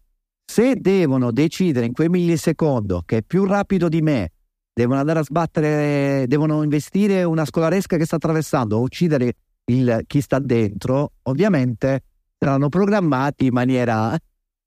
se 0.45 0.77
devono 0.77 1.33
decidere 1.33 1.87
in 1.87 1.93
quel 1.93 2.11
millisecondo 2.11 3.03
che 3.05 3.19
è 3.19 3.23
più 3.23 3.45
rapido 3.45 3.89
di 3.89 4.03
me, 4.03 4.31
devono 4.73 5.01
andare 5.01 5.19
a 5.19 5.25
sbattere, 5.25 6.27
devono 6.29 6.63
investire 6.63 7.25
una 7.25 7.45
scolaresca 7.45 7.97
che 7.97 8.05
sta 8.05 8.17
attraversando 8.17 8.77
o 8.77 8.83
uccidere 8.83 9.35
il, 9.79 10.05
chi 10.07 10.21
sta 10.21 10.39
dentro, 10.39 11.13
ovviamente 11.23 12.03
saranno 12.39 12.69
programmati 12.69 13.47
in 13.47 13.53
maniera 13.53 14.17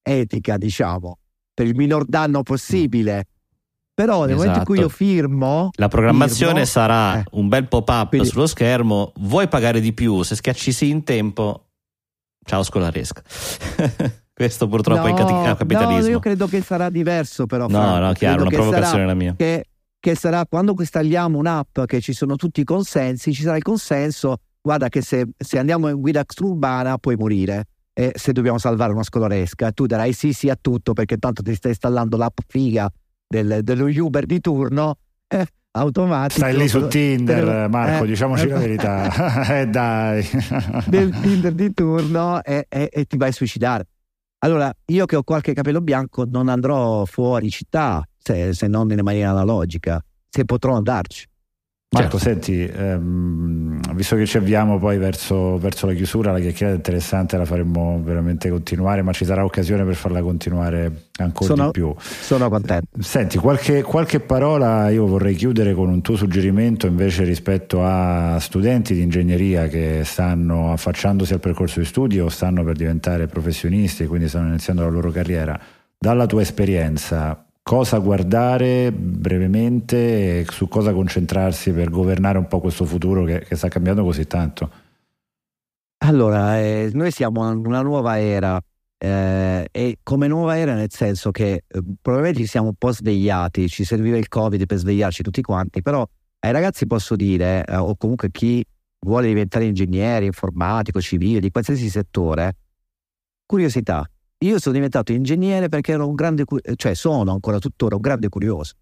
etica, 0.01 0.57
diciamo, 0.57 1.17
per 1.53 1.65
il 1.67 1.75
minor 1.75 2.05
danno 2.05 2.43
possibile. 2.43 3.27
Però 3.95 4.25
nel 4.25 4.31
esatto. 4.31 4.37
momento 4.37 4.59
in 4.59 4.65
cui 4.65 4.77
io 4.77 4.85
esatto. 4.87 5.03
firmo... 5.03 5.69
La 5.75 5.87
programmazione 5.87 6.51
firmo, 6.51 6.65
sarà 6.65 7.19
eh, 7.19 7.23
un 7.31 7.47
bel 7.47 7.67
pop-up 7.67 8.09
quindi, 8.09 8.27
sullo 8.27 8.47
schermo, 8.47 9.13
vuoi 9.17 9.47
pagare 9.47 9.79
di 9.79 9.93
più, 9.93 10.23
se 10.23 10.35
schiacci 10.35 10.71
sì 10.71 10.89
in 10.89 11.03
tempo, 11.03 11.67
ciao 12.43 12.63
scolaresca. 12.63 13.21
Questo 14.33 14.67
purtroppo 14.67 15.07
no, 15.07 15.15
è 15.15 15.49
il 15.49 15.55
capitalismo. 15.55 16.01
No, 16.01 16.09
io 16.09 16.19
credo 16.19 16.47
che 16.47 16.61
sarà 16.61 16.89
diverso 16.89 17.45
però. 17.45 17.67
No, 17.67 17.79
Franco. 17.79 17.99
no, 17.99 18.13
chiaro, 18.13 18.41
una 18.41 18.49
provocazione 18.49 19.05
la 19.05 19.13
mia. 19.13 19.35
Che, 19.37 19.65
che 19.99 20.15
sarà 20.15 20.43
quando 20.47 20.73
installiamo 20.75 21.37
un'app 21.37 21.81
che 21.85 22.01
ci 22.01 22.13
sono 22.13 22.35
tutti 22.35 22.61
i 22.61 22.63
consensi, 22.63 23.31
ci 23.31 23.43
sarà 23.43 23.57
il 23.57 23.61
consenso 23.61 24.37
guarda 24.63 24.87
che 24.87 25.01
se, 25.01 25.27
se 25.37 25.59
andiamo 25.59 25.89
in 25.89 25.99
guida 25.99 26.21
extraurbana 26.21 26.97
puoi 26.97 27.15
morire. 27.15 27.65
E 27.95 28.13
se 28.15 28.31
dobbiamo 28.31 28.57
salvare 28.57 28.91
una 28.91 29.03
scolaresca, 29.03 29.71
tu 29.71 29.85
darai 29.85 30.13
sì 30.13 30.33
sì 30.33 30.49
a 30.49 30.57
tutto 30.59 30.93
perché 30.93 31.17
tanto 31.17 31.43
ti 31.43 31.53
stai 31.53 31.71
installando 31.71 32.17
l'app 32.17 32.39
figa 32.47 32.91
del, 33.27 33.59
dello 33.61 33.85
Uber 33.85 34.25
di 34.25 34.39
turno. 34.39 34.97
Eh, 35.27 35.45
automatico. 35.73 36.39
Stai 36.39 36.57
lì 36.57 36.67
su 36.67 36.87
Tinder, 36.87 37.69
Marco, 37.69 38.05
eh, 38.05 38.07
diciamoci 38.07 38.45
eh, 38.45 38.47
la 38.47 38.57
verità. 38.57 39.45
eh 39.59 39.67
dai. 39.67 40.27
del 40.87 41.11
Tinder 41.21 41.53
di 41.53 41.73
turno 41.73 42.43
e, 42.43 42.65
e, 42.67 42.89
e, 42.91 43.05
ti 43.05 43.17
vai 43.17 43.29
a 43.29 43.33
suicidare. 43.33 43.87
Allora, 44.39 44.73
io 44.85 45.05
che 45.05 45.15
ho 45.15 45.23
qualche 45.23 45.53
capello 45.53 45.81
bianco 45.81 46.25
non 46.25 46.49
andrò 46.49 47.05
fuori 47.05 47.49
città, 47.49 48.03
se, 48.17 48.53
se 48.53 48.67
non 48.67 48.91
in 48.91 48.99
maniera 49.01 49.29
analogica, 49.29 50.03
se 50.29 50.45
potrò 50.45 50.75
andarci. 50.75 51.27
Marco, 51.93 52.17
certo. 52.17 52.17
senti, 52.17 52.65
ehm, 52.65 53.93
visto 53.93 54.15
che 54.15 54.25
ci 54.25 54.37
avviamo 54.37 54.79
poi 54.79 54.97
verso, 54.97 55.59
verso, 55.59 55.85
la 55.85 55.93
chiusura, 55.93 56.31
la 56.31 56.39
chiacchierata 56.39 56.73
è 56.73 56.77
interessante, 56.77 57.37
la 57.37 57.45
faremmo 57.45 58.01
veramente 58.03 58.49
continuare, 58.49 59.03
ma 59.03 59.11
ci 59.11 59.25
sarà 59.25 59.45
occasione 59.45 59.83
per 59.85 59.93
farla 59.93 60.21
continuare 60.23 61.09
ancora 61.17 61.53
sono, 61.53 61.65
di 61.65 61.71
più. 61.71 61.93
Sono 61.99 62.49
contento. 62.49 62.87
Senti, 62.99 63.37
qualche, 63.37 63.83
qualche, 63.83 64.19
parola 64.19 64.89
io 64.89 65.05
vorrei 65.05 65.35
chiudere 65.35 65.75
con 65.75 65.87
un 65.87 66.01
tuo 66.01 66.15
suggerimento 66.15 66.87
invece 66.87 67.25
rispetto 67.25 67.83
a 67.83 68.39
studenti 68.39 68.95
di 68.95 69.01
ingegneria 69.01 69.67
che 69.67 70.01
stanno 70.03 70.71
affacciandosi 70.71 71.33
al 71.33 71.39
percorso 71.39 71.79
di 71.79 71.85
studio 71.85 72.25
o 72.25 72.29
stanno 72.29 72.63
per 72.63 72.75
diventare 72.75 73.27
professionisti 73.27 74.03
e 74.03 74.07
quindi 74.07 74.27
stanno 74.27 74.47
iniziando 74.47 74.81
la 74.81 74.89
loro 74.89 75.11
carriera. 75.11 75.59
Dalla 75.95 76.25
tua 76.25 76.41
esperienza, 76.41 77.45
cosa 77.63 77.97
guardare 77.99 78.91
brevemente 78.91 80.41
e 80.41 80.45
su 80.49 80.67
cosa 80.67 80.93
concentrarsi 80.93 81.71
per 81.71 81.89
governare 81.89 82.37
un 82.37 82.47
po' 82.47 82.59
questo 82.59 82.85
futuro 82.85 83.23
che, 83.23 83.39
che 83.39 83.55
sta 83.55 83.69
cambiando 83.69 84.03
così 84.03 84.27
tanto? 84.27 84.69
Allora, 86.05 86.59
eh, 86.59 86.91
noi 86.93 87.11
siamo 87.11 87.49
in 87.49 87.65
una 87.65 87.81
nuova 87.81 88.19
era 88.19 88.61
eh, 88.97 89.67
e 89.71 89.97
come 90.03 90.27
nuova 90.27 90.57
era 90.57 90.75
nel 90.75 90.91
senso 90.91 91.31
che 91.31 91.63
eh, 91.67 91.83
probabilmente 92.01 92.41
ci 92.41 92.47
siamo 92.47 92.67
un 92.67 92.75
po' 92.75 92.91
svegliati, 92.91 93.69
ci 93.69 93.85
serviva 93.85 94.17
il 94.17 94.27
Covid 94.27 94.65
per 94.65 94.77
svegliarci 94.77 95.23
tutti 95.23 95.41
quanti, 95.41 95.81
però 95.81 96.05
ai 96.39 96.51
ragazzi 96.51 96.85
posso 96.85 97.15
dire, 97.15 97.63
eh, 97.65 97.75
o 97.77 97.95
comunque 97.95 98.29
chi 98.31 98.63
vuole 98.99 99.27
diventare 99.27 99.65
ingegnere, 99.65 100.25
informatico, 100.25 101.01
civile, 101.01 101.39
di 101.39 101.51
qualsiasi 101.51 101.89
settore, 101.89 102.55
curiosità, 103.45 104.05
io 104.45 104.59
sono 104.59 104.75
diventato 104.75 105.11
ingegnere 105.11 105.69
perché 105.69 105.93
ero 105.93 106.07
un 106.07 106.15
grande, 106.15 106.43
cioè 106.75 106.93
sono 106.93 107.31
ancora 107.31 107.59
tuttora 107.59 107.95
un 107.95 108.01
grande 108.01 108.29
curioso. 108.29 108.73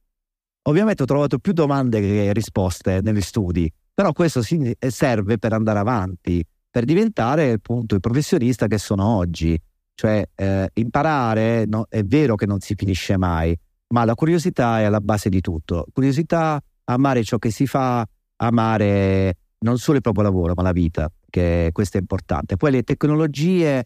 Ovviamente 0.64 1.04
ho 1.04 1.06
trovato 1.06 1.40
più 1.40 1.54
domande 1.54 2.00
che 2.00 2.34
risposte 2.34 3.02
negli 3.02 3.22
studi, 3.22 3.72
però 3.94 4.12
questo 4.14 4.42
serve 4.42 5.38
per 5.38 5.54
andare 5.54 5.80
avanti, 5.80 6.44
per 6.70 6.86
diventare 6.86 7.52
appunto 7.52 7.96
il 7.96 8.02
professionista 8.02 8.68
che 8.68 8.78
sono 8.78 9.06
oggi. 9.06 9.60
Cioè 9.94 10.24
eh, 10.36 10.70
imparare 10.74 11.66
no, 11.68 11.86
è 11.90 12.04
vero 12.04 12.36
che 12.36 12.46
non 12.46 12.60
si 12.60 12.74
finisce 12.76 13.18
mai, 13.18 13.56
ma 13.90 14.06
la 14.06 14.16
curiosità 14.16 14.80
è 14.80 14.84
alla 14.84 15.02
base 15.02 15.30
di 15.30 15.42
tutto. 15.42 15.86
Curiosità, 15.92 16.60
amare 16.86 17.24
ciò 17.24 17.38
che 17.38 17.52
si 17.52 17.68
fa, 17.68 18.08
amare 18.38 19.36
non 19.60 19.78
solo 19.78 19.98
il 19.98 20.04
proprio 20.04 20.24
lavoro, 20.24 20.54
ma 20.56 20.64
la 20.64 20.72
vita, 20.72 21.12
che 21.30 21.70
questo 21.72 21.98
è 21.98 22.00
importante. 22.00 22.58
Poi 22.58 22.72
le 22.72 22.84
tecnologie 22.84 23.84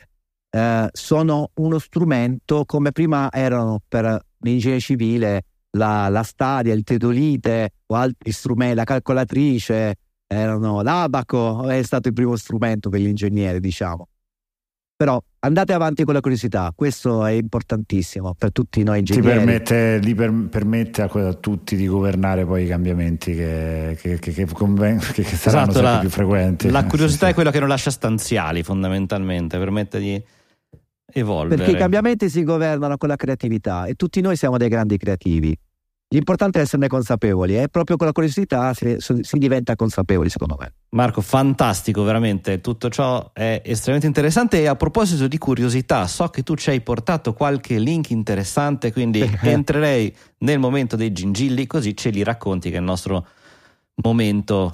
eh, 0.55 0.87
sono 0.93 1.51
uno 1.55 1.79
strumento 1.79 2.63
come 2.63 2.93
prima 2.93 3.29
erano 3.29 3.81
per 3.85 4.17
l'ingegneria 4.39 4.79
civile 4.79 5.43
la, 5.71 6.07
la 6.07 6.23
stadia, 6.23 6.73
il 6.73 6.83
teodolite 6.83 7.71
o 7.87 7.95
altri 7.95 8.31
strumenti, 8.31 8.75
la 8.75 8.85
calcolatrice, 8.85 9.95
erano 10.25 10.81
l'abaco, 10.81 11.67
è 11.67 11.83
stato 11.83 12.07
il 12.07 12.13
primo 12.13 12.37
strumento 12.37 12.89
per 12.89 13.01
gli 13.01 13.07
ingegneri, 13.07 13.59
diciamo. 13.59 14.07
Però 14.95 15.21
andate 15.39 15.73
avanti 15.73 16.05
con 16.05 16.13
la 16.13 16.21
curiosità, 16.21 16.71
questo 16.73 17.25
è 17.25 17.31
importantissimo 17.31 18.33
per 18.37 18.53
tutti 18.53 18.81
noi 18.83 18.99
ingegneri. 18.99 19.27
Ti 19.27 19.33
permette, 19.33 19.99
ti 20.01 20.15
per, 20.15 20.47
permette 20.49 21.01
a, 21.01 21.09
a, 21.11 21.33
tutti 21.33 21.75
di 21.75 21.85
governare 21.85 22.45
poi 22.45 22.63
i 22.63 22.67
cambiamenti 22.67 23.35
che, 23.35 23.97
che, 23.99 24.19
che, 24.19 24.31
che, 24.31 24.45
conven- 24.45 24.99
che 24.99 25.23
saranno 25.25 25.71
esatto, 25.71 25.81
la, 25.81 25.97
più 25.99 26.09
frequenti. 26.09 26.69
La 26.69 26.85
curiosità 26.85 27.25
sì, 27.25 27.31
è 27.33 27.35
quello 27.35 27.51
che 27.51 27.59
non 27.59 27.67
lascia 27.67 27.91
stanziali 27.91 28.63
fondamentalmente, 28.63 29.57
permette 29.57 29.99
di 29.99 30.23
evolvere. 31.19 31.55
Perché 31.55 31.77
i 31.77 31.79
cambiamenti 31.79 32.29
si 32.29 32.43
governano 32.43 32.97
con 32.97 33.09
la 33.09 33.15
creatività 33.15 33.85
e 33.85 33.95
tutti 33.95 34.21
noi 34.21 34.35
siamo 34.35 34.57
dei 34.57 34.69
grandi 34.69 34.97
creativi. 34.97 35.57
L'importante 36.09 36.59
è 36.59 36.61
esserne 36.61 36.87
consapevoli 36.87 37.57
e 37.57 37.67
proprio 37.67 37.97
con 37.97 38.05
la 38.05 38.13
curiosità 38.13 38.73
si, 38.73 38.95
si, 38.99 39.37
diventa 39.37 39.75
consapevoli, 39.75 40.29
secondo 40.29 40.55
me. 40.57 40.73
Marco, 40.89 41.19
fantastico, 41.19 42.03
veramente. 42.03 42.61
Tutto 42.61 42.89
ciò 42.89 43.31
è 43.33 43.61
estremamente 43.65 44.05
interessante. 44.05 44.61
E 44.61 44.67
a 44.67 44.75
proposito 44.75 45.27
di 45.27 45.37
curiosità, 45.37 46.05
so 46.05 46.27
che 46.27 46.43
tu 46.43 46.55
ci 46.55 46.69
hai 46.69 46.81
portato 46.81 47.33
qualche 47.33 47.79
link 47.79 48.11
interessante, 48.11 48.93
quindi 48.93 49.27
entrerei 49.41 50.15
nel 50.39 50.59
momento 50.59 50.95
dei 50.95 51.11
gingilli, 51.11 51.65
così 51.65 51.97
ce 51.97 52.11
li 52.11 52.23
racconti, 52.23 52.69
che 52.69 52.77
il 52.77 52.83
nostro 52.83 53.27
momento 54.03 54.73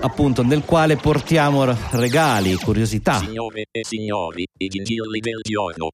appunto 0.00 0.42
nel 0.42 0.62
quale 0.64 0.96
portiamo 0.96 1.64
regali, 1.92 2.54
curiosità. 2.54 3.18
Signore 3.18 3.66
e 3.70 3.84
signori, 3.84 4.46
i 4.58 4.68
gingilli 4.68 5.20
del 5.20 5.40
giorno 5.42 5.90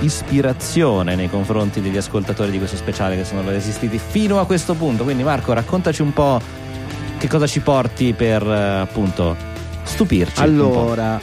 ispirazione 0.00 1.14
nei 1.14 1.30
confronti 1.30 1.80
degli 1.80 1.96
ascoltatori 1.96 2.50
di 2.50 2.58
questo 2.58 2.76
speciale 2.76 3.16
che 3.16 3.24
sono 3.24 3.48
resistiti 3.48 3.98
fino 3.98 4.38
a 4.38 4.44
questo 4.44 4.74
punto. 4.74 5.02
Quindi 5.02 5.22
Marco, 5.22 5.52
raccontaci 5.54 6.02
un 6.02 6.12
po' 6.12 6.40
che 7.18 7.26
cosa 7.26 7.46
ci 7.46 7.60
porti 7.60 8.12
per 8.12 8.42
eh, 8.42 8.80
appunto 8.80 9.34
stupirci. 9.82 10.42
Allora, 10.42 11.18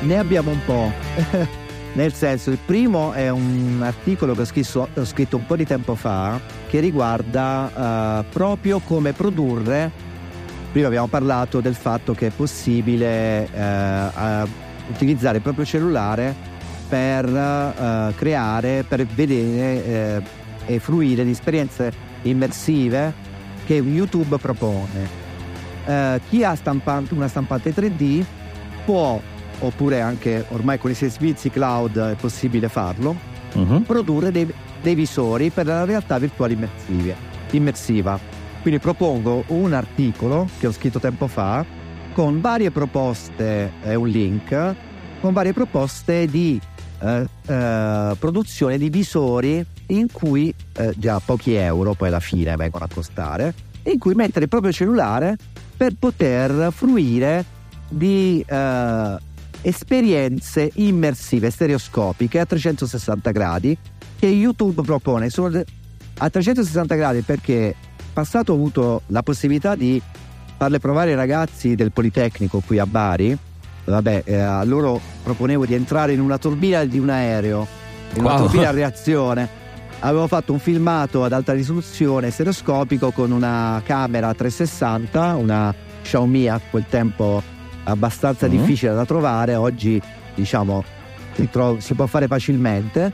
ne 0.00 0.18
abbiamo 0.18 0.50
un 0.50 0.64
po'. 0.64 1.58
Nel 1.92 2.12
senso, 2.12 2.50
il 2.50 2.58
primo 2.64 3.12
è 3.12 3.30
un 3.30 3.80
articolo 3.82 4.34
che 4.34 4.42
ho 4.42 4.44
scritto, 4.44 4.88
ho 4.94 5.04
scritto 5.04 5.36
un 5.36 5.46
po' 5.46 5.56
di 5.56 5.66
tempo 5.66 5.94
fa 5.94 6.40
che 6.68 6.78
riguarda 6.78 8.20
uh, 8.20 8.24
proprio 8.32 8.78
come 8.78 9.12
produrre. 9.12 9.90
Prima 10.70 10.86
abbiamo 10.86 11.08
parlato 11.08 11.60
del 11.60 11.74
fatto 11.74 12.14
che 12.14 12.28
è 12.28 12.30
possibile 12.30 13.48
uh, 13.52 14.48
utilizzare 14.88 15.38
il 15.38 15.42
proprio 15.42 15.64
cellulare 15.64 16.34
per 16.88 17.24
uh, 17.24 18.14
creare, 18.14 18.84
per 18.86 19.04
vedere 19.06 20.18
uh, 20.18 20.72
e 20.72 20.78
fruire 20.78 21.24
di 21.24 21.30
esperienze 21.30 21.92
immersive 22.22 23.12
che 23.64 23.74
YouTube 23.74 24.36
propone. 24.38 25.18
Uh, 25.86 26.20
chi 26.28 26.44
ha 26.44 26.54
stampante, 26.54 27.14
una 27.14 27.28
stampante 27.28 27.74
3D 27.74 28.24
può, 28.84 29.20
oppure 29.60 30.00
anche 30.00 30.44
ormai 30.48 30.78
con 30.78 30.90
i 30.90 30.94
servizi 30.94 31.50
cloud 31.50 31.98
è 31.98 32.14
possibile 32.14 32.68
farlo, 32.68 33.16
uh-huh. 33.54 33.82
produrre 33.82 34.30
dei, 34.30 34.52
dei, 34.82 34.94
visori 34.94 35.50
per 35.50 35.66
la 35.66 35.84
realtà 35.84 36.18
virtuale 36.18 36.56
immersiva. 37.50 38.18
Quindi 38.62 38.80
propongo 38.80 39.44
un 39.48 39.72
articolo 39.72 40.48
che 40.58 40.66
ho 40.66 40.72
scritto 40.72 40.98
tempo 40.98 41.26
fa 41.26 41.64
con 42.12 42.40
varie 42.40 42.70
proposte 42.70 43.72
e 43.82 43.94
un 43.94 44.08
link 44.08 44.74
con 45.20 45.32
varie 45.32 45.52
proposte 45.52 46.26
di 46.26 46.60
eh, 47.00 47.26
eh, 47.46 48.16
produzione 48.18 48.78
di 48.78 48.90
visori 48.90 49.64
in 49.86 50.10
cui 50.10 50.52
eh, 50.76 50.92
già 50.96 51.20
pochi 51.24 51.54
euro 51.54 51.94
poi 51.94 52.08
alla 52.08 52.20
fine 52.20 52.56
vengono 52.56 52.84
a 52.84 52.88
costare 52.92 53.54
in 53.84 53.98
cui 53.98 54.14
mettere 54.14 54.44
il 54.44 54.50
proprio 54.50 54.72
cellulare 54.72 55.36
per 55.76 55.94
poter 55.98 56.70
fruire 56.72 57.44
di 57.88 58.44
eh, 58.46 59.18
esperienze 59.62 60.70
immersive 60.74 61.50
stereoscopiche 61.50 62.38
a 62.38 62.46
360 62.46 63.30
gradi 63.30 63.76
che 64.18 64.26
YouTube 64.26 64.82
propone. 64.82 65.30
Sono 65.30 65.62
a 66.18 66.30
360 66.30 66.94
gradi 66.94 67.20
perché 67.22 67.74
passato 68.12 68.52
ho 68.52 68.54
avuto 68.54 69.02
la 69.06 69.22
possibilità 69.22 69.74
di 69.74 70.00
farle 70.56 70.78
provare 70.78 71.10
ai 71.10 71.16
ragazzi 71.16 71.74
del 71.74 71.92
Politecnico 71.92 72.62
qui 72.64 72.78
a 72.78 72.86
Bari. 72.86 73.36
Vabbè, 73.84 74.22
eh, 74.26 74.36
a 74.36 74.62
loro 74.64 75.00
proponevo 75.22 75.64
di 75.64 75.74
entrare 75.74 76.12
in 76.12 76.20
una 76.20 76.38
turbina 76.38 76.84
di 76.84 76.98
un 76.98 77.08
aereo, 77.08 77.66
in 78.14 78.24
una 78.24 78.36
turbina 78.36 78.68
a 78.68 78.72
reazione. 78.72 79.58
Avevo 80.00 80.26
fatto 80.26 80.52
un 80.52 80.58
filmato 80.58 81.24
ad 81.24 81.32
alta 81.32 81.52
risoluzione 81.52 82.30
stereoscopico 82.30 83.10
con 83.10 83.32
una 83.32 83.82
camera 83.84 84.32
360, 84.32 85.36
una 85.36 85.74
Xiaomi 86.02 86.48
a 86.48 86.60
quel 86.70 86.84
tempo 86.88 87.42
abbastanza 87.84 88.46
mm-hmm. 88.46 88.58
difficile 88.58 88.94
da 88.94 89.04
trovare, 89.04 89.54
oggi 89.54 90.00
diciamo 90.34 90.84
si, 91.34 91.48
tro- 91.50 91.80
si 91.80 91.94
può 91.94 92.06
fare 92.06 92.26
facilmente. 92.26 93.12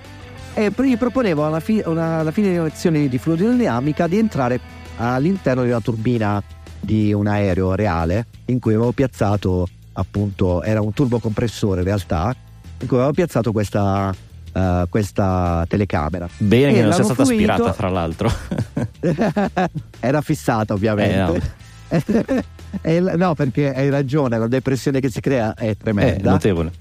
E 0.55 0.73
gli 0.75 0.97
proponevo 0.97 1.45
alla, 1.45 1.61
fi- 1.61 1.83
una, 1.85 2.21
alla 2.21 2.31
fine 2.31 2.49
delle 2.49 2.63
lezioni 2.63 3.09
di 3.09 3.19
fluidodinamica 3.19 4.07
di 4.07 4.19
entrare 4.19 4.59
all'interno 4.97 5.63
di 5.63 5.69
una 5.69 5.81
turbina 5.81 6.43
di 6.81 7.13
un 7.13 7.27
aereo 7.27 7.75
reale 7.75 8.27
in 8.47 8.59
cui 8.59 8.75
avevo 8.75 8.93
piazzato 8.93 9.67
appunto 9.93 10.63
era 10.63 10.81
un 10.81 10.93
turbocompressore 10.93 11.81
in 11.81 11.87
realtà 11.87 12.35
in 12.79 12.87
cui 12.87 12.97
avevo 12.97 13.13
piazzato 13.13 13.53
questa, 13.53 14.15
uh, 14.53 14.89
questa 14.89 15.65
telecamera. 15.69 16.29
Bene 16.39 16.71
e 16.71 16.75
che 16.75 16.83
non 16.83 16.93
sia 16.93 17.05
stata 17.05 17.25
fruito... 17.25 17.51
aspirata 17.51 17.73
fra 17.73 17.89
l'altro. 17.89 18.31
era 20.01 20.21
fissata 20.21 20.75
ovviamente. 20.75 21.15
Eh, 21.15 21.39
no. 21.39 21.65
no. 23.17 23.35
perché 23.35 23.75
hai 23.75 23.91
ragione, 23.91 24.39
la 24.39 24.47
depressione 24.47 25.01
che 25.01 25.11
si 25.11 25.21
crea 25.21 25.55
è 25.55 25.77
tremenda. 25.77 26.31
È 26.31 26.33
notevole. 26.33 26.73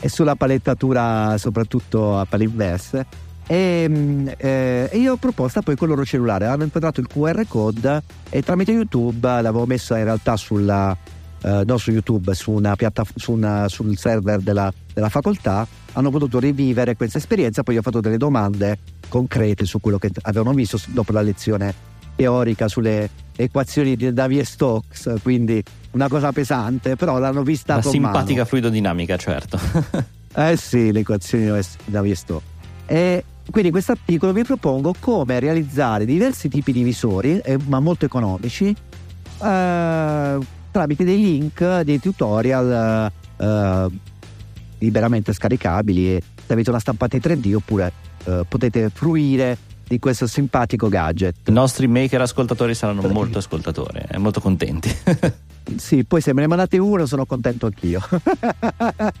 E 0.00 0.08
sulla 0.08 0.34
palettatura 0.36 1.36
soprattutto 1.38 2.18
a 2.18 2.24
palinverse. 2.24 3.06
E, 3.46 3.86
mm, 3.88 4.28
eh, 4.38 4.88
e, 4.90 4.98
io 4.98 5.12
ho 5.12 5.16
proposto 5.16 5.60
poi 5.60 5.76
con 5.76 5.88
il 5.88 5.94
loro 5.94 6.06
cellulare 6.06 6.46
hanno 6.46 6.64
inquadrato 6.64 7.00
il 7.00 7.06
QR 7.06 7.46
code 7.46 8.02
e 8.30 8.40
tramite 8.40 8.72
YouTube 8.72 9.20
l'avevo 9.20 9.66
messa 9.66 9.98
in 9.98 10.04
realtà 10.04 10.34
sulla, 10.36 10.96
eh, 11.42 11.62
non 11.66 11.78
su 11.78 11.90
YouTube, 11.90 12.34
su 12.34 12.52
una 12.52 12.74
piatta, 12.74 13.04
su 13.14 13.32
una, 13.32 13.68
sul 13.68 13.98
server 13.98 14.40
della, 14.40 14.72
della, 14.92 15.10
facoltà, 15.10 15.66
hanno 15.92 16.10
potuto 16.10 16.38
rivivere 16.38 16.96
questa 16.96 17.18
esperienza. 17.18 17.62
Poi 17.62 17.76
ho 17.76 17.82
fatto 17.82 18.00
delle 18.00 18.16
domande 18.16 18.78
concrete 19.08 19.66
su 19.66 19.78
quello 19.78 19.98
che 19.98 20.10
avevano 20.22 20.54
visto 20.54 20.80
dopo 20.86 21.12
la 21.12 21.20
lezione 21.20 21.92
teorica 22.14 22.68
sulle 22.68 23.08
equazioni 23.36 23.96
di 23.96 24.12
Navier-Stokes, 24.12 25.14
quindi 25.22 25.62
una 25.92 26.08
cosa 26.08 26.32
pesante, 26.32 26.96
però 26.96 27.18
l'hanno 27.18 27.42
vista 27.42 27.76
la 27.76 27.82
con 27.82 27.90
simpatica 27.90 28.32
mano. 28.32 28.44
fluidodinamica, 28.44 29.16
certo. 29.16 29.58
eh 30.34 30.56
sì, 30.56 30.92
le 30.92 31.00
equazioni 31.00 31.44
di 31.44 31.92
Navier-Stokes. 31.92 32.52
E 32.86 33.24
quindi 33.50 33.68
in 33.68 33.72
questo 33.72 33.92
articolo 33.92 34.32
vi 34.32 34.42
propongo 34.42 34.94
come 34.98 35.38
realizzare 35.38 36.04
diversi 36.04 36.48
tipi 36.48 36.72
di 36.72 36.82
visori, 36.82 37.38
eh, 37.38 37.58
ma 37.66 37.80
molto 37.80 38.04
economici, 38.04 38.74
eh, 39.42 40.38
tramite 40.70 41.04
dei 41.04 41.20
link, 41.20 41.80
dei 41.80 42.00
tutorial 42.00 43.10
eh, 43.36 43.86
liberamente 44.78 45.32
scaricabili 45.32 46.16
e 46.16 46.22
se 46.46 46.52
avete 46.52 46.70
una 46.70 46.78
stampata 46.78 47.16
in 47.16 47.22
3D 47.24 47.54
oppure 47.54 47.92
eh, 48.24 48.44
potete 48.48 48.90
fruire 48.92 49.56
di 49.86 49.98
questo 49.98 50.26
simpatico 50.26 50.88
gadget. 50.88 51.36
I 51.48 51.52
nostri 51.52 51.86
maker 51.86 52.20
ascoltatori 52.20 52.74
saranno 52.74 53.02
molto 53.08 53.38
ascoltatori 53.38 54.00
eh, 54.08 54.18
molto 54.18 54.40
contenti. 54.40 54.94
sì, 55.76 56.04
poi 56.04 56.20
se 56.20 56.32
me 56.32 56.42
ne 56.42 56.46
mandate 56.46 56.78
uno 56.78 57.06
sono 57.06 57.26
contento 57.26 57.66
anch'io. 57.66 58.00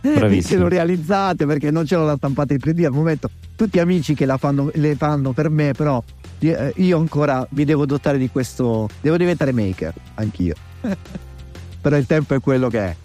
Bravissimo. 0.00 0.42
se 0.48 0.56
lo 0.56 0.68
realizzate 0.68 1.46
perché 1.46 1.70
non 1.70 1.86
ce 1.86 1.96
l'ho 1.96 2.04
la 2.04 2.16
stampata 2.16 2.52
in 2.52 2.60
3D 2.62 2.84
al 2.84 2.92
momento. 2.92 3.30
Tutti 3.56 3.78
amici 3.78 4.14
che 4.14 4.26
la 4.26 4.36
fanno, 4.36 4.70
le 4.74 4.96
fanno 4.96 5.32
per 5.32 5.50
me, 5.50 5.72
però 5.72 6.02
eh, 6.40 6.72
io 6.76 6.98
ancora 6.98 7.46
mi 7.50 7.64
devo 7.64 7.86
dotare 7.86 8.18
di 8.18 8.28
questo, 8.28 8.88
devo 9.00 9.16
diventare 9.16 9.52
maker 9.52 9.94
anch'io 10.14 10.54
però 11.80 11.96
il 11.96 12.06
tempo 12.06 12.34
è 12.34 12.40
quello 12.40 12.68
che 12.68 12.78
è. 12.78 12.96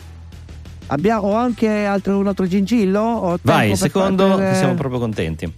Abbiamo 0.87 1.33
anche 1.33 1.85
altro, 1.85 2.17
un 2.17 2.27
altro 2.27 2.47
gingillo? 2.47 3.37
Vai, 3.41 3.75
secondo, 3.75 4.27
fare... 4.27 4.55
siamo 4.55 4.73
proprio 4.73 4.99
contenti. 4.99 5.53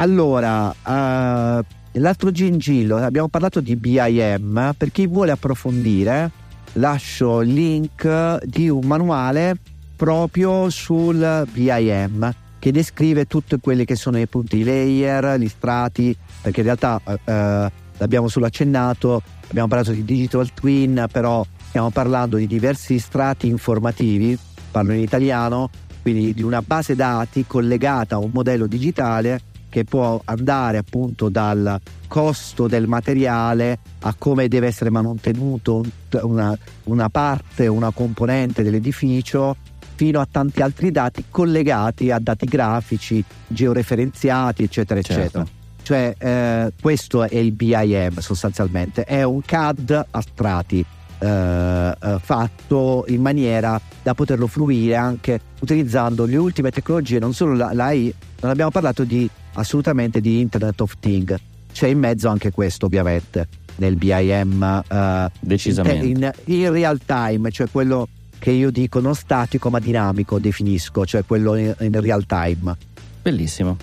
Allora, 0.00 0.68
uh, 0.68 1.64
l'altro 1.98 2.30
gingillo, 2.30 2.98
abbiamo 2.98 3.26
parlato 3.26 3.58
di 3.60 3.74
BIM, 3.74 4.74
per 4.76 4.92
chi 4.92 5.08
vuole 5.08 5.32
approfondire 5.32 6.30
lascio 6.74 7.40
il 7.40 7.52
link 7.52 8.44
di 8.44 8.68
un 8.68 8.86
manuale 8.86 9.56
proprio 9.96 10.70
sul 10.70 11.44
BIM 11.50 12.32
che 12.60 12.70
descrive 12.70 13.24
tutti 13.24 13.58
quelli 13.60 13.84
che 13.84 13.96
sono 13.96 14.20
i 14.20 14.28
punti 14.28 14.62
layer, 14.62 15.36
gli 15.36 15.48
strati, 15.48 16.16
perché 16.42 16.60
in 16.60 16.66
realtà 16.66 17.00
eh, 17.04 17.18
eh, 17.24 17.72
l'abbiamo 17.96 18.28
solo 18.28 18.46
accennato, 18.46 19.20
abbiamo 19.48 19.66
parlato 19.66 19.90
di 19.90 20.04
digital 20.04 20.54
twin, 20.54 21.06
però 21.10 21.44
stiamo 21.66 21.90
parlando 21.90 22.36
di 22.36 22.46
diversi 22.46 23.00
strati 23.00 23.48
informativi, 23.48 24.38
parlo 24.70 24.92
in 24.92 25.00
italiano, 25.00 25.70
quindi 26.02 26.32
di 26.34 26.42
una 26.42 26.62
base 26.62 26.94
dati 26.94 27.44
collegata 27.48 28.14
a 28.14 28.18
un 28.18 28.30
modello 28.32 28.68
digitale 28.68 29.56
che 29.68 29.84
può 29.84 30.20
andare 30.24 30.78
appunto 30.78 31.28
dal 31.28 31.80
costo 32.06 32.66
del 32.66 32.86
materiale 32.86 33.78
a 34.00 34.14
come 34.16 34.48
deve 34.48 34.66
essere 34.66 34.90
mantenuto 34.90 35.84
una, 36.22 36.56
una 36.84 37.08
parte, 37.08 37.66
una 37.66 37.90
componente 37.90 38.62
dell'edificio 38.62 39.56
fino 39.94 40.20
a 40.20 40.28
tanti 40.30 40.62
altri 40.62 40.92
dati 40.92 41.24
collegati 41.28 42.10
a 42.10 42.20
dati 42.20 42.46
grafici, 42.46 43.22
georeferenziati, 43.48 44.62
eccetera, 44.62 45.02
certo. 45.02 45.20
eccetera. 45.20 45.46
Cioè, 45.82 46.14
eh, 46.18 46.72
questo 46.80 47.24
è 47.24 47.36
il 47.36 47.52
BIM 47.52 48.18
sostanzialmente, 48.18 49.04
è 49.04 49.22
un 49.22 49.40
CAD 49.42 50.06
a 50.10 50.20
strati. 50.20 50.84
Eh, 51.20 51.96
eh, 52.00 52.18
fatto 52.20 53.04
in 53.08 53.20
maniera 53.20 53.80
da 54.02 54.14
poterlo 54.14 54.46
fruire 54.46 54.94
anche 54.94 55.40
utilizzando 55.60 56.24
le 56.24 56.36
ultime 56.36 56.70
tecnologie, 56.70 57.18
non 57.18 57.34
solo 57.34 57.54
l'AI, 57.54 58.14
non 58.40 58.50
abbiamo 58.50 58.70
parlato 58.70 59.02
di, 59.02 59.28
assolutamente 59.54 60.20
di 60.20 60.40
Internet 60.40 60.80
of 60.80 60.94
Things, 61.00 61.36
c'è 61.72 61.88
in 61.88 61.98
mezzo 61.98 62.28
anche 62.28 62.52
questo 62.52 62.86
ovviamente 62.86 63.48
nel 63.76 63.96
BIM 63.96 64.82
eh, 64.88 65.30
decisamente 65.40 66.06
in, 66.06 66.32
in, 66.44 66.70
real 66.70 67.00
time, 67.04 67.50
cioè 67.50 67.68
quello 67.70 68.08
che 68.38 68.50
io 68.52 68.70
dico 68.70 69.00
non 69.00 69.14
statico 69.14 69.70
ma 69.70 69.80
dinamico 69.80 70.38
definisco, 70.38 71.04
cioè 71.04 71.24
quello 71.24 71.56
in, 71.56 71.74
in 71.80 72.00
real 72.00 72.26
time. 72.26 72.76
Bellissimo. 73.22 73.76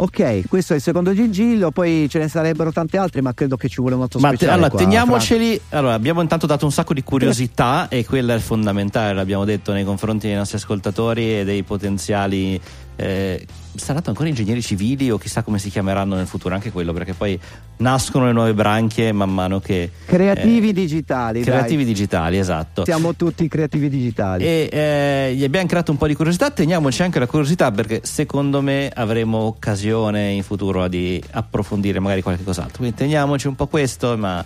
Ok, 0.00 0.46
questo 0.48 0.74
è 0.74 0.76
il 0.76 0.82
secondo 0.82 1.12
gingillo, 1.12 1.72
poi 1.72 2.06
ce 2.08 2.20
ne 2.20 2.28
sarebbero 2.28 2.70
tante 2.70 2.98
altre, 2.98 3.20
ma 3.20 3.34
credo 3.34 3.56
che 3.56 3.68
ci 3.68 3.80
vuole 3.80 3.96
un 3.96 4.02
altro 4.02 4.20
ma 4.20 4.28
speciale. 4.28 4.50
Te, 4.50 4.56
allora, 4.56 4.70
qua, 4.70 4.78
teniamoceli. 4.78 5.60
Allora, 5.70 5.94
abbiamo 5.94 6.20
intanto 6.22 6.46
dato 6.46 6.64
un 6.64 6.70
sacco 6.70 6.94
di 6.94 7.02
curiosità 7.02 7.88
e 7.90 8.04
quella 8.04 8.34
è 8.34 8.38
fondamentale, 8.38 9.12
l'abbiamo 9.12 9.44
detto 9.44 9.72
nei 9.72 9.82
confronti 9.82 10.28
dei 10.28 10.36
nostri 10.36 10.56
ascoltatori 10.56 11.40
e 11.40 11.44
dei 11.44 11.64
potenziali 11.64 12.60
eh, 13.00 13.46
saranno 13.76 14.02
ancora 14.06 14.28
ingegneri 14.28 14.60
civili 14.60 15.08
o 15.10 15.18
chissà 15.18 15.42
come 15.42 15.60
si 15.60 15.70
chiameranno 15.70 16.16
nel 16.16 16.26
futuro, 16.26 16.54
anche 16.54 16.72
quello, 16.72 16.92
perché 16.92 17.14
poi 17.14 17.38
nascono 17.78 18.26
le 18.26 18.32
nuove 18.32 18.54
branche 18.54 19.12
man 19.12 19.32
mano 19.32 19.60
che... 19.60 19.90
Creativi 20.04 20.70
eh, 20.70 20.72
digitali. 20.72 21.42
Creativi 21.42 21.84
dai. 21.84 21.92
digitali, 21.92 22.38
esatto. 22.38 22.84
Siamo 22.84 23.14
tutti 23.14 23.46
creativi 23.46 23.88
digitali. 23.88 24.44
E 24.44 24.68
eh, 24.72 25.34
gli 25.36 25.44
abbiamo 25.44 25.68
creato 25.68 25.92
un 25.92 25.96
po' 25.96 26.08
di 26.08 26.14
curiosità, 26.14 26.50
teniamoci 26.50 27.02
anche 27.02 27.20
la 27.20 27.26
curiosità 27.26 27.70
perché 27.70 28.00
secondo 28.02 28.60
me 28.62 28.90
avremo 28.92 29.38
occasione 29.38 30.30
in 30.30 30.42
futuro 30.42 30.88
di 30.88 31.22
approfondire 31.30 32.00
magari 32.00 32.22
qualche 32.22 32.42
cos'altro. 32.42 32.78
Quindi 32.78 32.96
teniamoci 32.96 33.46
un 33.46 33.54
po' 33.54 33.68
questo, 33.68 34.16
ma... 34.16 34.44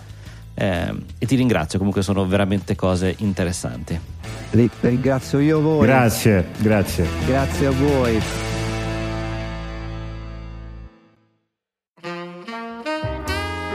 Eh, 0.55 0.93
e 1.17 1.25
ti 1.25 1.35
ringrazio, 1.35 1.77
comunque 1.77 2.03
sono 2.03 2.25
veramente 2.25 2.75
cose 2.75 3.15
interessanti. 3.19 3.99
Ringrazio 4.81 5.39
io 5.39 5.61
voi. 5.61 5.85
Grazie, 5.85 6.49
grazie. 6.59 7.07
Grazie 7.25 7.65
a 7.65 7.71
voi. 7.71 8.21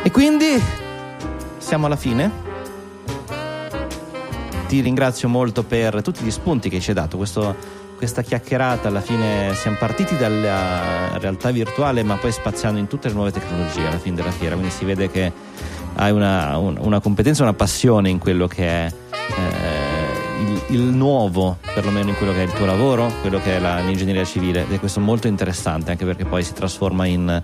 E 0.04 0.10
quindi 0.10 0.62
siamo 1.58 1.86
alla 1.86 1.96
fine. 1.96 2.46
Ti 4.68 4.80
ringrazio 4.80 5.28
molto 5.28 5.64
per 5.64 6.00
tutti 6.02 6.22
gli 6.24 6.30
spunti 6.30 6.68
che 6.68 6.80
ci 6.80 6.90
hai 6.90 6.94
dato. 6.94 7.16
Questo, 7.16 7.56
questa 7.96 8.22
chiacchierata 8.22 8.88
alla 8.88 9.00
fine 9.00 9.54
siamo 9.54 9.76
partiti 9.78 10.16
dalla 10.16 11.18
realtà 11.18 11.50
virtuale, 11.50 12.02
ma 12.04 12.16
poi 12.16 12.30
spaziando 12.32 12.78
in 12.78 12.86
tutte 12.86 13.08
le 13.08 13.14
nuove 13.14 13.32
tecnologie 13.32 13.86
alla 13.86 13.98
fine 13.98 14.14
della 14.14 14.30
fiera. 14.30 14.54
Quindi 14.54 14.72
si 14.72 14.84
vede 14.84 15.10
che 15.10 15.32
hai 15.98 16.12
una, 16.12 16.56
una 16.58 17.00
competenza, 17.00 17.42
una 17.42 17.54
passione 17.54 18.08
in 18.08 18.18
quello 18.18 18.46
che 18.46 18.64
è. 18.64 18.92
Eh, 19.16 19.96
il, 20.40 20.62
il, 20.68 20.80
nuovo, 20.80 21.58
perlomeno 21.74 22.10
in 22.10 22.16
quello 22.16 22.32
che 22.32 22.40
è 22.40 22.44
il 22.44 22.52
tuo 22.52 22.64
lavoro, 22.64 23.12
quello 23.20 23.40
che 23.40 23.56
è 23.56 23.58
la, 23.58 23.80
l'ingegneria 23.80 24.24
civile, 24.24 24.62
ed 24.62 24.72
è 24.72 24.78
questo 24.78 25.00
molto 25.00 25.26
interessante 25.26 25.90
anche 25.90 26.04
perché 26.04 26.24
poi 26.24 26.44
si 26.44 26.52
trasforma 26.52 27.06
in 27.06 27.42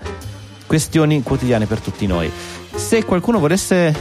questioni 0.66 1.22
quotidiane 1.22 1.66
per 1.66 1.80
tutti 1.80 2.06
noi. 2.06 2.30
Se 2.74 3.04
qualcuno 3.04 3.40
volesse 3.40 3.92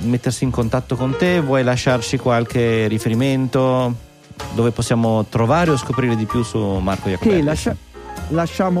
mettersi 0.00 0.44
in 0.44 0.50
contatto 0.50 0.96
con 0.96 1.16
te, 1.16 1.40
vuoi 1.40 1.64
lasciarci 1.64 2.18
qualche 2.18 2.86
riferimento 2.88 4.04
dove 4.52 4.70
possiamo 4.70 5.24
trovare 5.24 5.70
o 5.70 5.76
scoprire 5.78 6.16
di 6.16 6.26
più 6.26 6.42
su 6.42 6.58
Marco 6.58 7.08
Jacobelli? 7.08 7.38
Sì, 7.38 7.44
lascia, 7.44 7.76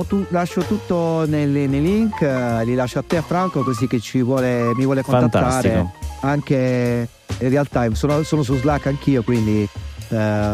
tu, 0.06 0.26
lascio 0.30 0.62
tutto 0.62 1.24
nei, 1.26 1.46
nei 1.46 1.80
link, 1.80 2.20
eh, 2.20 2.64
li 2.64 2.74
lascio 2.74 2.98
a 2.98 3.04
te 3.06 3.18
a 3.18 3.22
Franco 3.22 3.62
così 3.62 3.86
che 3.86 4.00
ci 4.00 4.22
vuole, 4.22 4.72
mi 4.74 4.84
vuole 4.84 5.02
contattare. 5.02 5.68
Fantastico. 5.68 5.92
Anche 6.20 7.08
in 7.38 7.48
real 7.50 7.68
time, 7.68 7.94
sono, 7.94 8.22
sono 8.22 8.42
su 8.42 8.56
Slack 8.56 8.86
anch'io, 8.86 9.22
quindi 9.22 9.68
eh, 10.08 10.52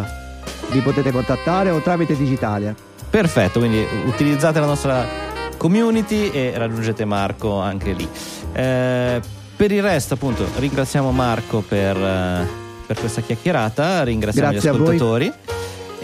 vi 0.71 0.81
potete 0.81 1.11
contattare 1.11 1.71
o 1.71 1.81
tramite 1.81 2.17
digitale. 2.17 2.75
Perfetto, 3.09 3.59
quindi 3.59 3.85
utilizzate 4.07 4.59
la 4.59 4.67
nostra 4.67 5.07
community 5.57 6.31
e 6.31 6.53
raggiungete 6.57 7.05
Marco 7.05 7.61
anche 7.61 7.93
lì. 7.93 8.09
Eh, 8.53 9.21
per 9.55 9.71
il 9.71 9.83
resto, 9.83 10.15
appunto, 10.15 10.45
ringraziamo 10.57 11.13
Marco 11.13 11.61
per, 11.61 11.97
eh, 11.97 12.47
per 12.87 12.99
questa 12.99 13.21
chiacchierata, 13.21 14.03
ringraziamo 14.03 14.51
Grazie 14.51 14.71
gli 14.71 14.75
ascoltatori. 14.75 15.33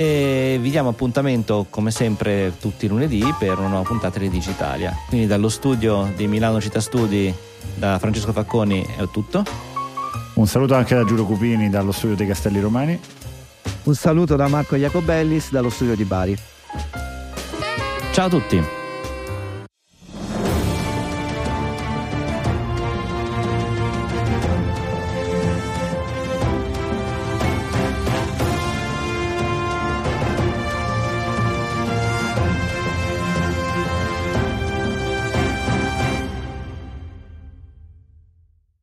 E 0.01 0.59
vi 0.61 0.70
diamo 0.70 0.90
appuntamento 0.90 1.66
come 1.68 1.90
sempre 1.90 2.53
tutti 2.61 2.84
i 2.84 2.88
lunedì 2.88 3.34
per 3.36 3.59
una 3.59 3.66
nuova 3.66 3.82
puntata 3.82 4.20
di 4.20 4.30
Digitalia. 4.30 4.96
Quindi 5.09 5.26
dallo 5.26 5.49
studio 5.49 6.12
di 6.14 6.28
Milano 6.28 6.61
Città 6.61 6.80
Studi 6.80 7.34
da 7.74 7.99
Francesco 7.99 8.30
Facconi 8.30 8.86
è 8.96 9.09
tutto. 9.11 9.42
Un 10.34 10.46
saluto 10.46 10.76
anche 10.76 10.94
da 10.94 11.03
Giuro 11.03 11.24
Cupini 11.24 11.68
dallo 11.68 11.90
studio 11.90 12.14
dei 12.14 12.28
Castelli 12.28 12.61
Romani. 12.61 12.96
Un 13.82 13.94
saluto 13.96 14.36
da 14.36 14.46
Marco 14.46 14.76
Jacobellis 14.76 15.51
dallo 15.51 15.68
studio 15.68 15.96
di 15.96 16.05
Bari. 16.05 16.38
Ciao 18.12 18.26
a 18.26 18.28
tutti. 18.28 18.78